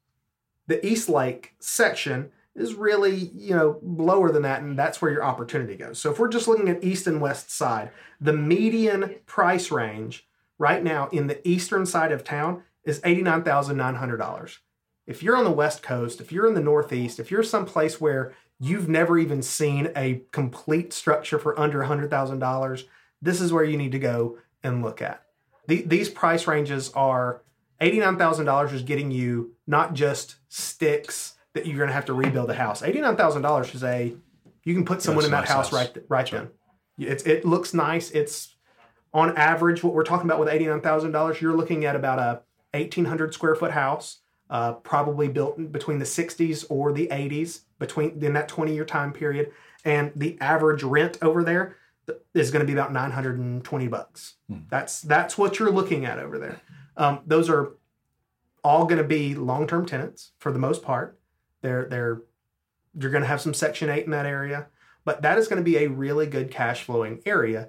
the 0.67 0.85
East 0.85 1.09
Lake 1.09 1.55
section 1.61 2.33
is 2.57 2.75
really 2.75 3.15
you 3.15 3.55
know 3.55 3.79
lower 3.83 4.33
than 4.33 4.43
that, 4.43 4.63
and 4.63 4.77
that's 4.77 5.01
where 5.01 5.13
your 5.13 5.23
opportunity 5.23 5.77
goes. 5.77 6.01
So 6.01 6.11
if 6.11 6.19
we're 6.19 6.29
just 6.29 6.49
looking 6.49 6.69
at 6.69 6.83
east 6.83 7.07
and 7.07 7.21
west 7.21 7.53
side, 7.53 7.91
the 8.21 8.33
median 8.33 9.17
price 9.27 9.71
range 9.71 10.27
right 10.59 10.83
now 10.83 11.09
in 11.11 11.29
the 11.29 11.47
eastern 11.47 11.87
side 11.87 12.11
of 12.11 12.25
town 12.25 12.65
is 12.85 13.01
eighty 13.05 13.23
nine 13.23 13.45
thousand 13.45 13.77
nine 13.77 13.97
hundred 13.97 14.17
dollars. 14.17 14.59
If 15.07 15.23
you're 15.23 15.37
on 15.37 15.45
the 15.45 15.51
west 15.51 15.83
coast, 15.83 16.21
if 16.21 16.33
you're 16.33 16.47
in 16.47 16.55
the 16.55 16.61
northeast, 16.61 17.21
if 17.21 17.31
you're 17.31 17.43
someplace 17.43 18.01
where 18.01 18.35
you've 18.61 18.89
never 18.89 19.19
even 19.19 19.41
seen 19.41 19.91
a 19.97 20.23
complete 20.33 20.93
structure 20.93 21.39
for 21.39 21.59
under 21.59 21.79
$100,000, 21.79 22.85
this 23.23 23.41
is 23.41 23.53
where 23.53 23.65
you 23.65 23.77
need 23.77 23.93
to 23.93 23.99
go 23.99 24.39
and 24.63 24.83
look 24.83 25.03
at. 25.03 25.23
The, 25.67 25.83
these 25.83 26.09
price 26.09 26.47
ranges 26.47 26.91
are 26.93 27.43
$89,000 27.81 28.73
is 28.73 28.83
getting 28.83 29.11
you 29.11 29.55
not 29.67 29.95
just 29.95 30.37
sticks 30.49 31.35
that 31.55 31.67
you're 31.67 31.77
going 31.77 31.89
to 31.89 31.95
have 31.95 32.07
to 32.07 32.15
rebuild 32.15 32.51
a 32.51 32.55
house. 32.55 32.83
$89,000 32.83 33.75
is 33.75 33.85
a, 33.85 34.15
you 34.65 34.75
can 34.75 34.85
put 34.85 35.03
someone 35.03 35.23
That's 35.23 35.27
in 35.27 35.33
that 35.33 35.41
nice 35.41 35.49
house, 35.49 35.71
house. 35.71 35.73
right 35.73 36.05
right 36.09 36.31
then. 36.31 36.49
It's, 36.99 37.23
it 37.25 37.45
looks 37.45 37.75
nice. 37.75 38.11
It's 38.11 38.57
on 39.15 39.37
average, 39.37 39.83
what 39.83 39.95
we're 39.95 40.05
talking 40.05 40.27
about 40.27 40.41
with 40.41 40.49
$89,000, 40.49 41.41
you're 41.41 41.57
looking 41.57 41.85
at 41.85 41.97
about 41.97 42.19
a 42.19 42.43
1,800 42.77 43.33
square 43.33 43.55
foot 43.55 43.71
house, 43.71 44.19
uh, 44.51 44.75
probably 44.75 45.29
built 45.29 45.73
between 45.73 45.99
the 45.99 46.05
60s 46.05 46.65
or 46.69 46.93
the 46.93 47.09
80s, 47.09 47.63
between 47.79 48.23
in 48.23 48.33
that 48.35 48.49
20 48.49 48.75
year 48.75 48.85
time 48.85 49.13
period. 49.13 49.53
And 49.85 50.13
the 50.15 50.39
average 50.41 50.83
rent 50.83 51.19
over 51.23 51.43
there 51.45 51.78
is 52.35 52.51
going 52.51 52.61
to 52.61 52.67
be 52.67 52.73
about 52.73 52.93
920 52.93 53.89
bucks. 53.89 54.35
That's 54.71 55.03
that's 55.03 55.37
what 55.37 55.59
you're 55.59 55.71
looking 55.71 56.05
at 56.05 56.19
over 56.19 56.39
there. 56.39 56.61
Um, 56.97 57.21
those 57.27 57.49
are 57.49 57.73
all 58.65 58.85
going 58.85 58.99
to 58.99 59.05
be 59.05 59.35
long 59.35 59.67
term 59.67 59.87
tenants 59.87 60.33
for 60.39 60.53
the 60.53 60.59
most 60.59 60.83
part. 60.83 61.19
They're 61.63 61.87
they're 61.87 62.23
you're 62.99 63.11
going 63.11 63.23
to 63.23 63.29
have 63.29 63.41
some 63.41 63.55
Section 63.55 63.91
Eight 63.91 64.05
in 64.05 64.11
that 64.11 64.27
area, 64.27 64.67
but 65.05 65.23
that 65.23 65.39
is 65.39 65.49
going 65.49 65.63
to 65.63 65.71
be 65.71 65.77
a 65.79 65.89
really 65.89 66.27
good 66.27 66.51
cash 66.51 66.83
flowing 66.83 67.21
area. 67.25 67.69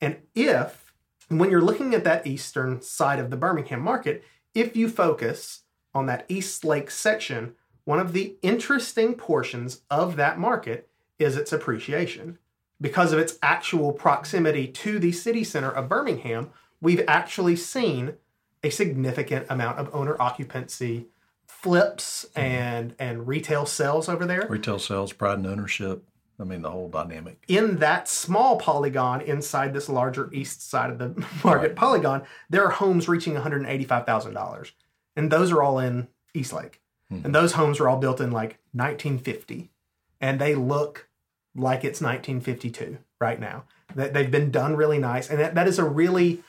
And 0.00 0.18
if 0.34 0.92
when 1.28 1.50
you're 1.50 1.60
looking 1.60 1.94
at 1.94 2.04
that 2.04 2.26
eastern 2.26 2.82
side 2.82 3.18
of 3.18 3.30
the 3.30 3.36
Birmingham 3.36 3.80
market, 3.80 4.24
if 4.54 4.76
you 4.76 4.88
focus 4.88 5.62
on 5.94 6.06
that 6.06 6.26
East 6.28 6.64
Lake 6.64 6.90
section, 6.90 7.54
one 7.84 7.98
of 7.98 8.12
the 8.12 8.36
interesting 8.42 9.14
portions 9.14 9.82
of 9.90 10.16
that 10.16 10.38
market 10.38 10.88
is 11.18 11.36
its 11.36 11.52
appreciation. 11.52 12.38
Because 12.80 13.12
of 13.12 13.18
its 13.18 13.38
actual 13.42 13.92
proximity 13.92 14.66
to 14.68 14.98
the 14.98 15.12
city 15.12 15.44
center 15.44 15.70
of 15.70 15.88
Birmingham, 15.88 16.50
we've 16.80 17.02
actually 17.08 17.56
seen 17.56 18.14
a 18.62 18.70
significant 18.70 19.46
amount 19.48 19.78
of 19.78 19.94
owner 19.94 20.16
occupancy 20.20 21.06
flips 21.46 22.26
hmm. 22.34 22.40
and 22.40 22.94
and 22.98 23.26
retail 23.26 23.66
sales 23.66 24.08
over 24.08 24.26
there. 24.26 24.46
Retail 24.48 24.78
sales, 24.78 25.12
pride 25.12 25.38
and 25.38 25.46
ownership. 25.46 26.04
I 26.38 26.44
mean, 26.44 26.60
the 26.60 26.70
whole 26.70 26.90
dynamic. 26.90 27.42
in 27.48 27.78
that 27.78 28.08
small 28.08 28.58
polygon 28.58 29.22
inside 29.22 29.72
this 29.72 29.88
larger 29.88 30.28
east 30.34 30.68
side 30.68 30.90
of 30.90 30.98
the 30.98 31.08
market 31.44 31.68
Right. 31.68 31.76
polygon, 31.76 32.24
there 32.50 32.62
are 32.62 32.70
homes 32.72 33.08
reaching 33.08 33.34
$185,000. 33.34 34.72
And 35.16 35.32
those 35.32 35.50
are 35.50 35.62
all 35.62 35.78
in 35.78 36.08
East 36.34 36.52
Lake. 36.52 36.82
Hmm. 37.08 37.20
And 37.24 37.34
those 37.34 37.52
homes 37.52 37.80
were 37.80 37.88
all 37.88 37.96
built 37.96 38.20
in 38.20 38.32
like 38.32 38.58
1950. 38.72 39.70
And 40.20 40.38
they 40.38 40.54
look 40.54 41.05
like 41.56 41.84
it's 41.84 42.00
1952 42.00 42.98
right 43.20 43.40
now. 43.40 43.64
That 43.94 44.14
they've 44.14 44.30
been 44.30 44.50
done 44.50 44.76
really 44.76 44.98
nice. 44.98 45.30
And 45.30 45.38
that, 45.40 45.54
that 45.54 45.68
is 45.68 45.78
a 45.78 45.84
really 45.84 46.42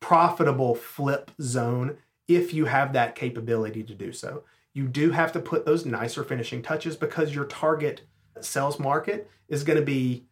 profitable 0.00 0.74
flip 0.74 1.30
zone 1.40 1.96
if 2.28 2.52
you 2.52 2.66
have 2.66 2.92
that 2.92 3.14
capability 3.14 3.82
to 3.82 3.94
do 3.94 4.12
so. 4.12 4.44
You 4.72 4.88
do 4.88 5.10
have 5.10 5.32
to 5.32 5.40
put 5.40 5.64
those 5.64 5.86
nicer 5.86 6.22
finishing 6.22 6.62
touches 6.62 6.96
because 6.96 7.34
your 7.34 7.46
target 7.46 8.02
sales 8.40 8.78
market 8.78 9.30
is 9.48 9.64
going 9.64 9.78
to 9.78 9.84
be 9.84 10.26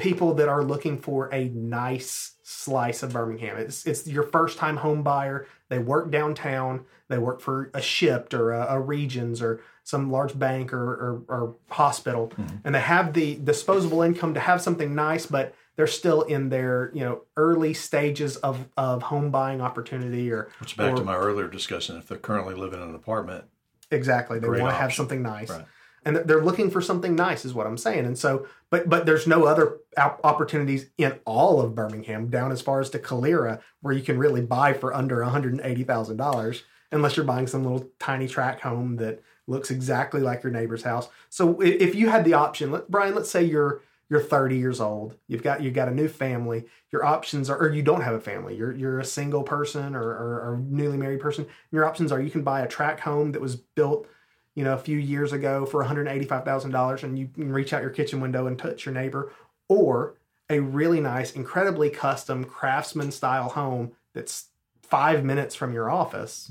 people 0.00 0.34
that 0.34 0.48
are 0.48 0.64
looking 0.64 0.98
for 0.98 1.32
a 1.32 1.48
nice 1.50 2.32
slice 2.42 3.02
of 3.02 3.12
Birmingham. 3.12 3.56
It's 3.56 3.86
it's 3.86 4.06
your 4.06 4.24
first 4.24 4.58
time 4.58 4.78
home 4.78 5.02
buyer. 5.02 5.46
They 5.68 5.78
work 5.78 6.10
downtown. 6.10 6.86
They 7.08 7.18
work 7.18 7.40
for 7.40 7.70
a 7.74 7.80
Shipt 7.80 8.34
or 8.34 8.52
a, 8.52 8.66
a 8.70 8.80
Regions 8.80 9.42
or 9.42 9.60
some 9.84 10.10
large 10.10 10.38
bank 10.38 10.72
or, 10.72 10.84
or, 10.84 11.22
or 11.28 11.56
hospital, 11.70 12.28
mm-hmm. 12.28 12.56
and 12.64 12.74
they 12.74 12.80
have 12.80 13.12
the 13.12 13.36
disposable 13.36 14.02
income 14.02 14.34
to 14.34 14.40
have 14.40 14.60
something 14.60 14.94
nice, 14.94 15.26
but 15.26 15.54
they're 15.76 15.86
still 15.86 16.22
in 16.22 16.48
their 16.48 16.90
you 16.94 17.00
know 17.00 17.22
early 17.36 17.74
stages 17.74 18.36
of, 18.38 18.68
of 18.76 19.02
home 19.02 19.30
buying 19.30 19.60
opportunity 19.60 20.30
or 20.30 20.50
Which 20.60 20.76
back 20.76 20.92
or- 20.92 20.96
to 20.96 21.04
my 21.04 21.16
earlier 21.16 21.48
discussion. 21.48 21.96
If 21.96 22.08
they're 22.08 22.18
currently 22.18 22.54
living 22.54 22.82
in 22.82 22.88
an 22.88 22.94
apartment, 22.94 23.44
Exactly. 23.90 24.38
They 24.38 24.48
want 24.48 24.60
to 24.60 24.72
have 24.72 24.92
something 24.92 25.22
nice. 25.22 25.50
Right. 25.50 25.64
And 26.04 26.16
they're 26.16 26.44
looking 26.44 26.70
for 26.70 26.80
something 26.80 27.14
nice 27.14 27.44
is 27.44 27.52
what 27.52 27.66
I'm 27.66 27.76
saying. 27.76 28.06
And 28.06 28.18
so 28.18 28.46
but 28.70 28.88
but 28.88 29.06
there's 29.06 29.26
no 29.26 29.44
other 29.44 29.78
opportunities 29.98 30.90
in 30.96 31.18
all 31.24 31.60
of 31.60 31.74
Birmingham 31.74 32.28
down 32.28 32.52
as 32.52 32.62
far 32.62 32.80
as 32.80 32.90
to 32.90 32.98
Calera 32.98 33.60
where 33.82 33.94
you 33.94 34.02
can 34.02 34.18
really 34.18 34.40
buy 34.40 34.72
for 34.72 34.94
under 34.94 35.18
$180,000 35.18 36.62
unless 36.92 37.16
you're 37.16 37.26
buying 37.26 37.46
some 37.46 37.64
little 37.64 37.88
tiny 37.98 38.28
track 38.28 38.60
home 38.60 38.96
that 38.96 39.22
looks 39.46 39.70
exactly 39.70 40.20
like 40.20 40.42
your 40.42 40.52
neighbor's 40.52 40.82
house. 40.82 41.08
So 41.28 41.60
if 41.60 41.94
you 41.94 42.08
had 42.08 42.24
the 42.24 42.34
option, 42.34 42.70
let, 42.70 42.90
Brian, 42.90 43.14
let's 43.14 43.30
say 43.30 43.42
you're 43.44 43.82
you're 44.08 44.20
30 44.20 44.56
years 44.56 44.80
old. 44.80 45.16
You've 45.28 45.42
got 45.42 45.62
you've 45.62 45.74
got 45.74 45.88
a 45.88 45.94
new 45.94 46.08
family. 46.08 46.64
Your 46.90 47.04
options 47.04 47.48
are, 47.48 47.56
or 47.56 47.72
you 47.72 47.82
don't 47.82 48.02
have 48.02 48.14
a 48.14 48.20
family. 48.20 48.56
You're 48.56 48.72
you're 48.72 48.98
a 48.98 49.04
single 49.04 49.44
person 49.44 49.94
or, 49.94 50.02
or, 50.02 50.52
or 50.52 50.62
newly 50.68 50.96
married 50.96 51.20
person. 51.20 51.46
Your 51.70 51.84
options 51.84 52.10
are 52.10 52.20
you 52.20 52.30
can 52.30 52.42
buy 52.42 52.62
a 52.62 52.68
track 52.68 53.00
home 53.00 53.32
that 53.32 53.40
was 53.40 53.54
built, 53.56 54.08
you 54.54 54.64
know, 54.64 54.74
a 54.74 54.78
few 54.78 54.98
years 54.98 55.32
ago 55.32 55.64
for 55.66 55.78
185 55.80 56.44
thousand 56.44 56.70
dollars, 56.72 57.02
and 57.02 57.18
you 57.18 57.28
can 57.34 57.52
reach 57.52 57.72
out 57.72 57.82
your 57.82 57.90
kitchen 57.90 58.20
window 58.20 58.46
and 58.46 58.58
touch 58.58 58.84
your 58.84 58.94
neighbor, 58.94 59.32
or 59.68 60.14
a 60.48 60.58
really 60.60 61.00
nice, 61.00 61.32
incredibly 61.32 61.90
custom 61.90 62.44
craftsman 62.44 63.12
style 63.12 63.48
home 63.50 63.92
that's 64.14 64.48
five 64.82 65.24
minutes 65.24 65.54
from 65.54 65.72
your 65.72 65.88
office 65.88 66.50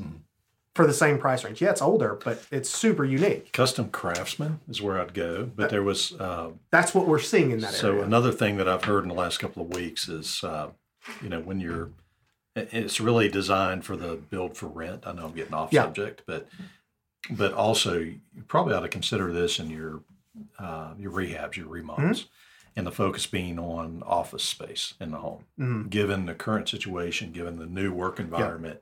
for 0.74 0.88
the 0.88 0.94
same 0.94 1.18
price 1.18 1.44
range. 1.44 1.62
Yeah, 1.62 1.72
it's 1.72 1.82
older, 1.82 2.18
but 2.24 2.42
it's 2.52 2.70
super 2.70 3.04
unique. 3.04 3.52
custom 3.52 3.90
craftsman 3.90 4.62
is 4.70 4.82
where 4.82 5.02
I'd 5.02 5.14
go. 5.14 5.50
But 5.54 5.70
there 5.70 5.84
was 5.84 6.14
uh, 6.14 6.52
That's 6.72 6.96
what 6.96 7.06
we're 7.08 7.20
seeing 7.20 7.52
in 7.52 7.60
that 7.60 7.74
so 7.74 7.92
area. 7.92 8.04
another 8.06 8.32
thing 8.32 8.56
that 8.58 8.70
I've 8.70 8.86
heard 8.86 9.04
in 9.04 9.10
the 9.10 9.16
last 9.16 9.40
couple 9.40 9.64
of 9.64 9.74
weeks 9.76 10.08
is, 10.08 10.42
uh, 10.44 10.70
you 11.22 11.28
know, 11.30 11.42
when 11.42 11.60
you're. 11.60 11.90
It's 12.56 13.00
really 13.00 13.30
designed 13.30 13.86
for 13.86 13.96
the 13.96 14.16
build 14.16 14.58
for 14.58 14.68
rent. 14.68 15.04
I 15.06 15.14
know 15.14 15.26
I'm 15.26 15.34
getting 15.34 15.54
off 15.54 15.72
Yeah. 15.72 15.84
subject, 15.84 16.24
but 16.26 16.48
but 17.32 17.54
also 17.54 18.00
you 18.00 18.20
probably 18.48 18.74
ought 18.74 18.82
to 18.82 18.88
consider 18.90 19.32
this 19.32 19.60
in 19.60 19.70
your 19.70 20.02
uh, 20.58 20.94
your 20.98 21.12
rehabs, 21.12 21.56
your 21.58 21.68
remodels, 21.68 22.28
and 22.76 22.86
the 22.88 22.92
focus 22.92 23.26
being 23.26 23.60
on 23.60 24.04
office 24.06 24.44
space 24.44 24.94
in 25.00 25.12
the 25.12 25.18
home. 25.18 25.44
Mhm. 25.60 25.90
Given 25.90 26.26
the 26.28 26.34
current 26.36 26.70
situation, 26.70 27.32
given 27.32 27.58
the 27.58 27.66
new 27.66 27.92
work 27.92 28.20
environment, 28.20 28.82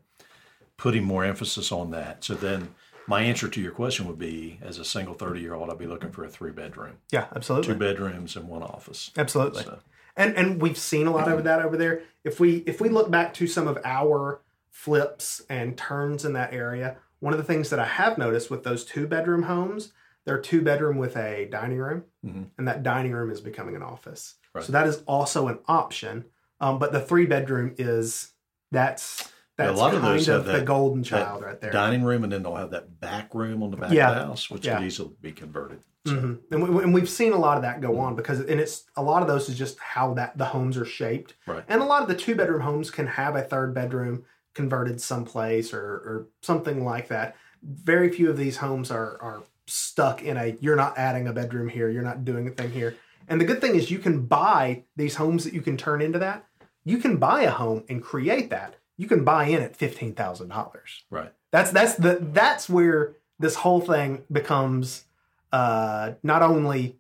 putting 0.77 1.03
more 1.03 1.23
emphasis 1.25 1.71
on 1.71 1.91
that. 1.91 2.23
So 2.23 2.33
then. 2.35 2.75
My 3.09 3.21
answer 3.21 3.47
to 3.47 3.61
your 3.61 3.71
question 3.71 4.05
would 4.07 4.19
be, 4.19 4.59
as 4.61 4.79
a 4.79 4.83
single 4.83 5.13
30 5.13 5.39
year 5.39 5.53
old, 5.53 5.69
I'd 5.69 5.77
be 5.77 5.87
looking 5.87 6.11
for 6.11 6.25
a 6.25 6.27
three 6.27 6.51
bedroom, 6.51 6.97
Yeah, 7.09 7.27
absolutely. 7.33 7.71
two 7.71 7.79
bedrooms, 7.79 8.35
and 8.35 8.49
one 8.49 8.61
office. 8.63 9.11
Absolutely. 9.15 9.63
So- 9.63 9.79
And 10.17 10.35
and 10.35 10.61
we've 10.61 10.77
seen 10.77 11.07
a 11.07 11.11
lot 11.11 11.31
of 11.31 11.45
that 11.45 11.61
over 11.63 11.77
there. 11.77 12.01
If 12.25 12.41
we 12.41 12.57
if 12.67 12.81
we 12.81 12.89
look 12.89 13.09
back 13.09 13.33
to 13.35 13.47
some 13.47 13.65
of 13.65 13.77
our 13.85 14.41
flips 14.69 15.41
and 15.49 15.77
turns 15.77 16.25
in 16.25 16.33
that 16.33 16.53
area, 16.53 16.97
one 17.19 17.33
of 17.33 17.37
the 17.39 17.43
things 17.45 17.69
that 17.69 17.79
I 17.79 17.85
have 17.85 18.17
noticed 18.17 18.49
with 18.49 18.63
those 18.63 18.85
two 18.85 19.07
bedroom 19.07 19.43
homes, 19.43 19.93
they're 20.25 20.39
two 20.39 20.61
bedroom 20.61 20.97
with 20.97 21.15
a 21.17 21.47
dining 21.51 21.77
room, 21.79 22.03
Mhm. 22.25 22.47
and 22.57 22.67
that 22.67 22.83
dining 22.83 23.13
room 23.13 23.31
is 23.31 23.41
becoming 23.41 23.75
an 23.75 23.83
office. 23.83 24.35
Right. 24.53 24.63
So 24.63 24.71
that 24.73 24.87
is 24.87 25.03
also 25.07 25.47
an 25.47 25.59
option. 25.67 26.25
Um, 26.59 26.79
but 26.79 26.91
the 26.91 26.99
three 26.99 27.25
bedroom 27.25 27.73
is 27.77 28.33
that's 28.71 29.31
Yeah, 29.57 29.65
a 29.65 29.67
that's 29.69 29.79
lot 29.79 29.93
of 29.95 30.01
kind 30.01 30.13
those 30.15 30.27
of 30.27 30.35
have 30.35 30.45
the 30.45 30.59
that- 30.59 30.65
golden 30.65 31.03
child 31.03 31.41
right 31.43 31.59
there. 31.59 31.71
dining 31.71 32.03
room, 32.03 32.23
and 32.23 32.31
then 32.31 32.43
they'll 32.43 32.55
have 32.55 32.71
that 32.71 32.99
back 32.99 33.33
room 33.33 33.63
on 33.63 33.71
the 33.71 33.77
back 33.77 33.91
Yeah. 33.91 34.09
of 34.09 34.15
the 34.15 34.25
house, 34.25 34.49
which 34.49 34.65
Yeah. 34.65 34.77
could 34.77 34.85
easily 34.85 35.15
be 35.21 35.31
converted. 35.31 35.79
Mhm. 36.05 36.39
And, 36.51 36.63
we, 36.75 36.83
and 36.83 36.93
we've 36.93 37.09
seen 37.09 37.33
a 37.33 37.37
lot 37.37 37.57
of 37.57 37.63
that 37.63 37.81
go 37.81 37.97
on 37.99 38.15
because, 38.15 38.39
and 38.39 38.59
it's 38.59 38.85
a 38.95 39.01
lot 39.03 39.21
of 39.21 39.27
those 39.27 39.49
is 39.49 39.57
just 39.57 39.79
how 39.79 40.13
that 40.13 40.37
the 40.37 40.45
homes 40.45 40.77
are 40.77 40.85
shaped. 40.85 41.35
Right. 41.45 41.63
And 41.67 41.81
a 41.81 41.85
lot 41.85 42.01
of 42.01 42.07
the 42.07 42.15
two 42.15 42.35
bedroom 42.35 42.61
homes 42.61 42.91
can 42.91 43.07
have 43.07 43.35
a 43.35 43.41
third 43.41 43.73
bedroom 43.73 44.23
converted 44.57 44.99
someplace 45.11 45.67
or, 45.77 45.85
or 46.09 46.27
something 46.41 46.77
like 46.93 47.07
that. 47.07 47.35
Very 47.63 48.09
few 48.17 48.29
of 48.29 48.37
these 48.37 48.57
homes 48.65 48.91
are 48.91 49.11
are 49.21 49.39
stuck 49.65 50.17
in 50.29 50.35
a 50.37 50.47
you're 50.63 50.81
not 50.83 50.97
adding 50.97 51.27
a 51.27 51.33
bedroom 51.33 51.69
here, 51.69 51.89
you're 51.89 52.09
not 52.11 52.25
doing 52.25 52.47
a 52.47 52.51
thing 52.51 52.71
here. 52.71 52.91
And 53.29 53.39
the 53.41 53.45
good 53.49 53.61
thing 53.61 53.75
is 53.75 53.91
you 53.91 53.99
can 54.07 54.25
buy 54.25 54.83
these 54.95 55.15
homes 55.21 55.43
that 55.43 55.53
you 55.53 55.61
can 55.61 55.77
turn 55.77 56.01
into 56.01 56.19
that. 56.19 56.45
You 56.83 56.97
can 56.97 57.17
buy 57.17 57.41
a 57.43 57.51
home 57.51 57.83
and 57.89 58.01
create 58.11 58.49
that. 58.49 58.71
You 59.01 59.07
can 59.07 59.23
buy 59.23 59.43
in 59.53 59.61
at 59.67 59.75
fifteen 59.75 60.13
thousand 60.13 60.49
dollars. 60.49 60.89
Right. 61.09 61.31
That's 61.51 61.71
that's 61.71 61.95
the 61.95 62.13
that's 62.21 62.69
where 62.69 63.15
this 63.39 63.55
whole 63.55 63.81
thing 63.81 64.23
becomes 64.31 65.05
uh, 65.51 66.13
not 66.23 66.41
only 66.41 66.97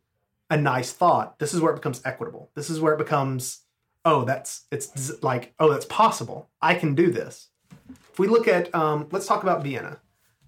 a 0.49 0.57
nice 0.57 0.91
thought. 0.93 1.39
This 1.39 1.53
is 1.53 1.59
where 1.61 1.73
it 1.73 1.77
becomes 1.81 2.01
equitable. 2.05 2.49
This 2.55 2.69
is 2.69 2.79
where 2.79 2.93
it 2.93 2.99
becomes, 3.05 3.63
oh, 4.07 4.23
that's 4.23 4.65
it's 4.71 5.21
like, 5.21 5.53
oh, 5.59 5.69
that's 5.69 5.85
possible. 5.85 6.49
I 6.61 6.75
can 6.75 6.95
do 6.95 7.11
this. 7.11 7.49
If 7.89 8.17
we 8.17 8.27
look 8.27 8.47
at, 8.47 8.73
um, 8.73 9.07
let's 9.11 9.27
talk 9.27 9.43
about 9.43 9.63
Vienna. 9.63 9.99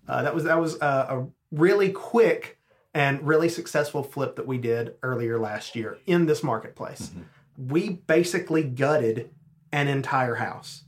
Uh, 0.08 0.24
that 0.24 0.34
was 0.34 0.46
that 0.46 0.60
was 0.60 0.76
a, 0.82 0.86
a 0.86 1.28
really 1.52 1.92
quick 1.92 2.58
and 2.94 3.22
really 3.28 3.50
successful 3.50 4.02
flip 4.02 4.38
that 4.38 4.48
we 4.48 4.58
did 4.58 4.96
earlier 5.04 5.38
last 5.38 5.76
year 5.76 6.00
in 6.08 6.26
this 6.26 6.42
marketplace. 6.42 7.12
We 7.58 7.90
basically 7.90 8.64
gutted 8.64 9.30
an 9.72 9.88
entire 9.88 10.36
house. 10.36 10.86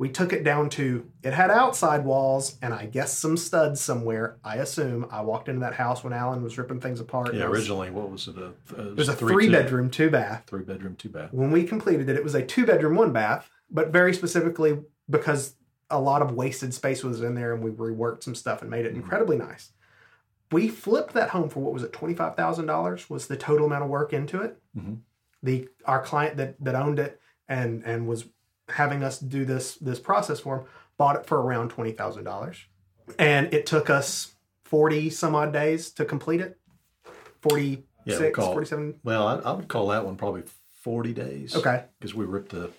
We 0.00 0.08
took 0.08 0.32
it 0.32 0.44
down 0.44 0.70
to 0.70 1.06
it 1.22 1.34
had 1.34 1.50
outside 1.50 2.06
walls 2.06 2.56
and 2.62 2.72
I 2.72 2.86
guess 2.86 3.18
some 3.18 3.36
studs 3.36 3.82
somewhere. 3.82 4.38
I 4.42 4.56
assume 4.56 5.06
I 5.10 5.20
walked 5.20 5.46
into 5.50 5.60
that 5.60 5.74
house 5.74 6.02
when 6.02 6.14
Alan 6.14 6.42
was 6.42 6.56
ripping 6.56 6.80
things 6.80 7.00
apart. 7.00 7.34
Yeah, 7.34 7.48
was- 7.48 7.58
originally, 7.58 7.90
what 7.90 8.10
was 8.10 8.26
it? 8.26 8.38
A, 8.38 8.46
uh, 8.46 8.82
it 8.92 8.96
was 8.96 9.10
a 9.10 9.12
three 9.12 9.50
bedroom, 9.50 9.90
two 9.90 10.08
bath. 10.08 10.44
three 10.46 10.62
bedroom, 10.62 10.96
two 10.96 11.10
bath. 11.10 11.34
When 11.34 11.50
we 11.50 11.64
completed 11.64 12.08
it, 12.08 12.16
it 12.16 12.24
was 12.24 12.34
a 12.34 12.40
two 12.42 12.64
bedroom, 12.64 12.96
one 12.96 13.12
bath, 13.12 13.50
but 13.70 13.88
very 13.90 14.14
specifically 14.14 14.78
because 15.10 15.56
a 15.90 16.00
lot 16.00 16.22
of 16.22 16.32
wasted 16.32 16.72
space 16.72 17.04
was 17.04 17.20
in 17.20 17.34
there 17.34 17.52
and 17.52 17.62
we 17.62 17.70
reworked 17.70 18.22
some 18.22 18.34
stuff 18.34 18.62
and 18.62 18.70
made 18.70 18.86
it 18.86 18.94
incredibly 18.94 19.36
nice. 19.36 19.72
We 20.50 20.68
flipped 20.68 21.12
that 21.12 21.28
home 21.28 21.50
for 21.50 21.60
what 21.60 21.74
was 21.74 21.82
it, 21.82 21.92
twenty 21.92 22.14
five 22.14 22.36
thousand 22.36 22.64
dollars 22.64 23.10
was 23.10 23.26
the 23.26 23.36
total 23.36 23.66
amount 23.66 23.84
of 23.84 23.90
work 23.90 24.14
into 24.14 24.40
it. 24.40 24.56
Mhm. 24.74 25.00
The 25.42 25.68
our 25.84 26.00
client 26.00 26.38
that 26.38 26.54
that 26.64 26.74
owned 26.74 26.98
it 26.98 27.20
and 27.46 27.84
and 27.84 28.06
was 28.08 28.24
having 28.72 29.02
us 29.02 29.18
do 29.18 29.44
this 29.44 29.76
this 29.76 29.98
process 29.98 30.40
for 30.40 30.58
him 30.60 30.64
bought 30.98 31.16
it 31.16 31.26
for 31.26 31.40
around 31.40 31.70
twenty 31.70 31.92
thousand 31.92 32.24
dollars, 32.24 32.58
and 33.18 33.52
it 33.52 33.66
took 33.66 33.90
us 33.90 34.34
forty 34.64 35.10
some 35.10 35.34
odd 35.34 35.52
days 35.52 35.90
to 35.92 36.04
complete 36.04 36.40
it. 36.40 36.58
Forty 37.42 37.84
Yeah, 38.04 38.18
six, 38.18 38.38
we 38.38 38.42
call- 38.44 38.52
47. 38.52 39.00
Well, 39.02 39.26
I, 39.26 39.34
I 39.36 39.52
would 39.52 39.68
call 39.68 39.88
that 39.88 40.04
one 40.04 40.16
probably 40.16 40.42
40 40.82 41.12
days. 41.14 41.54
Okay. 41.56 41.84
Because 41.98 42.14
we 42.14 42.24
ripped 42.24 42.50
the, 42.52 42.70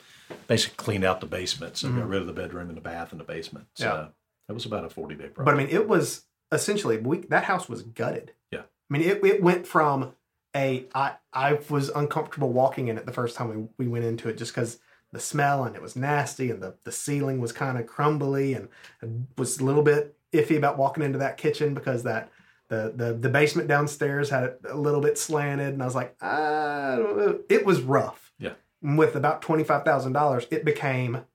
basically 0.48 0.76
cleaned 0.78 1.04
out 1.04 1.20
the 1.20 1.26
basement. 1.28 1.78
So 1.78 1.88
Mhm. 1.88 1.98
got 2.00 2.08
rid 2.10 2.22
of 2.22 2.28
the 2.28 2.34
bedroom 2.34 2.68
and 2.70 2.78
the 2.78 2.82
bath 2.82 3.12
and 3.12 3.20
the 3.20 3.24
basement. 3.26 3.68
So 3.76 3.86
Yeah. 3.86 4.08
that 4.48 4.54
was 4.54 4.66
about 4.66 4.86
a 4.86 4.90
40 4.90 5.16
day 5.16 5.28
project. 5.30 5.46
But 5.46 5.54
I 5.54 5.58
mean, 5.58 5.68
it 5.70 5.88
was 5.88 6.24
essentially 6.52 6.98
we, 6.98 7.20
that 7.30 7.46
house 7.46 7.68
was 7.70 7.82
gutted. 7.84 8.34
Yeah. 8.52 8.62
I 8.62 8.64
mean, 8.90 9.02
it, 9.04 9.24
it 9.24 9.42
went 9.44 9.66
from 9.68 10.14
a 10.56 10.86
I 10.94 11.14
I 11.34 11.60
was 11.70 11.90
uncomfortable 11.90 12.52
walking 12.52 12.88
in 12.88 12.98
it 12.98 13.06
the 13.06 13.14
first 13.14 13.36
time 13.36 13.50
we, 13.78 13.86
we 13.86 13.88
went 13.92 14.06
into 14.06 14.28
it 14.30 14.38
just 14.38 14.54
because 14.54 14.80
the 15.12 15.20
smell 15.20 15.64
and 15.64 15.76
it 15.76 15.82
was 15.82 15.96
nasty 15.96 16.50
and 16.52 16.62
the 16.62 16.76
the 16.84 16.92
ceiling 16.92 17.40
was 17.42 17.52
kind 17.52 17.78
of 17.78 17.86
crumbly 17.86 18.54
and 18.54 18.70
I 19.04 19.08
was 19.38 19.60
a 19.60 19.64
little 19.66 19.84
bit 19.84 20.16
iffy 20.34 20.58
about 20.58 20.78
walking 20.78 21.04
into 21.04 21.20
that 21.20 21.38
kitchen 21.38 21.74
because 21.74 22.04
that. 22.04 22.30
The, 22.70 22.94
the, 22.96 23.12
the 23.14 23.28
basement 23.28 23.68
downstairs 23.68 24.30
had 24.30 24.46
it 24.46 24.62
a 24.70 24.78
little 24.78 25.02
bit 25.02 25.18
slanted, 25.18 25.74
and 25.74 25.82
I 25.84 25.86
was 25.86 25.94
like, 25.94 26.16
I 26.24 26.96
don't 26.96 27.18
know. 27.18 27.40
It 27.50 27.66
was 27.66 27.82
rough. 27.82 28.32
Yeah. 28.40 28.54
And 28.82 28.98
with 28.98 29.14
about 29.18 29.42
twenty 29.42 29.66
five 29.66 29.84
thousand 29.84 30.14
dollars, 30.14 30.48
it 30.50 30.64
became, 30.64 31.26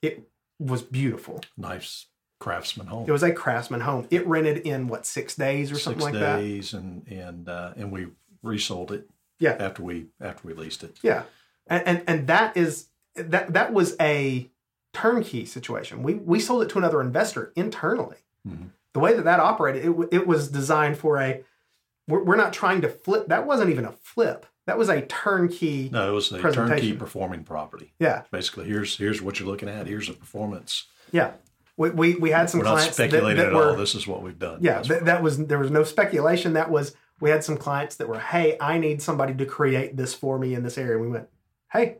it 0.00 0.26
was 0.58 0.80
beautiful. 0.80 1.42
nice 1.58 2.06
craftsman 2.40 2.86
home. 2.86 3.04
It 3.06 3.12
was 3.12 3.22
a 3.22 3.30
craftsman 3.30 3.82
home. 3.82 4.06
It 4.10 4.26
rented 4.26 4.56
in 4.66 4.88
what 4.88 5.04
six 5.04 5.34
days 5.36 5.70
or 5.70 5.78
something 5.78 6.00
Six 6.00 6.12
like 6.14 6.20
that. 6.22 6.36
days 6.38 6.72
and, 6.72 7.06
and, 7.08 7.46
uh, 7.46 7.74
and 7.76 7.92
we 7.92 8.06
resold 8.42 8.90
it 8.90 9.06
Yeah, 9.38 9.56
after 9.60 9.82
we, 9.82 10.06
after 10.18 10.48
we 10.48 10.54
leased 10.54 10.82
it. 10.82 10.96
yeah, 11.02 11.24
and, 11.66 11.86
and 11.86 12.02
and 12.06 12.26
that 12.28 12.56
is 12.56 12.86
that 13.16 13.52
that 13.52 13.72
was 13.72 13.96
a 14.00 14.48
turnkey 14.92 15.44
situation. 15.44 16.02
We 16.02 16.14
we 16.14 16.40
sold 16.40 16.62
it 16.62 16.68
to 16.70 16.78
another 16.78 17.00
investor 17.00 17.52
internally. 17.56 18.18
Mhm. 18.48 18.70
The 18.92 19.00
way 19.00 19.14
that 19.14 19.24
that 19.24 19.40
operated, 19.40 19.84
it 19.84 20.08
it 20.12 20.26
was 20.26 20.48
designed 20.48 20.98
for 20.98 21.18
a. 21.20 21.42
We're, 22.06 22.22
we're 22.22 22.36
not 22.36 22.52
trying 22.52 22.82
to 22.82 22.88
flip. 22.90 23.28
That 23.28 23.46
wasn't 23.46 23.70
even 23.70 23.86
a 23.86 23.92
flip. 23.92 24.44
That 24.66 24.76
was 24.78 24.88
a 24.90 25.00
turnkey. 25.02 25.88
No, 25.90 26.10
it 26.10 26.12
was 26.12 26.30
a 26.32 26.40
turnkey 26.52 26.92
performing 26.92 27.44
property. 27.44 27.92
Yeah, 27.98 28.22
Basically, 28.30 28.66
here's, 28.66 28.96
here's 28.96 29.20
what 29.22 29.38
you're 29.40 29.48
looking 29.48 29.68
at. 29.70 29.86
Here's 29.86 30.08
a 30.08 30.12
performance. 30.14 30.86
yeah. 31.12 31.32
We 31.76 31.90
we, 31.90 32.14
we 32.14 32.30
had 32.30 32.48
some 32.48 32.60
We're 32.60 32.64
not 32.66 32.72
clients 32.76 32.96
that, 32.98 33.08
speculating 33.10 33.38
that 33.38 33.46
at 33.48 33.52
were 33.52 33.70
all. 33.70 33.76
This 33.76 33.94
is 33.96 34.06
what 34.06 34.22
we've 34.22 34.38
done. 34.38 34.58
Yeah, 34.60 34.80
th- 34.82 35.02
that 35.04 35.22
was 35.24 35.38
there 35.46 35.58
was 35.58 35.70
no 35.72 35.82
speculation. 35.82 36.52
That 36.52 36.70
was 36.70 36.94
we 37.20 37.30
had 37.30 37.42
some 37.42 37.56
clients 37.56 37.96
that 37.96 38.06
were, 38.08 38.20
hey, 38.20 38.56
I 38.60 38.78
need 38.78 39.02
somebody 39.02 39.34
to 39.34 39.44
create 39.46 39.96
this 39.96 40.14
for 40.14 40.38
me 40.38 40.54
in 40.54 40.62
this 40.62 40.78
area. 40.78 40.98
We 40.98 41.08
went, 41.08 41.28
hey, 41.72 41.98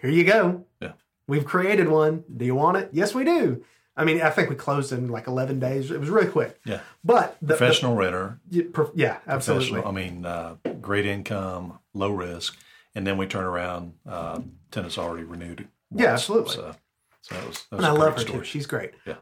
here 0.00 0.10
you 0.10 0.24
go. 0.24 0.64
Yeah. 0.80 0.92
We've 1.26 1.44
created 1.44 1.88
one. 1.88 2.24
Do 2.36 2.44
you 2.44 2.54
want 2.54 2.76
it? 2.78 2.90
Yes, 2.92 3.14
we 3.14 3.24
do. 3.24 3.64
I 3.96 4.04
mean, 4.04 4.22
I 4.22 4.30
think 4.30 4.48
we 4.48 4.56
closed 4.56 4.92
in 4.92 5.08
like 5.08 5.26
eleven 5.26 5.60
days. 5.60 5.90
It 5.90 6.00
was 6.00 6.08
really 6.08 6.28
quick. 6.30 6.58
Yeah. 6.64 6.80
But 7.04 7.36
the, 7.42 7.48
professional 7.56 7.94
renter, 7.96 8.40
the- 8.48 8.62
pro- 8.62 8.92
yeah, 8.94 9.18
absolutely. 9.26 9.82
I 9.82 9.90
mean, 9.90 10.24
uh, 10.24 10.56
great 10.80 11.06
income, 11.06 11.78
low 11.92 12.10
risk, 12.12 12.56
and 12.94 13.06
then 13.06 13.18
we 13.18 13.26
turn 13.26 13.44
around. 13.44 13.94
Uh, 14.08 14.40
tenants 14.70 14.96
already 14.96 15.24
renewed. 15.24 15.68
Yeah, 15.94 16.12
absolutely. 16.14 16.54
So, 16.54 16.74
so 17.22 17.34
that 17.34 17.46
was. 17.46 17.66
That 17.70 17.76
was 17.76 17.84
And 17.84 17.86
I 17.86 17.90
a 17.90 17.94
love 17.94 18.12
her 18.12 18.24
perfect 18.24 18.30
too. 18.30 18.44
She's 18.44 18.66
great. 18.66 18.92
Yeah. 19.04 19.16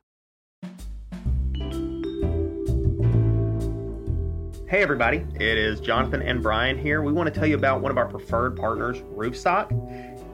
Hey 4.69 4.83
everybody, 4.83 5.25
it 5.37 5.57
is 5.57 5.81
Jonathan 5.81 6.21
and 6.21 6.43
Brian 6.43 6.77
here. 6.77 7.01
We 7.01 7.11
want 7.11 7.27
to 7.27 7.35
tell 7.35 7.49
you 7.49 7.55
about 7.55 7.81
one 7.81 7.91
of 7.91 7.97
our 7.97 8.07
preferred 8.07 8.55
partners, 8.55 8.99
Roofstock. 9.17 9.71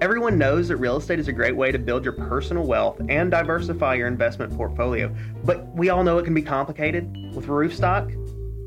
Everyone 0.01 0.37
knows 0.37 0.69
that 0.69 0.77
real 0.77 0.97
estate 0.97 1.21
is 1.21 1.29
a 1.29 1.33
great 1.33 1.55
way 1.55 1.71
to 1.71 1.79
build 1.79 2.05
your 2.05 2.15
personal 2.15 2.67
wealth 2.67 3.01
and 3.09 3.31
diversify 3.31 3.95
your 3.95 4.09
investment 4.09 4.55
portfolio, 4.55 5.15
but 5.45 5.73
we 5.75 5.89
all 5.89 6.03
know 6.03 6.19
it 6.19 6.25
can 6.25 6.35
be 6.35 6.43
complicated. 6.43 7.07
With 7.33 7.47
Roofstock, 7.47 8.11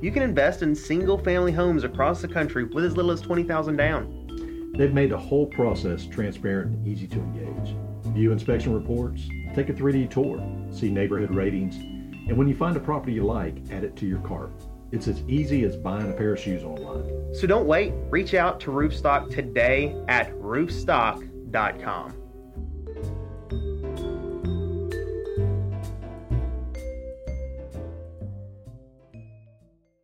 you 0.02 0.12
can 0.12 0.24
invest 0.24 0.62
in 0.62 0.74
single 0.74 1.18
family 1.18 1.52
homes 1.52 1.84
across 1.84 2.22
the 2.22 2.30
country 2.30 2.64
with 2.64 2.86
as 2.86 2.96
little 2.96 3.12
as 3.12 3.22
20000 3.22 3.76
down. 3.76 4.72
They've 4.78 4.94
made 4.94 5.12
the 5.12 5.18
whole 5.18 5.48
process 5.48 6.06
transparent 6.06 6.74
and 6.74 6.88
easy 6.88 7.08
to 7.08 7.20
engage. 7.20 7.76
View 8.14 8.32
inspection 8.32 8.74
reports, 8.74 9.28
take 9.54 9.68
a 9.68 9.74
3D 9.74 10.10
tour, 10.10 10.42
see 10.72 10.90
neighborhood 10.90 11.36
ratings, 11.36 11.76
and 11.76 12.38
when 12.38 12.48
you 12.48 12.56
find 12.56 12.76
a 12.78 12.80
property 12.80 13.14
you 13.14 13.24
like, 13.24 13.58
add 13.70 13.84
it 13.84 13.98
to 13.98 14.06
your 14.06 14.20
cart. 14.20 14.52
It's 14.92 15.08
as 15.08 15.22
easy 15.28 15.64
as 15.66 15.76
buying 15.76 16.10
a 16.10 16.14
pair 16.14 16.34
of 16.34 16.40
shoes 16.40 16.64
online. 16.64 17.34
So 17.34 17.46
don't 17.46 17.68
wait, 17.68 17.94
reach 18.10 18.34
out 18.34 18.60
to 18.62 18.72
Roofstock 18.72 19.30
today 19.30 19.96
at 20.08 20.34
roofstock.com. 20.36 22.14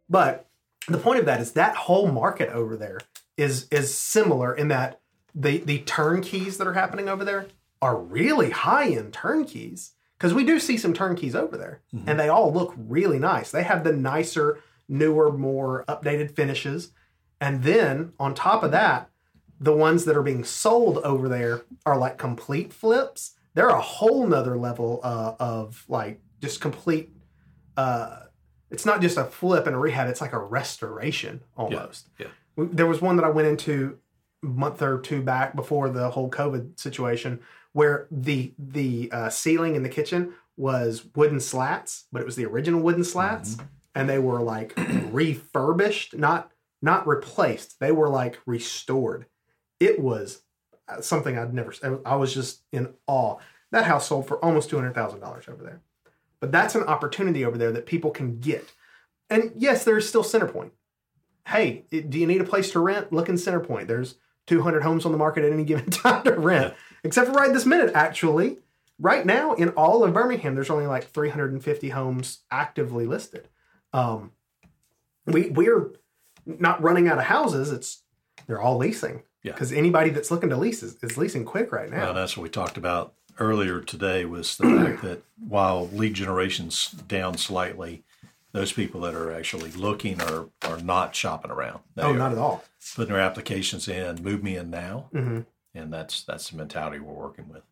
But 0.10 0.48
the 0.88 0.98
point 0.98 1.20
of 1.20 1.26
that 1.26 1.40
is 1.40 1.54
that 1.54 1.76
whole 1.76 2.12
market 2.12 2.50
over 2.50 2.76
there 2.76 3.00
is 3.38 3.68
is 3.72 3.98
similar 3.98 4.54
in 4.54 4.68
that 4.68 5.00
the 5.34 5.60
the 5.60 5.80
turnkeys 5.80 6.58
that 6.58 6.68
are 6.68 6.74
happening 6.74 7.10
over 7.10 7.26
there 7.26 7.48
are 7.82 7.98
really 7.98 8.52
high 8.52 8.90
end 8.90 9.14
turnkeys 9.14 9.94
because 10.18 10.34
we 10.34 10.44
do 10.44 10.60
see 10.60 10.78
some 10.78 10.94
turnkeys 10.94 11.36
over 11.36 11.58
there 11.58 11.82
mm-hmm. 11.94 12.08
and 12.08 12.20
they 12.20 12.30
all 12.30 12.54
look 12.54 12.74
really 12.78 13.18
nice. 13.18 13.50
They 13.50 13.64
have 13.64 13.84
the 13.84 13.92
nicer, 13.92 14.60
newer, 14.88 15.32
more 15.32 15.86
updated 15.88 16.36
finishes. 16.36 16.92
And 17.40 17.64
then 17.64 18.14
on 18.20 18.34
top 18.36 18.64
of 18.64 18.72
that, 18.72 19.10
the 19.60 19.74
ones 19.76 20.06
that 20.06 20.18
are 20.18 20.24
being 20.24 20.44
sold 20.44 20.98
over 21.00 21.28
there 21.30 21.64
are 21.86 21.98
like 21.98 22.18
complete 22.18 22.74
flips. 22.74 23.36
They're 23.54 23.70
a 23.70 23.80
whole 23.82 24.26
nother 24.28 24.58
level 24.58 25.00
uh, 25.04 25.36
of 25.40 25.86
like 25.88 26.20
just 26.42 26.60
complete 26.62 27.10
uh, 27.78 28.20
it's 28.70 28.86
not 28.86 29.02
just 29.02 29.18
a 29.18 29.24
flip 29.24 29.66
and 29.68 29.76
a 29.76 29.80
rehab 29.80 30.10
it's 30.10 30.20
like 30.22 30.34
a 30.34 30.40
restoration 30.40 31.42
almost 31.56 32.10
yeah. 32.20 32.28
We- 32.56 32.66
there 32.68 32.86
was 32.88 33.02
one 33.02 33.16
that 33.18 33.24
i 33.24 33.30
went 33.30 33.48
into 33.48 33.98
a 34.44 34.48
month 34.48 34.82
or 34.82 35.00
two 35.00 35.22
back 35.22 35.56
before 35.56 35.90
the 35.90 36.10
whole 36.10 36.30
covid 36.30 36.80
situation 36.80 37.40
where 37.72 38.08
the 38.12 38.54
the 38.60 39.10
uh, 39.12 39.30
ceiling 39.30 39.76
in 39.76 39.84
the 39.84 39.90
kitchen 39.90 40.34
was 40.58 41.06
wooden 41.16 41.40
slats 41.40 42.06
but 42.12 42.22
it 42.22 42.26
was 42.26 42.36
the 42.36 42.46
original 42.46 42.82
wooden 42.82 43.04
slats 43.04 43.58
and 43.96 44.10
they 44.10 44.20
were 44.20 44.42
like 44.42 44.74
refurbished 45.12 46.18
not 46.18 46.52
not 46.82 47.08
replaced 47.08 47.80
they 47.80 47.92
were 47.92 48.10
like 48.10 48.40
restored 48.46 49.26
it 49.80 50.00
was 50.00 50.44
uh, 50.88 51.02
something 51.02 51.38
i'd 51.38 51.54
never 51.54 51.74
i 52.06 52.16
was 52.16 52.34
just 52.34 52.64
in 52.72 52.94
awe 53.08 53.38
that 53.72 53.86
house 53.86 54.08
sold 54.08 54.28
for 54.28 54.38
almost 54.46 54.70
$200000 54.70 55.50
over 55.50 55.64
there 55.64 55.82
but 56.44 56.52
that's 56.52 56.76
an 56.76 56.84
opportunity 56.84 57.46
over 57.46 57.58
there 57.58 57.72
that 57.72 57.86
people 57.86 58.12
can 58.12 58.42
get. 58.42 58.74
And 59.30 59.54
yes, 59.56 59.86
there's 59.86 60.10
still 60.10 60.26
Centerpoint. 60.26 60.72
Hey, 61.48 61.86
do 61.90 62.20
you 62.20 62.28
need 62.28 62.42
a 62.42 62.44
place 62.44 62.70
to 62.72 62.82
rent? 62.82 63.14
Look 63.14 63.30
in 63.30 63.36
Centerpoint. 63.36 63.88
There's 63.88 64.16
200 64.48 64.84
homes 64.84 65.06
on 65.06 65.14
the 65.14 65.18
market 65.18 65.46
at 65.46 65.54
any 65.54 65.64
given 65.64 65.90
time 65.90 66.26
to 66.26 66.34
rent, 66.34 66.74
except 67.06 67.30
for 67.30 67.34
right 67.34 67.54
this 67.54 67.66
minute, 67.66 67.94
actually. 67.96 68.58
Right 69.00 69.26
now, 69.26 69.54
in 69.54 69.70
all 69.70 70.04
of 70.04 70.14
Birmingham, 70.14 70.54
there's 70.54 70.70
only 70.70 70.86
like 70.86 71.06
350 71.06 71.88
homes 71.92 72.40
actively 72.52 73.06
listed. 73.06 73.48
Um, 73.94 74.32
we 75.26 75.50
we're 75.50 75.92
not 76.46 76.82
running 76.82 77.08
out 77.08 77.18
of 77.18 77.26
houses. 77.26 77.72
It's 77.72 78.04
they're 78.48 78.62
all 78.62 78.78
leasing. 78.78 79.24
Yeah. 79.44 79.52
Because 79.52 79.74
anybody 79.74 80.10
that's 80.10 80.32
looking 80.32 80.50
to 80.50 80.58
lease 80.58 80.84
is, 80.84 80.98
is 81.04 81.18
leasing 81.18 81.44
quick 81.44 81.72
right 81.72 81.90
now. 81.90 82.06
Well, 82.06 82.14
that's 82.14 82.38
what 82.38 82.44
we 82.44 82.50
talked 82.50 82.78
about 82.78 83.14
earlier 83.40 83.82
today 83.82 84.24
was 84.26 84.58
the 84.58 84.64
fact 84.64 85.02
that 85.04 85.24
while 85.38 85.88
lead 85.90 86.14
generation's 86.14 86.92
down 86.92 87.38
slightly, 87.38 88.04
those 88.54 88.72
people 88.72 89.02
that 89.02 89.16
are 89.16 89.34
actually 89.34 89.72
looking 89.72 90.22
are 90.22 90.48
are 90.64 90.80
not 90.80 91.16
shopping 91.16 91.52
around. 91.52 91.80
They 91.96 92.04
oh, 92.04 92.14
not 92.14 92.32
at 92.32 92.38
all. 92.38 92.64
putting 92.96 93.14
their 93.14 93.22
applications 93.22 93.88
in, 93.88 94.24
move 94.24 94.44
me 94.44 94.56
in 94.56 94.70
now, 94.70 95.10
hmm 95.12 95.42
and 95.76 95.92
that's 95.92 96.24
that's 96.24 96.50
the 96.50 96.58
mentality 96.58 97.00
we're 97.00 97.14
working 97.14 97.50
with. 97.50 97.64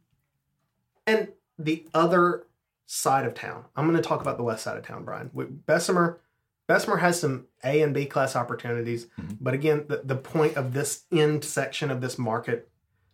And 1.05 1.30
the 1.57 1.86
other 1.93 2.45
side 2.93 3.25
of 3.25 3.33
town, 3.33 3.63
I'm 3.75 3.85
going 3.89 3.95
to 4.01 4.07
talk 4.07 4.19
about 4.19 4.35
the 4.37 4.43
west 4.43 4.63
side 4.63 4.77
of 4.77 4.85
town, 4.85 5.05
Brian. 5.05 5.29
With 5.33 5.65
Bessemer, 5.65 6.19
Bessemer 6.67 6.97
has 6.97 7.19
some 7.21 7.47
A 7.63 7.81
and 7.81 7.93
B 7.93 8.05
class 8.05 8.35
opportunities, 8.35 9.07
Mhm. 9.17 9.37
but 9.39 9.53
again, 9.53 9.85
the, 9.87 10.01
the 10.03 10.15
point 10.17 10.57
of 10.57 10.73
this 10.73 11.05
end 11.11 11.45
section 11.45 11.89
of 11.89 12.01
this 12.01 12.17
market 12.19 12.69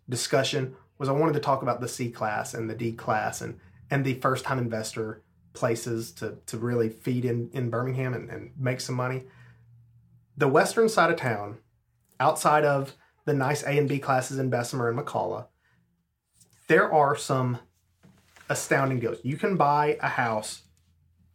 discussion 0.10 0.76
was 0.98 1.10
I 1.10 1.12
wanted 1.12 1.34
to 1.34 1.40
talk 1.40 1.62
about 1.62 1.80
the 1.80 1.88
C 1.88 2.10
class 2.10 2.56
and 2.56 2.68
the 2.68 2.74
D 2.76 2.92
class 2.92 3.40
and 3.42 3.60
and 3.92 4.04
the 4.04 4.16
first 4.16 4.46
time 4.46 4.58
investor 4.58 5.22
places 5.54 6.12
to 6.14 6.38
to 6.48 6.58
really 6.58 6.90
feed 6.90 7.24
in 7.24 7.50
in 7.54 7.70
Birmingham 7.70 8.16
and, 8.16 8.30
and 8.32 8.52
make 8.58 8.82
some 8.82 8.96
money. 8.96 9.26
The 10.36 10.48
western 10.48 10.90
side 10.90 11.12
of 11.12 11.18
town, 11.18 11.58
outside 12.20 12.66
of 12.66 12.96
the 13.26 13.34
nice 13.34 13.62
A 13.64 13.78
and 13.78 13.88
B 13.88 14.00
classes 14.00 14.40
in 14.40 14.50
Bessemer 14.50 14.90
and 14.90 14.98
McCalla, 15.00 15.48
there 16.68 16.92
are 16.92 17.16
some 17.16 17.60
astounding 18.50 19.00
deals. 19.00 19.18
You 19.24 19.38
can 19.38 19.58
buy 19.58 19.98
a 20.02 20.08
house 20.08 20.64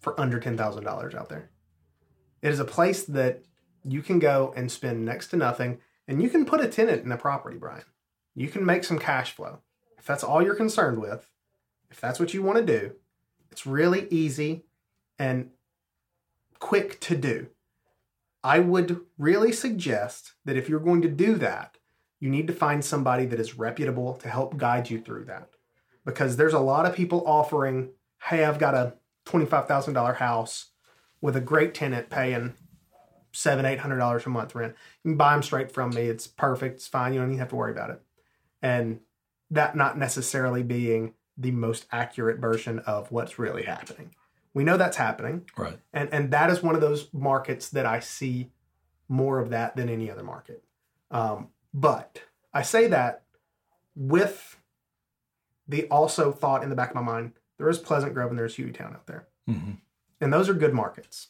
for 0.01 0.19
under 0.21 0.41
ten 0.41 0.57
thousand 0.57 0.85
dollars 0.85 1.15
out 1.15 1.29
there. 1.29 1.51
It 2.41 2.51
is 2.51 2.61
a 2.61 2.65
place 2.65 3.05
that 3.05 3.45
you 3.85 4.03
can 4.03 4.19
go 4.19 4.53
and 4.57 4.71
spend 4.71 5.05
next 5.05 5.29
to 5.29 5.37
nothing, 5.37 5.81
and 6.09 6.23
you 6.23 6.29
can 6.29 6.45
put 6.45 6.61
a 6.61 6.69
tenant 6.69 7.05
in 7.05 7.13
a 7.13 7.17
property, 7.17 7.57
Brian. 7.57 7.85
You 8.35 8.49
can 8.49 8.65
make 8.65 8.85
some 8.85 8.99
cash 8.99 9.33
flow. 9.33 9.59
If 9.99 10.07
that's 10.07 10.25
all 10.25 10.43
you're 10.43 10.55
concerned 10.55 11.01
with, 11.01 11.29
if 11.91 12.01
that's 12.01 12.19
what 12.19 12.35
you 12.35 12.43
want 12.43 12.59
to 12.59 12.81
do, 12.81 12.93
it's 13.51 13.67
really 13.67 14.09
easy 14.11 14.65
and 15.19 15.51
quick 16.59 16.99
to 17.01 17.17
do. 17.17 17.49
I 18.43 18.59
would 18.59 19.01
really 19.19 19.53
suggest 19.53 20.33
that 20.45 20.57
if 20.57 20.69
you're 20.69 20.81
going 20.81 21.03
to 21.03 21.09
do 21.09 21.37
that, 21.37 21.77
you 22.19 22.31
need 22.31 22.47
to 22.47 22.53
find 22.53 22.85
somebody 22.85 23.27
that 23.27 23.39
is 23.39 23.59
reputable 23.59 24.15
to 24.15 24.29
help 24.29 24.57
guide 24.57 24.91
you 24.91 25.01
through 25.01 25.27
that. 25.27 25.51
Because 26.05 26.37
there's 26.37 26.55
a 26.55 26.59
lot 26.61 26.87
of 26.87 26.95
people 26.95 27.23
offering, 27.27 27.91
hey, 28.25 28.45
I've 28.45 28.59
got 28.59 28.75
a 28.75 28.95
$25,000 29.27 30.17
house 30.17 30.71
with 31.21 31.37
a 31.37 31.41
great 31.41 31.75
tenant 31.75 32.11
paying 32.11 32.55
seven, 33.33 33.65
eight 33.65 33.79
hundred 33.79 33.99
dollars 33.99 34.27
a 34.27 34.29
month 34.29 34.55
rent. 34.55 34.75
You 35.03 35.13
can 35.13 35.17
buy 35.17 35.33
them 35.33 35.43
straight 35.43 35.73
from 35.73 35.91
me. 35.91 36.03
It's 36.03 36.27
perfect. 36.27 36.75
It's 36.77 36.87
fine. 36.89 37.15
You 37.15 37.21
don't 37.21 37.29
even 37.31 37.39
have 37.39 37.49
to 37.49 37.57
worry 37.57 37.73
about 37.73 37.91
it. 37.91 38.03
And 38.61 39.01
that 39.51 39.75
not 39.77 39.97
necessarily 39.97 40.63
being 40.63 41.15
the 41.39 41.51
most 41.51 41.87
accurate 41.93 42.39
version 42.39 42.81
of 42.81 43.11
what's 43.11 43.39
really 43.39 43.63
happening. 43.63 44.15
We 44.55 44.65
know 44.65 44.77
that's 44.77 44.99
happening 44.99 45.47
Right. 45.57 45.79
and 45.95 46.11
and 46.13 46.31
that 46.33 46.51
is 46.51 46.63
one 46.63 46.75
of 46.75 46.83
those 46.83 47.09
markets 47.15 47.71
that 47.71 47.87
I 47.87 48.01
see 48.01 48.51
more 49.09 49.39
of 49.39 49.49
that 49.51 49.77
than 49.77 49.89
any 49.89 50.11
other 50.11 50.23
market. 50.23 50.63
Um, 51.11 51.49
but 51.73 52.21
I 52.53 52.61
say 52.63 52.87
that 52.89 53.23
with 53.97 54.59
the 55.73 55.89
also 55.89 56.31
thought 56.31 56.63
in 56.63 56.71
the 56.71 56.77
back 56.77 56.91
of 56.91 56.95
my 56.95 57.03
mind 57.03 57.33
there 57.59 57.69
is 57.69 57.79
Pleasant 57.79 58.15
Grove 58.15 58.31
and 58.31 58.39
there's 58.39 58.57
Hueytown 58.57 58.95
out 58.95 59.07
there, 59.07 59.27
hmm 59.47 59.73
and 60.21 60.33
those 60.33 60.49
are 60.49 60.55
good 60.55 60.73
markets. 60.73 61.29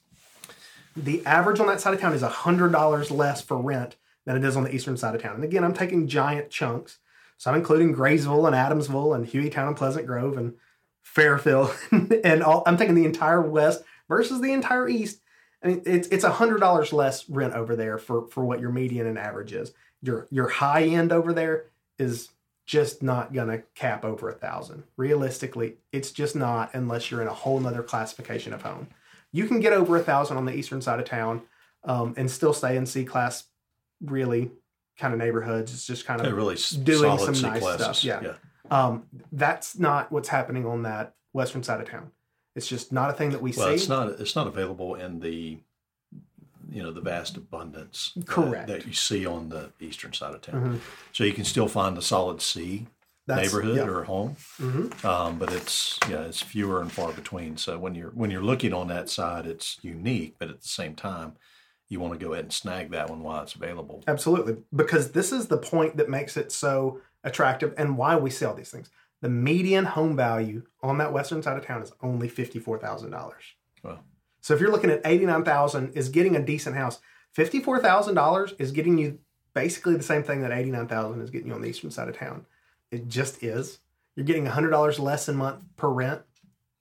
The 0.95 1.25
average 1.25 1.59
on 1.59 1.67
that 1.69 1.81
side 1.81 1.95
of 1.95 2.01
town 2.01 2.13
is 2.13 2.21
hundred 2.21 2.73
dollars 2.73 3.11
less 3.11 3.41
for 3.41 3.57
rent 3.57 3.97
than 4.27 4.37
it 4.37 4.45
is 4.45 4.57
on 4.57 4.65
the 4.65 4.75
eastern 4.75 4.99
side 4.99 5.15
of 5.15 5.23
town. 5.23 5.37
And 5.37 5.45
again, 5.45 5.65
I'm 5.65 5.73
taking 5.73 6.07
giant 6.07 6.51
chunks, 6.51 6.99
so 7.39 7.51
I'm 7.51 7.57
including 7.57 7.95
Graysville 7.95 8.47
and 8.47 8.55
Adamsville 8.55 9.17
and 9.17 9.27
Hueytown 9.27 9.69
and 9.69 9.77
Pleasant 9.77 10.07
Grove 10.07 10.37
and 10.37 10.55
Fairfield 11.03 11.75
and 12.25 12.43
all. 12.43 12.63
I'm 12.67 12.77
taking 12.77 12.95
the 12.95 13.07
entire 13.07 13.41
west 13.41 13.83
versus 14.09 14.41
the 14.43 14.53
entire 14.53 14.89
east. 14.89 15.21
I 15.63 15.69
mean, 15.69 15.83
it's 15.87 16.09
it's 16.09 16.25
hundred 16.25 16.59
dollars 16.61 16.93
less 16.93 17.29
rent 17.31 17.55
over 17.55 17.75
there 17.75 17.97
for 17.97 18.29
for 18.29 18.45
what 18.45 18.61
your 18.61 18.71
median 18.71 19.07
and 19.07 19.19
average 19.19 19.53
is. 19.53 19.73
Your 20.03 20.27
your 20.31 20.49
high 20.49 20.83
end 20.83 21.13
over 21.13 21.33
there 21.33 21.67
is 21.99 22.29
just 22.73 23.03
not 23.03 23.35
gonna 23.35 23.59
cap 23.75 24.03
over 24.03 24.31
a 24.31 24.33
thousand. 24.33 24.83
Realistically, 24.97 25.77
it's 25.93 26.11
just 26.11 26.35
not 26.35 26.71
unless 26.73 27.11
you're 27.11 27.21
in 27.21 27.29
a 27.29 27.33
whole 27.35 27.61
nother 27.61 27.83
classification 27.83 28.55
of 28.55 28.63
home. 28.63 28.87
You 29.31 29.47
can 29.47 29.61
get 29.61 29.75
over 29.75 29.95
a 29.99 30.03
thousand 30.03 30.39
on 30.39 30.47
the 30.47 30.55
eastern 30.57 30.81
side 30.81 30.99
of 30.99 31.05
town 31.05 31.43
um, 31.85 32.15
and 32.17 32.31
still 32.31 32.55
stay 32.55 32.79
in 32.79 32.87
C 32.87 33.05
class, 33.05 33.45
really 34.03 34.51
kind 34.99 35.13
of 35.13 35.19
neighborhoods. 35.19 35.71
It's 35.75 35.87
just 35.87 36.07
kind 36.07 36.19
of 36.19 36.25
They're 36.25 36.35
really 36.35 36.57
doing 36.83 37.19
some 37.19 37.35
C 37.35 37.43
nice 37.43 37.61
classes. 37.61 37.99
stuff, 37.99 38.05
yeah. 38.25 38.33
um, 38.71 39.05
that's 39.33 39.79
not 39.79 40.11
what's 40.11 40.31
happening 40.31 40.65
on 40.65 40.85
that 40.85 41.15
western 41.35 41.63
side 41.63 41.83
of 41.83 41.91
town. 41.91 42.11
It's 42.57 42.67
just 42.67 42.91
not 42.91 43.11
a 43.11 43.13
thing 43.13 43.33
that 43.33 43.43
we 43.43 43.53
Well, 43.55 43.69
see. 43.69 43.75
it's 43.75 43.89
not 43.89 44.09
it's 44.19 44.35
not 44.35 44.47
available 44.47 44.95
in 44.95 45.21
the 45.21 45.59
you 46.73 46.83
know 46.83 46.91
the 46.93 47.01
vast 47.01 47.37
abundance 47.37 48.13
that- 48.17 48.27
Correct. 48.27 48.67
that, 48.69 48.87
you 48.87 48.93
see 48.93 49.27
on 49.27 49.49
the 49.51 49.71
eastern 49.81 50.13
side 50.13 50.35
of 50.35 50.41
town. 50.43 50.79
Mhm. 50.79 50.81
So 51.13 51.25
you 51.25 51.33
can 51.33 51.45
still 51.45 51.69
find 51.69 51.97
a 51.99 52.03
solid 52.03 52.41
C 52.41 52.87
That's- 53.27 53.47
neighborhood 53.53 53.77
yeah. 53.77 53.87
or 53.89 54.05
home, 54.05 54.37
Mhm. 54.59 55.05
um, 55.05 55.39
but 55.39 55.53
it's 55.53 55.99
yeah 56.09 56.23
it's 56.23 56.41
fewer 56.43 56.81
and 56.81 56.91
far 56.91 57.13
between. 57.13 57.57
So 57.57 57.79
when 57.79 57.95
you're 57.95 58.11
when 58.11 58.31
you're 58.31 58.43
looking 58.43 58.73
on 58.73 58.89
that 58.89 59.09
side, 59.09 59.47
it's 59.47 59.79
unique, 59.83 60.37
but 60.39 60.49
at 60.49 60.61
the 60.63 60.69
same 60.69 60.95
time, 60.95 61.35
you 61.89 62.01
want 62.01 62.19
to 62.19 62.25
go 62.25 62.33
ahead 62.33 62.45
and 62.47 62.53
snag 62.53 62.91
that 62.91 63.11
one 63.11 63.23
while 63.23 63.43
it's 63.43 63.55
available. 63.55 64.03
Absolutely. 64.09 64.57
Because 64.75 65.13
this 65.13 65.31
is 65.31 65.49
the 65.49 65.59
point 65.59 65.99
that 65.99 66.09
makes 66.09 66.37
it 66.39 66.51
so 66.51 67.01
attractive 67.23 67.75
and 67.77 67.99
why 67.99 68.17
we 68.17 68.31
sell 68.31 68.55
these 68.55 68.71
things. 68.71 68.89
The 69.21 69.29
median 69.29 69.85
home 69.85 70.17
value 70.17 70.63
on 70.83 70.99
that 70.99 71.13
western 71.13 71.43
side 71.43 71.57
of 71.59 71.65
town 71.65 71.83
is 71.83 71.93
only 72.03 72.29
$54,000. 72.29 73.55
Well, 73.85 74.01
So 74.43 74.53
if 74.55 74.61
you're 74.61 74.71
looking 74.73 74.91
at 74.91 75.01
89,000 75.05 75.95
is 75.95 76.09
getting 76.11 76.37
a 76.37 76.43
decent 76.43 76.77
house. 76.77 77.01
$54,000 77.37 78.61
is 78.61 78.73
getting 78.73 78.99
you 78.99 79.19
basically 79.55 79.97
the 79.97 80.03
same 80.03 80.23
thing 80.23 80.43
that 80.43 80.51
89,000 80.53 81.21
is 81.23 81.31
getting 81.31 81.49
you 81.49 81.55
on 81.55 81.61
the 81.63 81.69
eastern 81.69 81.91
side 81.91 82.09
of 82.09 82.17
town. 82.17 82.47
It 82.91 83.09
just 83.09 83.43
is. 83.43 83.79
You're 84.17 84.27
getting 84.27 84.47
$100 84.47 84.99
less 84.99 85.29
a 85.29 85.33
month 85.33 85.65
per 85.77 85.89
rent. 85.89 86.23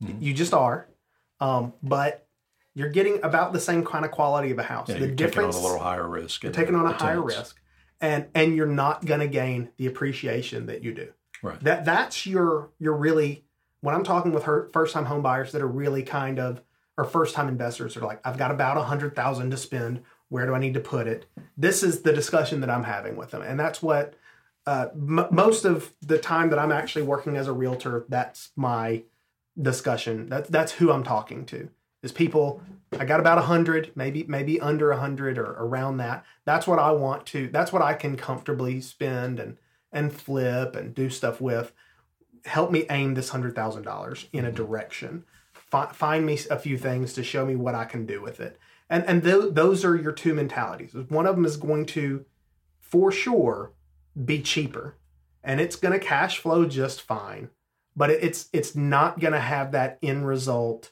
Mhm. 0.04 0.22
You 0.22 0.34
just 0.34 0.54
are. 0.54 0.88
Um, 1.40 1.74
but 1.82 2.28
you're 2.74 2.90
getting 2.90 3.24
about 3.24 3.54
the 3.54 3.60
same 3.60 3.86
kind 3.86 4.06
of 4.06 4.12
quality 4.12 4.52
of 4.52 4.60
a 4.60 4.64
house. 4.64 4.90
yeah, 4.90 4.96
the 4.96 5.08
you're 5.08 5.16
difference 5.16 5.56
taking 5.56 5.66
on 5.66 5.72
a 5.72 5.74
little 5.74 5.84
higher 5.84 6.08
risk. 6.08 6.44
you're 6.44 6.52
taking 6.52 6.76
on 6.76 6.86
a 6.86 6.92
higher 6.94 7.16
tenants. 7.16 7.38
risk 7.38 7.62
and 8.00 8.26
and 8.34 8.56
you're 8.56 8.66
not 8.66 9.06
going 9.06 9.20
to 9.20 9.28
gain 9.28 9.70
the 9.78 9.86
appreciation 9.88 10.66
that 10.68 10.84
you 10.84 10.94
do 10.94 11.10
Right. 11.44 11.60
that 11.64 11.86
that's 11.86 12.26
your 12.26 12.70
you're 12.80 12.96
really 12.96 13.44
when 13.82 13.94
i'm 13.94 14.04
talking 14.04 14.32
with 14.32 14.44
her 14.44 14.70
first 14.74 14.94
time 14.94 15.06
home 15.06 15.22
buyers 15.22 15.52
that 15.52 15.62
are 15.62 15.68
really 15.68 16.02
kind 16.04 16.40
of 16.40 16.62
or 16.98 17.06
first 17.06 17.36
time 17.36 17.48
investors 17.48 17.96
are 17.98 18.02
like 18.02 18.20
i've 18.26 18.38
got 18.38 18.52
about 18.52 18.78
a 18.78 18.84
hundred 18.84 19.16
thousand 19.16 19.52
to 19.52 19.58
spend. 19.58 20.02
Where 20.30 20.46
do 20.46 20.54
i 20.54 20.60
need 20.60 20.74
to 20.76 20.80
put 20.80 21.08
it? 21.08 21.26
This 21.58 21.84
is 21.84 22.02
the 22.02 22.14
discussion 22.14 22.62
that 22.62 22.70
i'm 22.70 22.84
having 22.84 23.16
with 23.16 23.32
them. 23.32 23.42
And 23.42 23.60
that's 23.60 23.82
what 23.82 24.16
uh, 24.68 24.88
m- 24.94 25.28
most 25.32 25.66
of 25.66 25.94
the 26.02 26.18
time 26.18 26.50
that 26.50 26.60
i'm 26.60 26.72
actually 26.72 27.04
working 27.04 27.36
as 27.38 27.48
a 27.48 27.54
realtor 27.54 28.06
that's 28.10 28.52
my 28.56 29.04
discussion. 29.62 30.30
That's 30.30 30.50
that's 30.50 30.74
who 30.74 30.92
i'm 30.92 31.04
talking 31.04 31.46
to 31.48 31.70
is 32.04 32.12
people 32.12 32.62
i 32.98 33.06
got 33.06 33.20
about 33.20 33.38
a 33.38 33.42
hundred 33.42 33.92
maybe 33.96 34.24
maybe 34.28 34.60
under 34.60 34.92
a 34.92 35.00
hundred 35.00 35.38
or 35.38 35.52
around 35.52 35.98
that. 35.98 36.26
That's 36.46 36.68
what 36.68 36.80
i 36.80 36.92
want 36.92 37.26
to 37.28 37.50
that's 37.50 37.74
what 37.74 37.82
i 37.82 37.94
can 37.94 38.16
comfortably 38.16 38.82
spend 38.82 39.40
and 39.40 39.58
and 39.92 40.14
flip 40.14 40.76
and 40.76 40.96
do 40.96 41.10
stuff 41.10 41.42
with. 41.42 41.74
Help 42.46 42.72
me 42.72 42.86
aim 42.90 43.14
this 43.14 43.30
hundred 43.30 43.56
thousand 43.56 43.84
dollars 43.84 44.28
in 44.32 44.46
a 44.46 44.52
direction 44.52 45.26
Fi- 45.72 45.92
find 45.94 46.26
me 46.26 46.38
a 46.50 46.60
few 46.60 46.78
things 46.78 47.14
to 47.14 47.24
show 47.24 47.46
me 47.46 47.56
what 47.56 47.76
i 47.76 47.86
can 47.86 48.06
do 48.06 48.22
with 48.22 48.40
it. 48.40 48.60
And 48.90 49.06
and 49.06 49.24
th- 49.24 49.54
those 49.54 49.86
are 49.86 49.96
your 49.96 50.12
two 50.12 50.34
mentalities. 50.34 50.94
One 50.94 51.26
of 51.26 51.36
them 51.36 51.46
is 51.46 51.58
going 51.58 51.86
to 51.88 52.26
for 52.80 53.12
sure 53.12 53.72
be 54.26 54.42
cheaper. 54.42 54.98
And 55.44 55.60
it's 55.60 55.78
going 55.78 55.98
to 55.98 56.06
cash 56.06 56.38
flow 56.40 56.66
just 56.66 57.02
fine. 57.02 57.50
But 57.96 58.10
it's 58.10 58.50
it's 58.54 58.76
not 58.76 59.20
going 59.20 59.34
to 59.34 59.40
have 59.40 59.72
that 59.72 59.98
end 60.04 60.28
result 60.28 60.92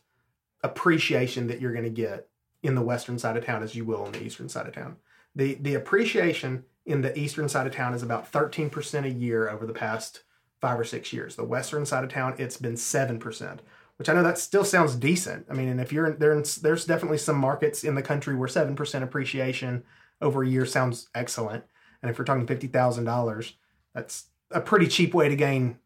appreciation 0.64 1.48
that 1.48 1.62
you're 1.62 1.74
going 1.74 1.84
to 1.84 1.90
get 1.90 2.30
in 2.64 2.76
the 2.76 2.82
western 2.82 3.20
side 3.20 3.38
of 3.38 3.46
town 3.46 3.64
as 3.64 3.76
you 3.76 3.86
will 3.86 4.04
on 4.04 4.14
the 4.14 4.24
eastern 4.24 4.50
side 4.50 4.68
of 4.68 4.74
town. 4.74 4.96
The 5.36 5.56
the 5.56 5.76
appreciation 5.76 6.64
in 6.86 7.02
the 7.02 7.18
eastern 7.18 7.50
side 7.50 7.68
of 7.68 7.74
town 7.74 7.94
is 7.94 8.02
about 8.02 8.32
13% 8.32 9.06
a 9.06 9.10
year 9.10 9.50
over 9.50 9.66
the 9.66 9.74
past 9.74 10.24
five 10.60 10.80
or 10.80 10.84
six 10.84 11.14
years. 11.14 11.36
The 11.36 11.44
western 11.44 11.86
side 11.86 12.04
of 12.04 12.10
town 12.10 12.36
it's 12.38 12.58
been 12.58 12.74
7% 12.74 13.60
which 14.00 14.10
i 14.10 14.14
know 14.14 14.24
that 14.24 14.38
still 14.40 14.64
sounds 14.64 14.96
decent. 14.96 15.46
I 15.50 15.54
mean 15.54 15.68
and 15.70 15.80
if 15.80 15.92
you're 15.94 16.08
in, 16.08 16.18
there 16.18 16.42
there's 16.62 16.86
definitely 16.86 17.20
some 17.20 17.38
markets 17.38 17.84
in 17.84 17.94
the 17.96 18.02
country 18.02 18.36
where 18.36 18.48
7% 18.50 19.04
appreciation 19.04 19.84
over 20.22 20.42
a 20.42 20.48
year 20.48 20.66
sounds 20.66 21.10
excellent. 21.14 21.64
And 22.02 22.10
if 22.10 22.18
you're 22.18 22.26
talking 22.26 22.48
$50000 22.48 23.54
that's 23.94 24.26
a 24.52 24.62
pretty 24.62 24.88
cheap 24.88 25.14
way 25.14 25.30
to 25.30 25.36
gain 25.36 25.78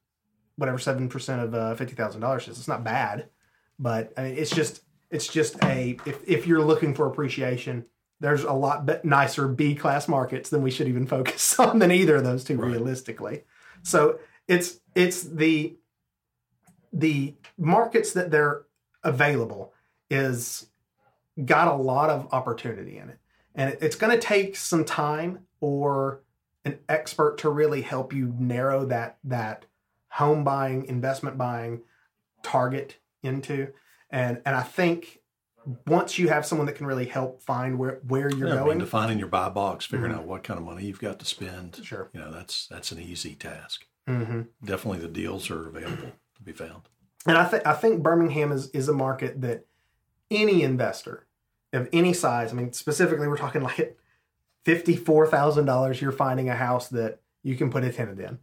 whatever 0.55 0.77
7% 0.77 1.43
of 1.43 1.53
uh, 1.55 1.75
$50000 1.75 2.47
is. 2.47 2.59
It's 2.59 2.67
not 2.67 2.83
bad 2.83 3.29
but 3.79 4.13
I 4.15 4.23
mean, 4.23 4.37
it's 4.37 4.51
just 4.51 4.81
it's 5.09 5.27
just 5.27 5.61
a 5.63 5.97
if, 6.05 6.17
if 6.27 6.47
you're 6.47 6.63
looking 6.63 6.93
for 6.93 7.07
appreciation 7.07 7.85
there's 8.19 8.43
a 8.43 8.53
lot 8.53 8.85
be- 8.85 8.93
nicer 9.03 9.47
b 9.47 9.75
class 9.75 10.07
markets 10.07 10.49
than 10.49 10.61
we 10.61 10.71
should 10.71 10.87
even 10.87 11.05
focus 11.07 11.59
on 11.59 11.79
than 11.79 11.91
either 11.91 12.17
of 12.17 12.23
those 12.23 12.43
two 12.43 12.57
Right. 12.57 12.71
realistically. 12.71 13.43
So 13.81 14.19
it's 14.47 14.79
it's 14.95 15.23
the 15.23 15.75
the 16.93 17.33
markets 17.57 18.13
that 18.13 18.29
they're 18.29 18.63
available 19.03 19.73
is 20.09 20.67
got 21.43 21.67
a 21.67 21.75
lot 21.75 22.09
of 22.09 22.31
opportunity 22.31 22.97
in 22.97 23.09
it. 23.09 23.19
And 23.55 23.75
it's 23.81 23.95
going 23.95 24.13
to 24.13 24.25
take 24.25 24.55
some 24.55 24.85
time 24.85 25.39
or 25.59 26.21
an 26.65 26.79
expert 26.87 27.39
to 27.39 27.49
really 27.49 27.81
help 27.81 28.13
you 28.13 28.33
narrow 28.37 28.85
that 28.85 29.17
that 29.23 29.65
home 30.09 30.43
buying, 30.43 30.85
investment 30.85 31.37
buying 31.37 31.81
target 32.43 32.97
into. 33.23 33.73
And 34.09 34.41
and 34.45 34.55
I 34.55 34.61
think 34.61 35.19
once 35.87 36.19
you 36.19 36.29
have 36.29 36.45
someone 36.45 36.67
that 36.67 36.75
can 36.75 36.85
really 36.85 37.05
help 37.05 37.41
find 37.41 37.77
where 37.77 37.99
where 38.07 38.29
you're 38.31 38.47
Yeah, 38.47 38.55
I 38.55 38.57
mean, 38.57 38.65
going, 38.65 38.77
defining 38.79 39.19
your 39.19 39.27
buy 39.27 39.49
box, 39.49 39.85
figuring 39.85 40.13
out 40.13 40.25
what 40.25 40.43
kind 40.43 40.59
of 40.59 40.65
money 40.65 40.85
you've 40.85 40.99
got 40.99 41.19
to 41.19 41.25
spend. 41.25 41.79
Sure. 41.83 42.09
You 42.13 42.19
know, 42.21 42.31
that's 42.31 42.67
that's 42.67 42.91
an 42.91 42.99
easy 42.99 43.35
task. 43.35 43.85
hmm 44.07 44.43
Definitely, 44.63 44.99
the 44.99 45.07
deals 45.07 45.49
are 45.49 45.67
available 45.67 46.11
be 46.45 46.53
found. 46.53 46.89
And 47.25 47.37
I 47.37 47.45
think 47.45 47.65
I 47.65 47.73
think 47.73 48.03
Birmingham 48.03 48.51
is 48.51 48.69
is 48.71 48.89
a 48.89 48.93
market 48.93 49.41
that 49.41 49.65
any 50.29 50.63
investor 50.63 51.25
of 51.71 51.89
any 51.93 52.13
size, 52.13 52.51
I 52.51 52.55
mean 52.55 52.73
specifically 52.73 53.27
we're 53.27 53.37
talking 53.37 53.61
like 53.61 53.97
fifty 54.63 54.95
four 54.95 55.27
thousand 55.27 55.65
dollars, 55.65 56.01
you're 56.01 56.11
finding 56.11 56.49
a 56.49 56.55
house 56.55 56.89
that 56.89 57.19
you 57.43 57.55
can 57.55 57.69
put 57.69 57.83
a 57.83 57.91
tenant 57.91 58.19
in. 58.19 58.39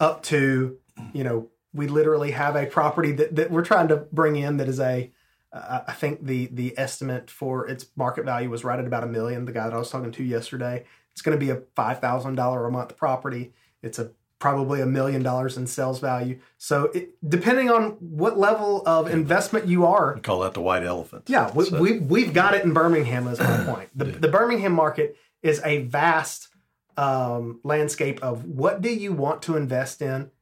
Up 0.00 0.22
to, 0.24 0.78
you 1.12 1.24
know, 1.24 1.48
we 1.72 1.86
literally 1.86 2.32
have 2.32 2.56
a 2.56 2.66
property 2.66 3.12
that, 3.12 3.36
that 3.36 3.50
we're 3.50 3.64
trying 3.64 3.88
to 3.88 3.96
bring 3.96 4.36
in 4.36 4.56
that 4.56 4.68
is 4.68 4.80
a 4.80 5.12
uh, 5.52 5.80
I 5.86 5.92
think 5.92 6.24
the 6.24 6.46
the 6.46 6.74
estimate 6.78 7.30
for 7.30 7.68
its 7.68 7.86
market 7.96 8.24
value 8.24 8.50
was 8.50 8.64
right 8.64 8.78
at 8.78 8.86
about 8.86 9.04
a 9.04 9.08
million. 9.08 9.44
The 9.44 9.52
guy 9.52 9.64
that 9.64 9.74
I 9.74 9.78
was 9.78 9.90
talking 9.90 10.12
to 10.12 10.24
yesterday, 10.24 10.84
it's 11.12 11.22
going 11.22 11.38
to 11.38 11.44
be 11.44 11.50
a 11.50 11.62
five 11.74 12.00
thousand 12.00 12.36
dollar 12.36 12.66
a 12.66 12.70
month 12.70 12.96
property. 12.96 13.52
It's 13.82 13.98
a 13.98 14.12
probably 14.42 14.80
a 14.80 14.86
million 14.86 15.22
dollars 15.22 15.56
in 15.56 15.68
sales 15.68 16.00
value. 16.00 16.36
So 16.58 16.86
it, 16.86 17.10
depending 17.26 17.70
on 17.70 17.90
what 18.00 18.36
level 18.36 18.82
of 18.86 19.08
investment 19.08 19.68
you 19.68 19.86
are, 19.86 20.14
We 20.16 20.20
call 20.20 20.40
that 20.40 20.52
the 20.54 20.60
white 20.60 20.82
elephant. 20.82 21.22
yeah, 21.28 21.52
we, 21.54 21.66
So- 21.66 21.80
we, 21.80 22.00
we've 22.00 22.34
got 22.34 22.52
it 22.52 22.64
in 22.64 22.72
Birmingham. 22.72 23.28
Is 23.28 23.38
my 23.38 23.62
point. 23.64 23.90
The, 23.94 24.06
the 24.06 24.26
Birmingham 24.26 24.72
market 24.72 25.16
is 25.42 25.60
a 25.64 25.82
vast 25.82 26.48
um, 26.96 27.60
landscape 27.62 28.20
of 28.20 28.44
what 28.44 28.82
do 28.82 28.92
you 28.92 29.12
want 29.12 29.42
to 29.42 29.56
invest 29.56 30.02
in. 30.02 30.32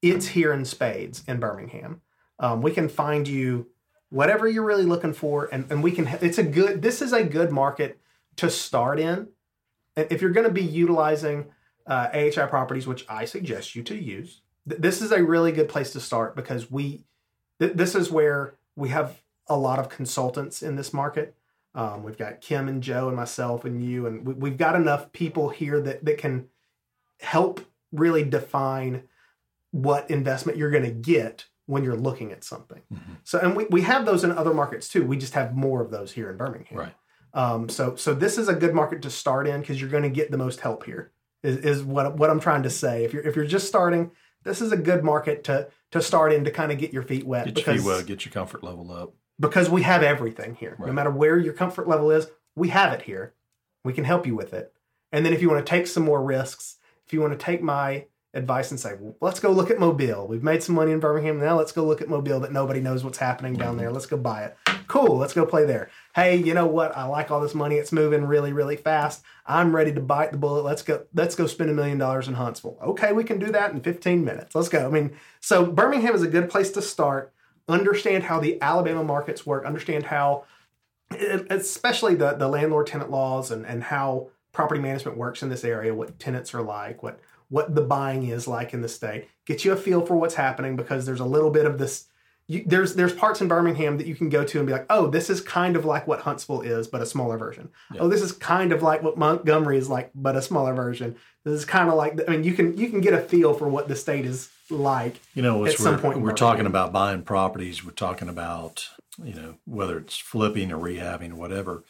It's 0.00 0.28
here 0.28 0.54
in 0.54 0.64
spades 0.64 1.22
in 1.28 1.38
Birmingham. 1.38 2.00
Um, 2.38 2.62
we 2.62 2.70
can 2.70 2.88
find 2.88 3.28
you 3.28 3.66
whatever 4.08 4.48
you're 4.48 4.64
really 4.64 4.86
looking 4.86 5.12
for, 5.12 5.50
and, 5.52 5.70
and 5.70 5.82
we 5.82 5.92
can. 5.92 6.06
It's 6.22 6.38
a 6.38 6.42
good. 6.42 6.80
This 6.80 7.02
is 7.02 7.12
a 7.12 7.22
good 7.22 7.52
market 7.52 8.00
to 8.36 8.48
start 8.48 8.98
in. 8.98 9.28
And 9.96 10.06
if 10.10 10.22
you're 10.22 10.30
going 10.30 10.46
to 10.48 10.52
be 10.52 10.62
utilizing 10.64 11.52
uh, 11.86 12.08
AHI 12.12 12.46
properties, 12.48 12.86
which 12.86 13.04
I 13.08 13.24
suggest 13.24 13.74
you 13.74 13.82
to 13.84 13.94
use, 13.94 14.42
th- 14.68 14.80
this 14.80 15.00
is 15.00 15.12
a 15.12 15.22
really 15.22 15.52
good 15.52 15.68
place 15.68 15.92
to 15.92 16.00
start 16.00 16.36
because 16.36 16.70
we. 16.70 17.04
Th- 17.58 17.72
this 17.74 17.94
is 17.94 18.10
where 18.10 18.54
we 18.76 18.88
have 18.90 19.20
a 19.46 19.56
lot 19.56 19.78
of 19.78 19.88
consultants 19.88 20.62
in 20.62 20.76
this 20.76 20.92
market. 20.92 21.34
Um, 21.74 22.02
we've 22.02 22.16
got 22.18 22.40
Kim 22.40 22.68
and 22.68 22.82
Joe 22.82 23.08
and 23.08 23.16
myself 23.16 23.64
and 23.64 23.84
you, 23.84 24.06
and 24.06 24.26
we, 24.26 24.34
we've 24.34 24.56
got 24.56 24.74
enough 24.76 25.12
people 25.12 25.50
here 25.50 25.80
that, 25.80 26.04
that 26.04 26.18
can 26.18 26.48
help 27.20 27.60
really 27.92 28.24
define 28.24 29.02
what 29.72 30.10
investment 30.10 30.56
you're 30.58 30.70
going 30.70 30.84
to 30.84 30.90
get 30.90 31.44
when 31.66 31.84
you're 31.84 31.96
looking 31.96 32.32
at 32.32 32.42
something. 32.42 32.82
Mhm. 32.92 33.18
So, 33.22 33.38
and 33.38 33.54
we, 33.54 33.66
we 33.66 33.82
have 33.82 34.04
those 34.04 34.24
in 34.24 34.32
other 34.32 34.54
markets 34.54 34.88
too. 34.88 35.04
We 35.04 35.16
just 35.16 35.34
have 35.34 35.54
more 35.54 35.80
of 35.80 35.90
those 35.90 36.12
here 36.12 36.30
in 36.30 36.36
Birmingham. 36.36 36.78
Right. 36.78 36.94
Um, 37.34 37.68
so, 37.68 37.94
so 37.94 38.14
this 38.14 38.38
is 38.38 38.48
a 38.48 38.54
good 38.54 38.74
market 38.74 39.02
to 39.02 39.10
start 39.10 39.46
in 39.46 39.60
because 39.60 39.80
you're 39.80 39.90
going 39.90 40.02
to 40.02 40.08
get 40.10 40.32
the 40.32 40.38
most 40.38 40.60
help 40.60 40.84
here. 40.84 41.12
Is, 41.42 41.56
is 41.58 41.82
what 41.82 42.16
what 42.16 42.28
I'm 42.30 42.40
trying 42.40 42.64
to 42.64 42.70
say. 42.70 43.04
If 43.04 43.12
you're 43.14 43.22
if 43.22 43.34
you're 43.36 43.46
just 43.46 43.66
starting, 43.66 44.10
this 44.44 44.60
is 44.60 44.72
a 44.72 44.76
good 44.76 45.02
market 45.04 45.44
to 45.44 45.68
to 45.92 46.02
start 46.02 46.32
in 46.32 46.44
to 46.44 46.50
kind 46.50 46.70
of 46.70 46.78
get 46.78 46.92
your 46.92 47.02
feet 47.02 47.26
wet 47.26 47.46
Get 47.46 47.66
your 47.66 47.76
feet 47.76 47.84
wet, 47.84 48.06
get 48.06 48.24
your 48.24 48.32
comfort 48.32 48.62
level 48.62 48.92
up. 48.92 49.14
because 49.40 49.68
we 49.70 49.82
have 49.82 50.02
everything 50.02 50.54
here. 50.54 50.76
No 50.78 50.92
matter 50.92 51.10
where 51.10 51.38
your 51.38 51.52
comfort 51.54 51.88
level 51.88 52.10
is, 52.10 52.28
we 52.54 52.68
have 52.68 52.92
it 52.92 53.02
here. 53.02 53.34
We 53.84 53.92
can 53.92 54.04
help 54.04 54.26
you 54.26 54.36
with 54.36 54.52
it. 54.52 54.72
And 55.12 55.24
then 55.26 55.32
if 55.32 55.40
you 55.42 55.48
want 55.50 55.64
to 55.64 55.70
take 55.70 55.86
some 55.86 56.04
more 56.04 56.22
risks, 56.22 56.76
if 57.06 57.12
you 57.12 57.20
want 57.20 57.32
to 57.32 57.44
take 57.44 57.62
my 57.62 58.04
advice 58.34 58.70
and 58.70 58.78
say, 58.78 58.94
well, 59.00 59.16
let's 59.20 59.40
go 59.40 59.50
look 59.50 59.70
at 59.70 59.80
Mobile. 59.80 60.28
We've 60.28 60.42
made 60.42 60.62
some 60.62 60.74
money 60.76 60.92
in 60.92 61.00
Birmingham. 61.00 61.40
Now 61.40 61.56
let's 61.58 61.72
go 61.72 61.84
look 61.84 62.00
at 62.00 62.08
Mobile 62.08 62.38
that 62.40 62.52
nobody 62.52 62.80
knows 62.80 63.02
what's 63.02 63.18
happening 63.18 63.54
down 63.54 63.76
there. 63.78 63.90
Let's 63.90 64.06
go 64.06 64.16
buy 64.16 64.44
it. 64.44 64.56
Cool. 64.90 65.18
Let's 65.18 65.34
go 65.34 65.46
play 65.46 65.64
there. 65.66 65.88
Hey, 66.16 66.34
you 66.34 66.52
know 66.52 66.66
what? 66.66 66.96
I 66.96 67.04
like 67.04 67.30
all 67.30 67.40
this 67.40 67.54
money. 67.54 67.76
It's 67.76 67.92
moving 67.92 68.24
really, 68.24 68.52
really 68.52 68.74
fast. 68.74 69.22
I'm 69.46 69.76
ready 69.76 69.92
to 69.92 70.00
bite 70.00 70.32
the 70.32 70.36
bullet. 70.36 70.64
Let's 70.64 70.82
go. 70.82 71.04
Let's 71.14 71.36
go 71.36 71.46
spend 71.46 71.70
a 71.70 71.72
million 71.72 71.96
dollars 71.96 72.26
in 72.26 72.34
Huntsville. 72.34 72.76
Okay, 72.82 73.12
we 73.12 73.22
can 73.22 73.38
do 73.38 73.52
that 73.52 73.70
in 73.70 73.82
15 73.82 74.24
minutes. 74.24 74.52
Let's 74.52 74.68
go. 74.68 74.84
I 74.84 74.90
mean, 74.90 75.12
so 75.38 75.64
Birmingham 75.64 76.16
is 76.16 76.22
a 76.22 76.28
good 76.28 76.50
place 76.50 76.72
to 76.72 76.82
start. 76.82 77.32
Understand 77.68 78.24
how 78.24 78.40
the 78.40 78.60
Alabama 78.60 79.04
markets 79.04 79.46
work. 79.46 79.64
Understand 79.64 80.06
how 80.06 80.42
especially 81.12 82.16
the, 82.16 82.32
the 82.32 82.48
landlord 82.48 82.88
tenant 82.88 83.12
laws 83.12 83.52
and, 83.52 83.64
and 83.64 83.84
how 83.84 84.30
property 84.50 84.80
management 84.80 85.16
works 85.16 85.40
in 85.40 85.50
this 85.50 85.62
area, 85.62 85.94
what 85.94 86.18
tenants 86.18 86.52
are 86.52 86.62
like, 86.62 87.00
what 87.00 87.20
what 87.48 87.76
the 87.76 87.80
buying 87.80 88.26
is 88.26 88.48
like 88.48 88.74
in 88.74 88.80
the 88.80 88.88
state. 88.88 89.28
Get 89.44 89.64
you 89.64 89.70
a 89.72 89.76
feel 89.76 90.04
for 90.04 90.16
what's 90.16 90.34
happening 90.34 90.74
because 90.74 91.06
there's 91.06 91.20
a 91.20 91.24
little 91.24 91.50
bit 91.50 91.66
of 91.66 91.78
this. 91.78 92.06
You, 92.50 92.64
there's 92.66 92.96
there's 92.96 93.12
parts 93.12 93.40
in 93.40 93.46
Birmingham 93.46 93.96
that 93.98 94.08
you 94.08 94.16
can 94.16 94.28
go 94.28 94.44
to 94.44 94.58
and 94.58 94.66
be 94.66 94.72
like, 94.72 94.86
oh, 94.90 95.06
this 95.06 95.30
is 95.30 95.40
kind 95.40 95.76
of 95.76 95.84
like 95.84 96.08
what 96.08 96.22
Huntsville 96.22 96.62
is, 96.62 96.88
but 96.88 97.00
a 97.00 97.06
smaller 97.06 97.38
version. 97.38 97.68
Oh, 98.00 98.08
this 98.08 98.22
is 98.22 98.32
kind 98.32 98.72
of 98.72 98.82
like 98.82 99.04
what 99.04 99.16
Montgomery 99.16 99.78
is 99.78 99.88
like, 99.88 100.10
but 100.16 100.34
a 100.34 100.42
smaller 100.42 100.74
version. 100.74 101.14
This 101.44 101.54
is 101.54 101.64
kind 101.64 101.88
of 101.88 101.94
like 101.94 102.18
I 102.26 102.32
mean, 102.32 102.42
you 102.42 102.54
can 102.54 102.76
you 102.76 102.88
can 102.88 103.00
get 103.00 103.14
a 103.14 103.20
feel 103.20 103.54
for 103.54 103.68
what 103.68 103.86
the 103.86 103.94
state 103.94 104.26
is 104.26 104.50
like. 104.68 105.20
You 105.32 105.42
know, 105.42 105.64
At 105.64 105.74
some 105.74 105.94
we're, 105.94 106.00
point 106.00 106.20
we're 106.22 106.32
talking 106.32 106.66
about 106.66 106.92
buying 106.92 107.22
properties, 107.22 107.84
we're 107.84 107.92
talking 107.92 108.28
about, 108.28 108.84
you 109.22 109.34
know, 109.34 109.54
whether 109.64 109.96
it's 109.96 110.18
flipping 110.18 110.72
or 110.72 110.78
rehabbing 110.78 111.30
or 111.30 111.36
whatever. 111.36 111.84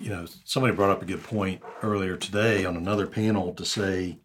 You 0.00 0.10
know, 0.10 0.26
somebody 0.44 0.74
brought 0.74 0.90
up 0.90 1.02
a 1.02 1.06
good 1.06 1.22
point 1.22 1.62
earlier 1.84 2.16
today 2.16 2.64
on 2.64 2.76
another 2.76 3.06
panel 3.06 3.54
to 3.54 3.64
say, 3.64 4.18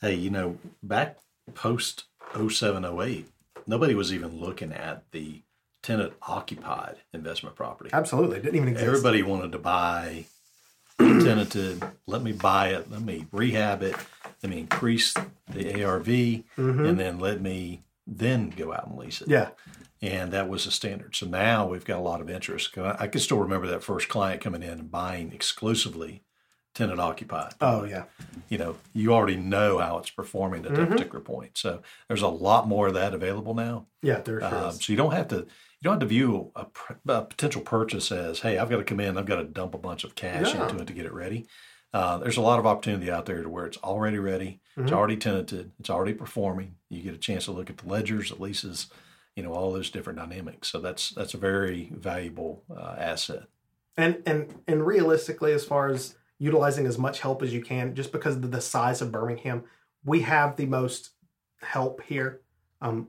hey, 0.00 0.14
you 0.14 0.30
know, 0.30 0.58
back 0.82 1.18
post 1.54 2.06
07, 2.34 2.84
08, 2.84 3.28
nobody 3.66 3.94
was 3.94 4.12
even 4.12 4.40
looking 4.40 4.72
at 4.72 5.10
the 5.12 5.42
tenant 5.82 6.12
occupied 6.22 6.96
investment 7.12 7.56
property. 7.56 7.90
Absolutely, 7.92 8.38
it 8.38 8.42
didn't 8.42 8.56
even 8.56 8.68
exist. 8.68 8.86
Everybody 8.86 9.22
wanted 9.22 9.52
to 9.52 9.58
buy 9.58 10.26
tenanted. 10.98 11.82
Let 12.06 12.22
me 12.22 12.32
buy 12.32 12.68
it. 12.68 12.90
Let 12.90 13.02
me 13.02 13.26
rehab 13.32 13.82
it. 13.82 13.96
Let 14.42 14.50
me 14.50 14.58
increase 14.60 15.14
the 15.48 15.84
ARV, 15.84 16.08
and 16.56 16.98
then 16.98 17.18
let 17.18 17.40
me 17.40 17.82
then 18.06 18.50
go 18.50 18.72
out 18.72 18.88
and 18.88 18.98
lease 18.98 19.20
it. 19.20 19.28
Mm-hmm. 19.28 19.32
yeah, 20.02 20.10
And 20.10 20.32
that 20.32 20.48
was 20.48 20.64
the 20.64 20.70
standard. 20.72 21.14
So 21.14 21.26
now 21.26 21.66
we've 21.66 21.84
got 21.84 21.98
a 21.98 22.02
lot 22.02 22.20
of 22.20 22.28
interest. 22.28 22.76
I 22.76 23.06
can 23.06 23.20
still 23.20 23.38
remember 23.38 23.68
that 23.68 23.84
first 23.84 24.08
client 24.08 24.40
coming 24.40 24.62
in 24.62 24.70
and 24.70 24.90
buying 24.90 25.32
exclusively 25.32 26.22
tenant 26.74 27.00
occupied. 27.00 27.54
oh 27.60 27.84
yeah, 27.84 28.04
You 28.48 28.58
know, 28.58 28.76
you 28.92 29.12
already 29.12 29.36
know 29.36 29.78
how 29.78 29.98
it's 29.98 30.10
performing 30.10 30.64
at 30.64 30.74
that 30.74 30.80
Mm-hmm. 30.80 30.92
particular 30.92 31.20
point. 31.20 31.58
So 31.58 31.82
there's 32.08 32.22
a 32.22 32.28
lot 32.28 32.66
more 32.66 32.88
of 32.88 32.94
that 32.94 33.14
available 33.14 33.54
now. 33.54 33.86
yeah. 34.02 34.20
There 34.20 34.40
sure 34.40 34.54
Um, 34.66 34.72
so 34.72 34.92
you 34.92 34.96
don't 34.96 35.12
have 35.12 35.28
to 35.28 35.36
you 35.36 35.88
don't 35.88 35.94
have 35.94 36.00
to 36.00 36.06
view 36.06 36.52
a, 36.54 36.66
a 37.08 37.22
potential 37.22 37.60
purchase 37.60 38.12
as, 38.12 38.38
hey, 38.40 38.56
I've 38.56 38.70
got 38.70 38.76
to 38.76 38.84
come 38.84 39.00
in, 39.00 39.18
I've 39.18 39.26
got 39.26 39.36
to 39.36 39.44
dump 39.44 39.74
a 39.74 39.78
bunch 39.78 40.04
of 40.04 40.14
cash 40.14 40.54
Yeah. 40.54 40.62
into 40.62 40.80
it 40.80 40.86
to 40.86 40.92
get 40.92 41.06
it 41.06 41.12
ready. 41.12 41.46
Uh, 41.92 42.18
there's 42.18 42.36
a 42.36 42.40
lot 42.42 42.58
of 42.60 42.66
opportunity 42.66 43.10
out 43.10 43.26
there 43.26 43.42
to 43.42 43.48
where 43.48 43.66
it's 43.66 43.78
already 43.78 44.18
ready, 44.18 44.60
Mm-hmm. 44.72 44.82
it's 44.84 44.92
already 44.92 45.16
tenanted, 45.16 45.72
it's 45.78 45.90
already 45.90 46.14
performing. 46.14 46.76
You 46.88 47.02
get 47.02 47.14
a 47.14 47.18
chance 47.18 47.44
to 47.46 47.52
look 47.52 47.68
at 47.68 47.76
the 47.78 47.88
ledgers, 47.88 48.30
the 48.30 48.36
leases, 48.42 48.86
you 49.36 49.42
know, 49.42 49.52
all 49.52 49.72
those 49.72 49.90
different 49.90 50.18
dynamics. 50.18 50.68
So 50.68 50.78
that's 50.80 51.10
that's 51.10 51.34
a 51.34 51.38
very 51.38 51.90
valuable 51.94 52.62
uh, 52.74 52.94
asset. 52.96 53.42
and 53.98 54.22
and 54.24 54.54
and 54.66 54.86
realistically 54.86 55.52
as 55.52 55.64
far 55.66 55.88
as 55.88 56.14
utilizing 56.42 56.86
as 56.86 56.98
much 56.98 57.20
help 57.20 57.40
as 57.42 57.54
you 57.54 57.62
can 57.62 57.94
just 57.94 58.10
because 58.10 58.34
of 58.34 58.50
the 58.50 58.60
size 58.60 59.00
of 59.00 59.12
birmingham. 59.12 59.62
We 60.04 60.22
have 60.22 60.56
the 60.56 60.66
most 60.66 61.10
help 61.60 62.02
here. 62.02 62.40
Um, 62.80 63.06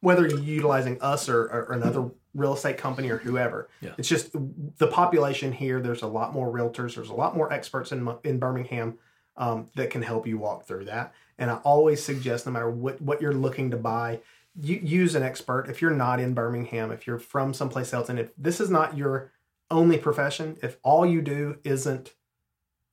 whether 0.00 0.26
you're 0.26 0.40
utilizing 0.40 1.00
us 1.02 1.28
or, 1.28 1.42
or 1.42 1.72
another 1.74 2.10
real 2.34 2.54
estate 2.54 2.78
company 2.78 3.10
or 3.10 3.18
whoever 3.18 3.68
Yeah. 3.82 3.92
it's 3.98 4.08
just 4.08 4.30
the 4.78 4.86
population 4.86 5.52
here 5.52 5.80
there's 5.80 6.00
a 6.00 6.06
lot 6.06 6.32
more 6.32 6.50
realtors 6.50 6.94
there's 6.94 7.10
a 7.10 7.14
lot 7.14 7.36
more 7.36 7.52
experts 7.52 7.92
in, 7.92 8.08
in 8.24 8.38
birmingham 8.38 8.98
um, 9.36 9.68
that 9.76 9.90
can 9.90 10.00
help 10.02 10.26
you 10.26 10.38
walk 10.38 10.66
through 10.66 10.86
that. 10.86 11.12
And 11.38 11.50
i 11.50 11.56
always 11.56 12.02
suggest 12.02 12.46
no 12.46 12.52
matter 12.52 12.70
what, 12.70 13.00
what 13.02 13.20
you're 13.20 13.34
looking 13.34 13.70
to 13.70 13.76
buy 13.76 14.20
you, 14.60 14.76
use 14.82 15.14
an 15.14 15.22
expert. 15.22 15.66
If 15.68 15.80
you're 15.80 15.90
not 16.06 16.20
in 16.20 16.32
birmingham 16.32 16.90
if 16.90 17.06
you're 17.06 17.18
from 17.18 17.52
someplace 17.52 17.92
else 17.92 18.08
and 18.08 18.18
if 18.18 18.30
this 18.38 18.60
is 18.60 18.70
not 18.70 18.96
your 18.96 19.30
only 19.70 19.98
profession 19.98 20.56
if 20.62 20.78
all 20.82 21.04
you 21.04 21.20
do 21.20 21.58
isn't 21.64 22.14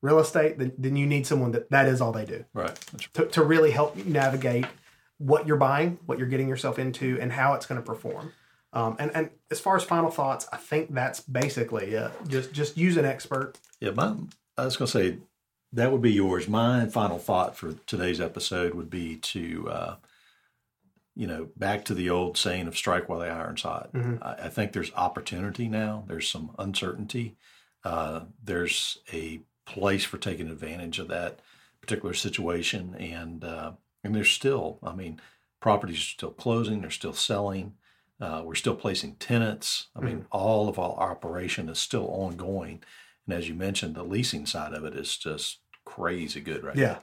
real 0.01 0.19
estate 0.19 0.57
then, 0.57 0.71
then 0.77 0.95
you 0.95 1.05
need 1.05 1.27
someone 1.27 1.51
that 1.51 1.69
that 1.69 1.87
is 1.87 2.01
all 2.01 2.11
they 2.11 2.25
do 2.25 2.45
Right. 2.53 2.77
To, 3.13 3.25
to 3.25 3.43
really 3.43 3.71
help 3.71 3.97
you 3.97 4.03
navigate 4.05 4.65
what 5.17 5.45
you're 5.47 5.57
buying 5.57 5.99
what 6.05 6.17
you're 6.17 6.27
getting 6.27 6.47
yourself 6.47 6.79
into 6.79 7.17
and 7.21 7.31
how 7.31 7.53
it's 7.53 7.65
going 7.65 7.81
to 7.81 7.85
perform 7.85 8.31
um, 8.71 8.95
and, 8.99 9.11
and 9.15 9.29
as 9.51 9.59
far 9.59 9.75
as 9.75 9.83
final 9.83 10.09
thoughts 10.11 10.47
i 10.53 10.57
think 10.57 10.93
that's 10.93 11.19
basically 11.21 11.87
it 11.93 12.11
just 12.27 12.53
just 12.53 12.77
use 12.77 12.97
an 12.97 13.05
expert 13.05 13.55
Yeah, 13.79 13.91
my, 13.91 14.15
I 14.57 14.65
was 14.65 14.77
going 14.77 14.87
to 14.87 14.91
say 14.91 15.17
that 15.73 15.91
would 15.91 16.01
be 16.01 16.11
yours. 16.11 16.47
My 16.47 16.87
final 16.87 17.19
thought 17.19 17.55
for 17.55 17.73
today's 17.85 18.19
episode 18.19 18.73
would 18.73 18.89
be 18.89 19.17
to, 19.17 19.69
uh, 19.69 19.95
you 21.15 21.27
know, 21.27 21.49
back 21.55 21.85
to 21.85 21.93
the 21.93 22.09
old 22.09 22.37
saying 22.37 22.67
of 22.67 22.75
strike 22.77 23.07
while 23.07 23.19
the 23.19 23.27
iron's 23.27 23.61
hot. 23.61 23.93
Mm-hmm. 23.93 24.23
I, 24.23 24.45
I 24.45 24.49
think 24.49 24.71
there's 24.71 24.91
opportunity 24.95 25.67
now. 25.67 26.05
There's 26.07 26.27
some 26.27 26.51
uncertainty. 26.57 27.35
Uh, 27.83 28.21
there's 28.43 28.97
a 29.13 29.41
place 29.69 30.03
for 30.03 30.17
taking 30.17 30.49
advantage 30.49 30.99
of 30.99 31.07
that 31.07 31.39
particular 31.81 32.13
situation, 32.13 32.95
and 32.95 33.43
uh, 33.43 33.71
and 34.03 34.15
there's 34.15 34.29
still, 34.29 34.79
I 34.83 34.93
mean, 34.93 35.21
properties 35.61 35.97
are 35.97 36.15
still 36.17 36.31
closing. 36.31 36.81
They're 36.81 36.89
still 36.89 37.13
selling. 37.13 37.75
Uh, 38.19 38.41
we're 38.43 38.55
still 38.55 38.75
placing 38.75 39.15
tenants. 39.15 39.87
I 39.95 40.01
mean, 40.01 40.25
all 40.31 40.67
of 40.67 40.77
our 40.77 41.11
operation 41.11 41.69
is 41.69 41.79
still 41.79 42.07
ongoing. 42.07 42.83
And 43.25 43.37
as 43.37 43.47
you 43.47 43.55
mentioned, 43.55 43.95
the 43.95 44.03
leasing 44.03 44.45
side 44.45 44.73
of 44.73 44.83
it 44.83 44.93
is 44.93 45.17
just 45.17 45.59
crazy 45.85 46.41
good 46.41 46.63
right 46.63 46.75
Yeah. 46.75 46.93
now. 46.93 46.99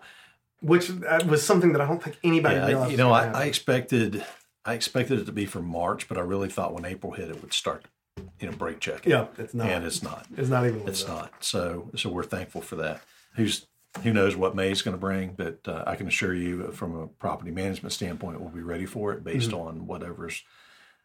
Which 0.60 0.90
uh, 0.90 1.20
was 1.26 1.42
something 1.42 1.72
that 1.72 1.80
I 1.80 1.86
don't 1.86 2.02
think 2.02 2.18
anybody 2.22 2.56
Yeah, 2.56 2.66
realized. 2.66 2.90
you 2.90 2.96
know, 2.98 3.12
I, 3.12 3.26
I 3.28 3.44
expected 3.44 4.24
I 4.64 4.74
expected 4.74 5.20
it 5.20 5.26
to 5.26 5.32
be 5.32 5.46
for 5.46 5.62
March, 5.62 6.08
but 6.08 6.18
I 6.18 6.22
really 6.22 6.48
thought 6.48 6.74
when 6.74 6.84
April 6.84 7.12
hit, 7.12 7.28
it 7.30 7.40
would 7.40 7.52
start, 7.52 7.84
you 8.40 8.50
know, 8.50 8.56
brake 8.56 8.80
checking. 8.80 9.12
yeah, 9.12 9.26
it's 9.38 9.54
not. 9.54 9.66
and 9.68 9.84
it's 9.84 10.02
not. 10.02 10.26
it's 10.36 10.48
not 10.48 10.66
even. 10.66 10.86
It's 10.88 11.06
not. 11.06 11.32
So, 11.40 11.90
so 11.96 12.10
we're 12.10 12.24
thankful 12.24 12.60
for 12.60 12.76
that. 12.76 13.00
Who's 13.34 13.66
who 14.02 14.12
knows 14.12 14.36
what 14.36 14.54
May 14.54 14.70
is 14.70 14.82
going 14.82 14.94
to 14.94 15.00
bring, 15.00 15.32
but 15.36 15.60
uh, 15.66 15.84
I 15.86 15.96
can 15.96 16.06
assure 16.06 16.34
you, 16.34 16.70
from 16.72 16.94
a 16.98 17.06
property 17.06 17.50
management 17.50 17.92
standpoint, 17.94 18.40
we'll 18.40 18.50
be 18.50 18.60
ready 18.60 18.84
for 18.86 19.12
it 19.12 19.24
based 19.24 19.50
Mm-hmm. 19.50 19.60
on 19.68 19.86
whatever's 19.86 20.42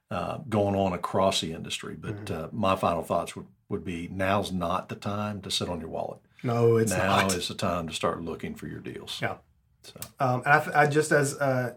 uh, 0.10 0.40
going 0.50 0.76
on 0.76 0.92
across 0.94 1.40
the 1.42 1.54
industry. 1.54 1.96
But 1.98 2.26
Mm-hmm. 2.26 2.44
uh, 2.44 2.48
my 2.52 2.76
final 2.76 3.02
thoughts 3.04 3.36
would, 3.36 3.48
would 3.70 3.86
be: 3.86 4.10
now's 4.12 4.52
not 4.52 4.90
the 4.90 4.96
time 4.96 5.42
to 5.44 5.52
sit 5.52 5.70
on 5.70 5.80
your 5.80 5.90
wallet. 5.90 6.20
No, 6.44 6.78
it's 6.78 6.92
now 6.92 7.22
not. 7.22 7.34
is 7.36 7.48
the 7.48 7.54
time 7.54 7.88
to 7.88 7.94
start 7.94 8.22
looking 8.22 8.56
for 8.56 8.68
your 8.68 8.80
deals. 8.80 9.20
Yeah. 9.22 9.36
So 9.84 9.94
Um, 10.20 10.42
and 10.46 10.54
I, 10.54 10.82
I 10.82 10.88
just 10.88 11.12
as 11.12 11.38
uh, 11.38 11.74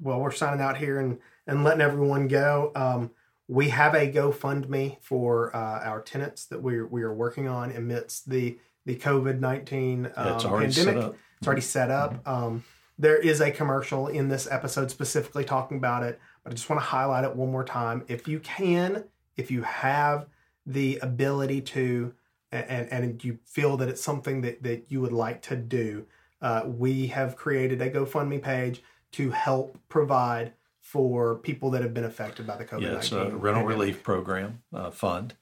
well, 0.00 0.20
we're 0.20 0.32
signing 0.32 0.60
out 0.60 0.76
here 0.76 0.98
and 0.98 1.18
and 1.46 1.64
letting 1.64 1.80
everyone 1.80 2.28
go. 2.28 2.72
Um, 2.74 3.10
we 3.48 3.68
have 3.68 3.94
a 3.94 4.10
GoFundMe 4.10 4.98
for 5.00 5.54
uh, 5.54 5.80
our 5.84 6.00
tenants 6.00 6.46
that 6.46 6.62
we 6.62 6.82
we 6.82 7.02
are 7.02 7.14
working 7.14 7.48
on 7.48 7.72
amidst 7.72 8.30
the 8.30 8.58
the 8.86 8.96
COVID 8.96 9.40
nineteen 9.40 10.06
um, 10.16 10.38
pandemic. 10.38 11.14
It's 11.38 11.46
already 11.46 11.60
set 11.62 11.90
up. 11.90 12.26
Um, 12.26 12.64
there 12.98 13.16
is 13.16 13.40
a 13.40 13.50
commercial 13.50 14.06
in 14.08 14.28
this 14.28 14.46
episode 14.50 14.90
specifically 14.90 15.44
talking 15.44 15.76
about 15.76 16.04
it, 16.04 16.20
but 16.44 16.52
I 16.52 16.54
just 16.54 16.70
want 16.70 16.80
to 16.80 16.86
highlight 16.86 17.24
it 17.24 17.34
one 17.34 17.50
more 17.50 17.64
time. 17.64 18.04
If 18.06 18.28
you 18.28 18.38
can, 18.40 19.04
if 19.36 19.50
you 19.50 19.62
have 19.62 20.26
the 20.66 20.98
ability 21.02 21.62
to, 21.62 22.14
and, 22.52 22.88
and 22.92 23.24
you 23.24 23.38
feel 23.44 23.76
that 23.78 23.88
it's 23.88 24.02
something 24.02 24.42
that, 24.42 24.62
that 24.62 24.84
you 24.88 25.00
would 25.00 25.12
like 25.12 25.42
to 25.42 25.56
do, 25.56 26.06
uh, 26.42 26.62
we 26.66 27.08
have 27.08 27.34
created 27.34 27.82
a 27.82 27.90
GoFundMe 27.90 28.40
page 28.40 28.82
to 29.12 29.30
help 29.30 29.78
provide 29.88 30.52
for 30.92 31.36
people 31.36 31.70
that 31.70 31.80
have 31.80 31.94
been 31.94 32.04
affected 32.04 32.46
by 32.46 32.54
the 32.54 32.66
COVID 32.66 32.82
Yeah, 32.82 32.92
19. 32.92 32.98
it's 32.98 33.32
a 33.32 33.34
rental 33.34 33.64
relief 33.64 34.02
program 34.02 34.62
uh, 34.74 34.90
fund, 34.90 35.34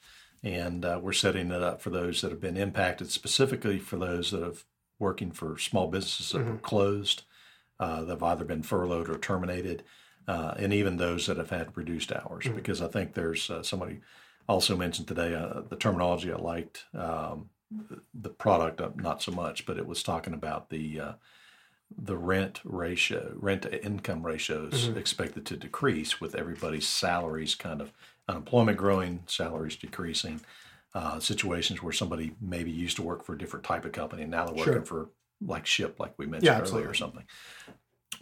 and 0.44 0.84
uh, 0.84 1.00
we're 1.02 1.12
setting 1.12 1.50
it 1.50 1.60
up 1.60 1.82
for 1.82 1.90
those 1.90 2.20
that 2.20 2.30
have 2.30 2.40
been 2.40 2.56
impacted, 2.56 3.10
specifically 3.10 3.80
for 3.80 3.96
those 3.96 4.30
that 4.30 4.42
have 4.42 4.64
working 5.00 5.32
for 5.32 5.58
small 5.58 5.88
businesses 5.88 6.30
that 6.30 6.46
were 6.46 6.56
closed, 6.58 7.24
uh, 7.80 8.04
that 8.04 8.12
have 8.12 8.22
either 8.22 8.44
been 8.44 8.62
furloughed 8.62 9.08
or 9.08 9.18
terminated, 9.18 9.82
uh, 10.28 10.54
and 10.56 10.72
even 10.72 10.98
those 10.98 11.26
that 11.26 11.36
have 11.36 11.50
had 11.50 11.76
reduced 11.76 12.12
hours. 12.12 12.46
Because 12.54 12.80
I 12.80 12.86
think 12.86 13.14
there's 13.14 13.50
uh, 13.50 13.64
somebody 13.64 14.02
also 14.48 14.76
mentioned 14.76 15.08
today 15.08 15.34
uh, 15.34 15.62
the 15.68 15.76
terminology 15.76 16.32
I 16.32 16.36
liked. 16.36 16.84
Um, 16.94 17.50
the 18.14 18.30
product, 18.30 18.80
not 18.96 19.20
so 19.20 19.32
much, 19.32 19.66
but 19.66 19.78
it 19.78 19.86
was 19.86 20.02
talking 20.02 20.34
about 20.34 20.70
the 20.70 21.00
uh, 21.00 21.12
the 21.96 22.16
rent 22.16 22.60
ratio, 22.64 23.32
rent 23.36 23.62
to 23.62 23.84
income 23.84 24.24
ratios 24.24 24.88
expected 24.88 25.44
to 25.46 25.56
decrease 25.56 26.20
with 26.20 26.34
everybody's 26.34 26.88
salaries 26.88 27.54
kind 27.54 27.80
of 27.80 27.92
unemployment 28.28 28.78
growing, 28.78 29.22
salaries 29.26 29.76
decreasing. 29.76 30.40
Uh, 30.92 31.20
situations 31.20 31.80
where 31.84 31.92
somebody 31.92 32.32
maybe 32.40 32.70
used 32.70 32.96
to 32.96 33.02
work 33.02 33.24
for 33.24 33.34
a 33.34 33.38
different 33.38 33.64
type 33.64 33.84
of 33.84 33.92
company 33.92 34.22
and 34.22 34.30
now 34.32 34.44
they're 34.44 34.56
working 34.56 34.72
Sure. 34.72 34.82
for 34.84 35.08
like 35.40 35.64
Shipt, 35.64 36.00
like 36.00 36.14
we 36.18 36.26
mentioned 36.26 36.46
Yeah, 36.46 36.52
earlier, 36.54 36.62
absolutely. 36.62 36.90
or 36.90 36.94
something. 36.94 37.24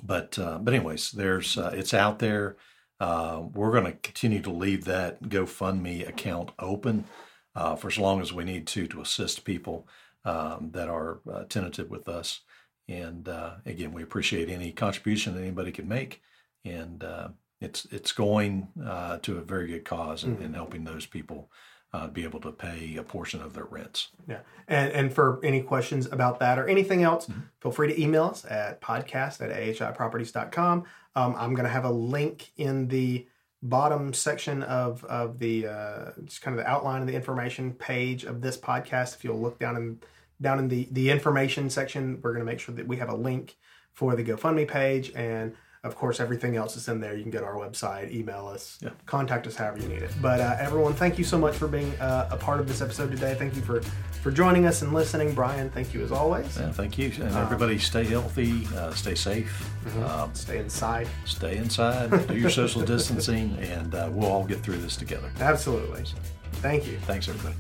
But 0.02 0.38
uh, 0.38 0.58
but 0.58 0.74
anyways, 0.74 1.12
there's 1.12 1.56
uh, 1.56 1.72
it's 1.74 1.94
out 1.94 2.18
there. 2.18 2.56
Uh, 3.00 3.42
we're 3.54 3.72
going 3.72 3.84
to 3.84 3.92
continue 3.92 4.42
to 4.42 4.50
leave 4.50 4.84
that 4.84 5.22
GoFundMe 5.22 6.06
account 6.06 6.50
open 6.58 7.04
uh, 7.54 7.74
for 7.76 7.88
as 7.88 7.96
long 7.98 8.20
as 8.20 8.32
we 8.32 8.44
need 8.44 8.66
to 8.68 8.86
to 8.88 9.00
assist 9.00 9.44
people 9.44 9.88
um, 10.24 10.70
that 10.72 10.88
are 10.88 11.20
uh, 11.32 11.44
tentative 11.44 11.88
with 11.90 12.06
us. 12.08 12.40
And 12.88 13.28
uh, 13.28 13.56
again, 13.66 13.92
we 13.92 14.02
appreciate 14.02 14.48
any 14.48 14.72
contribution 14.72 15.34
that 15.34 15.42
anybody 15.42 15.72
can 15.72 15.86
make, 15.86 16.22
and 16.64 17.04
uh, 17.04 17.28
it's 17.60 17.86
it's 17.90 18.12
going 18.12 18.68
uh, 18.82 19.18
to 19.18 19.36
a 19.38 19.42
very 19.42 19.66
good 19.66 19.84
cause 19.84 20.24
in, 20.24 20.40
in 20.40 20.54
helping 20.54 20.84
those 20.84 21.04
people 21.04 21.50
uh, 21.92 22.06
be 22.06 22.24
able 22.24 22.40
to 22.40 22.52
pay 22.52 22.96
a 22.96 23.02
portion 23.02 23.40
of 23.40 23.54
their 23.54 23.64
rents. 23.64 24.08
Yeah. 24.28 24.40
And, 24.66 24.92
and 24.92 25.12
for 25.12 25.40
any 25.42 25.62
questions 25.62 26.06
about 26.06 26.38
that 26.40 26.58
or 26.58 26.68
anything 26.68 27.02
else, 27.02 27.30
feel 27.60 27.72
free 27.72 27.88
to 27.88 28.00
email 28.00 28.24
us 28.24 28.44
at 28.44 28.80
podcast 28.80 29.40
at 29.40 29.50
ahiproperties.com. 29.50 30.84
Um, 31.16 31.34
I'm 31.36 31.54
going 31.54 31.64
to 31.64 31.70
have 31.70 31.84
a 31.84 31.90
link 31.90 32.52
in 32.56 32.88
the 32.88 33.26
bottom 33.62 34.12
section 34.12 34.62
of, 34.64 35.02
of 35.04 35.38
the, 35.38 35.66
uh, 35.66 36.10
just 36.24 36.42
kind 36.42 36.58
of 36.58 36.64
the 36.64 36.70
outline 36.70 37.00
of 37.00 37.08
the 37.08 37.14
information 37.14 37.72
page 37.72 38.24
of 38.24 38.40
this 38.40 38.56
podcast. 38.56 39.14
If 39.16 39.24
you'll 39.24 39.40
look 39.40 39.58
down 39.58 39.76
in, 39.76 39.98
down 40.40 40.58
in 40.58 40.68
the, 40.68 40.88
the 40.92 41.10
information 41.10 41.68
section, 41.70 42.20
we're 42.22 42.32
going 42.32 42.44
to 42.44 42.50
make 42.50 42.60
sure 42.60 42.74
that 42.74 42.86
we 42.86 42.96
have 42.98 43.08
a 43.08 43.16
link 43.16 43.56
for 43.92 44.14
the 44.16 44.22
GoFundMe 44.24 44.68
page. 44.68 45.12
And 45.14 45.54
of 45.84 45.94
course, 45.94 46.18
everything 46.18 46.56
else 46.56 46.76
is 46.76 46.88
in 46.88 47.00
there. 47.00 47.16
You 47.16 47.22
can 47.22 47.30
go 47.30 47.38
to 47.38 47.44
our 47.44 47.54
website, 47.54 48.12
email 48.12 48.48
us, 48.48 48.78
Yeah. 48.82 48.90
contact 49.06 49.46
us 49.46 49.54
however 49.56 49.78
you 49.78 49.88
need 49.88 50.02
it. 50.02 50.10
But 50.20 50.40
uh, 50.40 50.56
everyone, 50.58 50.92
thank 50.94 51.18
you 51.18 51.24
so 51.24 51.38
much 51.38 51.54
for 51.56 51.68
being 51.68 51.92
uh, 52.00 52.28
a 52.32 52.36
part 52.36 52.58
of 52.60 52.66
this 52.66 52.80
episode 52.82 53.10
today. 53.12 53.34
Thank 53.38 53.54
you 53.56 53.62
for 53.62 53.80
for 54.22 54.32
joining 54.32 54.66
us 54.66 54.82
and 54.82 54.92
listening. 54.92 55.32
Brian, 55.32 55.70
thank 55.70 55.94
you 55.94 56.02
as 56.02 56.10
always. 56.10 56.58
Yeah, 56.58 56.72
thank 56.72 56.98
you, 56.98 57.12
and 57.22 57.32
everybody 57.36 57.78
stay 57.78 58.02
healthy, 58.02 58.66
uh, 58.76 58.90
stay 58.92 59.14
safe, 59.14 59.70
um, 60.02 60.34
Stay 60.34 60.58
inside. 60.58 61.06
stay 61.24 61.56
inside, 61.56 62.26
do 62.26 62.36
your 62.36 62.50
social 62.50 62.82
distancing, 62.82 63.56
and 63.60 63.94
uh, 63.94 64.10
we'll 64.12 64.26
all 64.30 64.44
get 64.44 64.58
through 64.60 64.78
this 64.78 64.96
together. 64.96 65.30
Absolutely. 65.38 66.04
Thank 66.54 66.86
you. 66.88 66.98
Thanks, 67.06 67.28
everybody. 67.28 67.54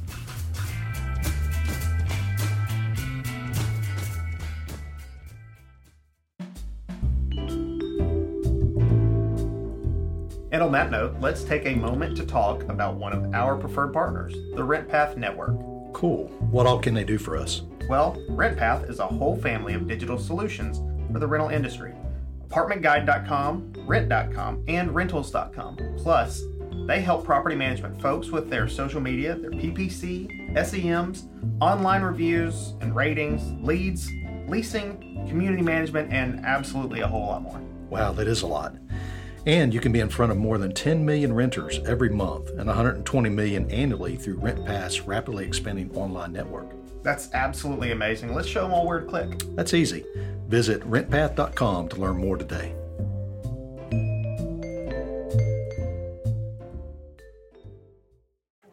And 10.58 10.64
on 10.64 10.72
that 10.72 10.90
note, 10.90 11.14
let's 11.20 11.44
take 11.44 11.66
a 11.66 11.74
moment 11.76 12.16
to 12.16 12.26
talk 12.26 12.64
about 12.64 12.96
one 12.96 13.12
of 13.12 13.32
our 13.32 13.56
preferred 13.56 13.92
partners, 13.92 14.32
the 14.56 14.62
RentPath 14.62 15.16
Network. 15.16 15.56
Cool. 15.92 16.26
What 16.50 16.66
all 16.66 16.80
can 16.80 16.94
they 16.94 17.04
do 17.04 17.16
for 17.16 17.36
us? 17.36 17.62
Well, 17.88 18.20
RentPath 18.30 18.90
is 18.90 18.98
a 18.98 19.06
whole 19.06 19.36
family 19.36 19.74
of 19.74 19.86
digital 19.86 20.18
solutions 20.18 20.78
for 21.12 21.20
the 21.20 21.28
rental 21.28 21.50
industry. 21.50 21.94
ApartmentGuide.com, 22.48 23.72
Rent.com, 23.86 24.64
and 24.66 24.92
Rentals.com. 24.92 25.76
Plus, 25.96 26.42
they 26.88 27.02
help 27.02 27.24
property 27.24 27.54
management 27.54 28.02
folks 28.02 28.30
with 28.30 28.50
their 28.50 28.66
social 28.66 29.00
media, 29.00 29.36
their 29.36 29.52
PPC, 29.52 30.56
SEMs, 30.56 31.28
online 31.60 32.02
reviews 32.02 32.74
and 32.80 32.96
ratings, 32.96 33.52
leads, 33.64 34.10
leasing, 34.48 35.24
community 35.28 35.62
management, 35.62 36.12
and 36.12 36.44
absolutely 36.44 37.02
a 37.02 37.06
whole 37.06 37.26
lot 37.26 37.42
more. 37.42 37.60
Wow, 37.90 38.10
that 38.14 38.26
is 38.26 38.42
a 38.42 38.48
lot. 38.48 38.74
And 39.48 39.72
you 39.72 39.80
can 39.80 39.92
be 39.92 40.00
in 40.00 40.10
front 40.10 40.30
of 40.30 40.36
more 40.36 40.58
than 40.58 40.74
10 40.74 41.06
million 41.06 41.32
renters 41.32 41.78
every 41.86 42.10
month 42.10 42.50
and 42.50 42.66
120 42.66 43.30
million 43.30 43.70
annually 43.70 44.14
through 44.14 44.36
RentPath's 44.36 45.00
rapidly 45.00 45.46
expanding 45.46 45.90
online 45.96 46.34
network. 46.34 46.66
That's 47.02 47.32
absolutely 47.32 47.92
amazing. 47.92 48.34
Let's 48.34 48.46
show 48.46 48.60
them 48.60 48.74
all 48.74 48.86
where 48.86 49.00
to 49.00 49.06
click. 49.06 49.42
That's 49.54 49.72
easy. 49.72 50.04
Visit 50.48 50.82
rentpath.com 50.82 51.88
to 51.88 51.96
learn 51.96 52.18
more 52.18 52.36
today. 52.36 52.74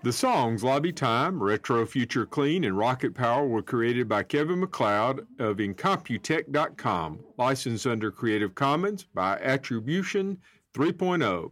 The 0.03 0.13
songs 0.13 0.63
Lobby 0.63 0.91
Time, 0.91 1.41
Retro 1.41 1.84
Future 1.86 2.26
Clean, 2.26 2.65
and 2.65 2.78
Rocket 2.78 3.15
Power 3.15 3.47
were 3.47 3.63
created 3.63 4.07
by 4.07 4.23
Kevin 4.23 4.59
MacLeod 4.59 5.26
of 5.39 5.57
Incompetech.com, 5.57 7.19
licensed 7.38 7.88
under 7.88 8.11
Creative 8.11 8.53
Commons 8.53 9.05
by 9.05 9.39
Attribution 9.39 10.38
3.0. 10.76 11.51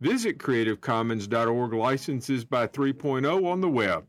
Visit 0.00 0.38
CreativeCommons.org 0.38 1.72
licenses 1.74 2.44
by 2.44 2.66
3.0 2.66 3.44
on 3.44 3.60
the 3.60 3.68
web. 3.68 4.06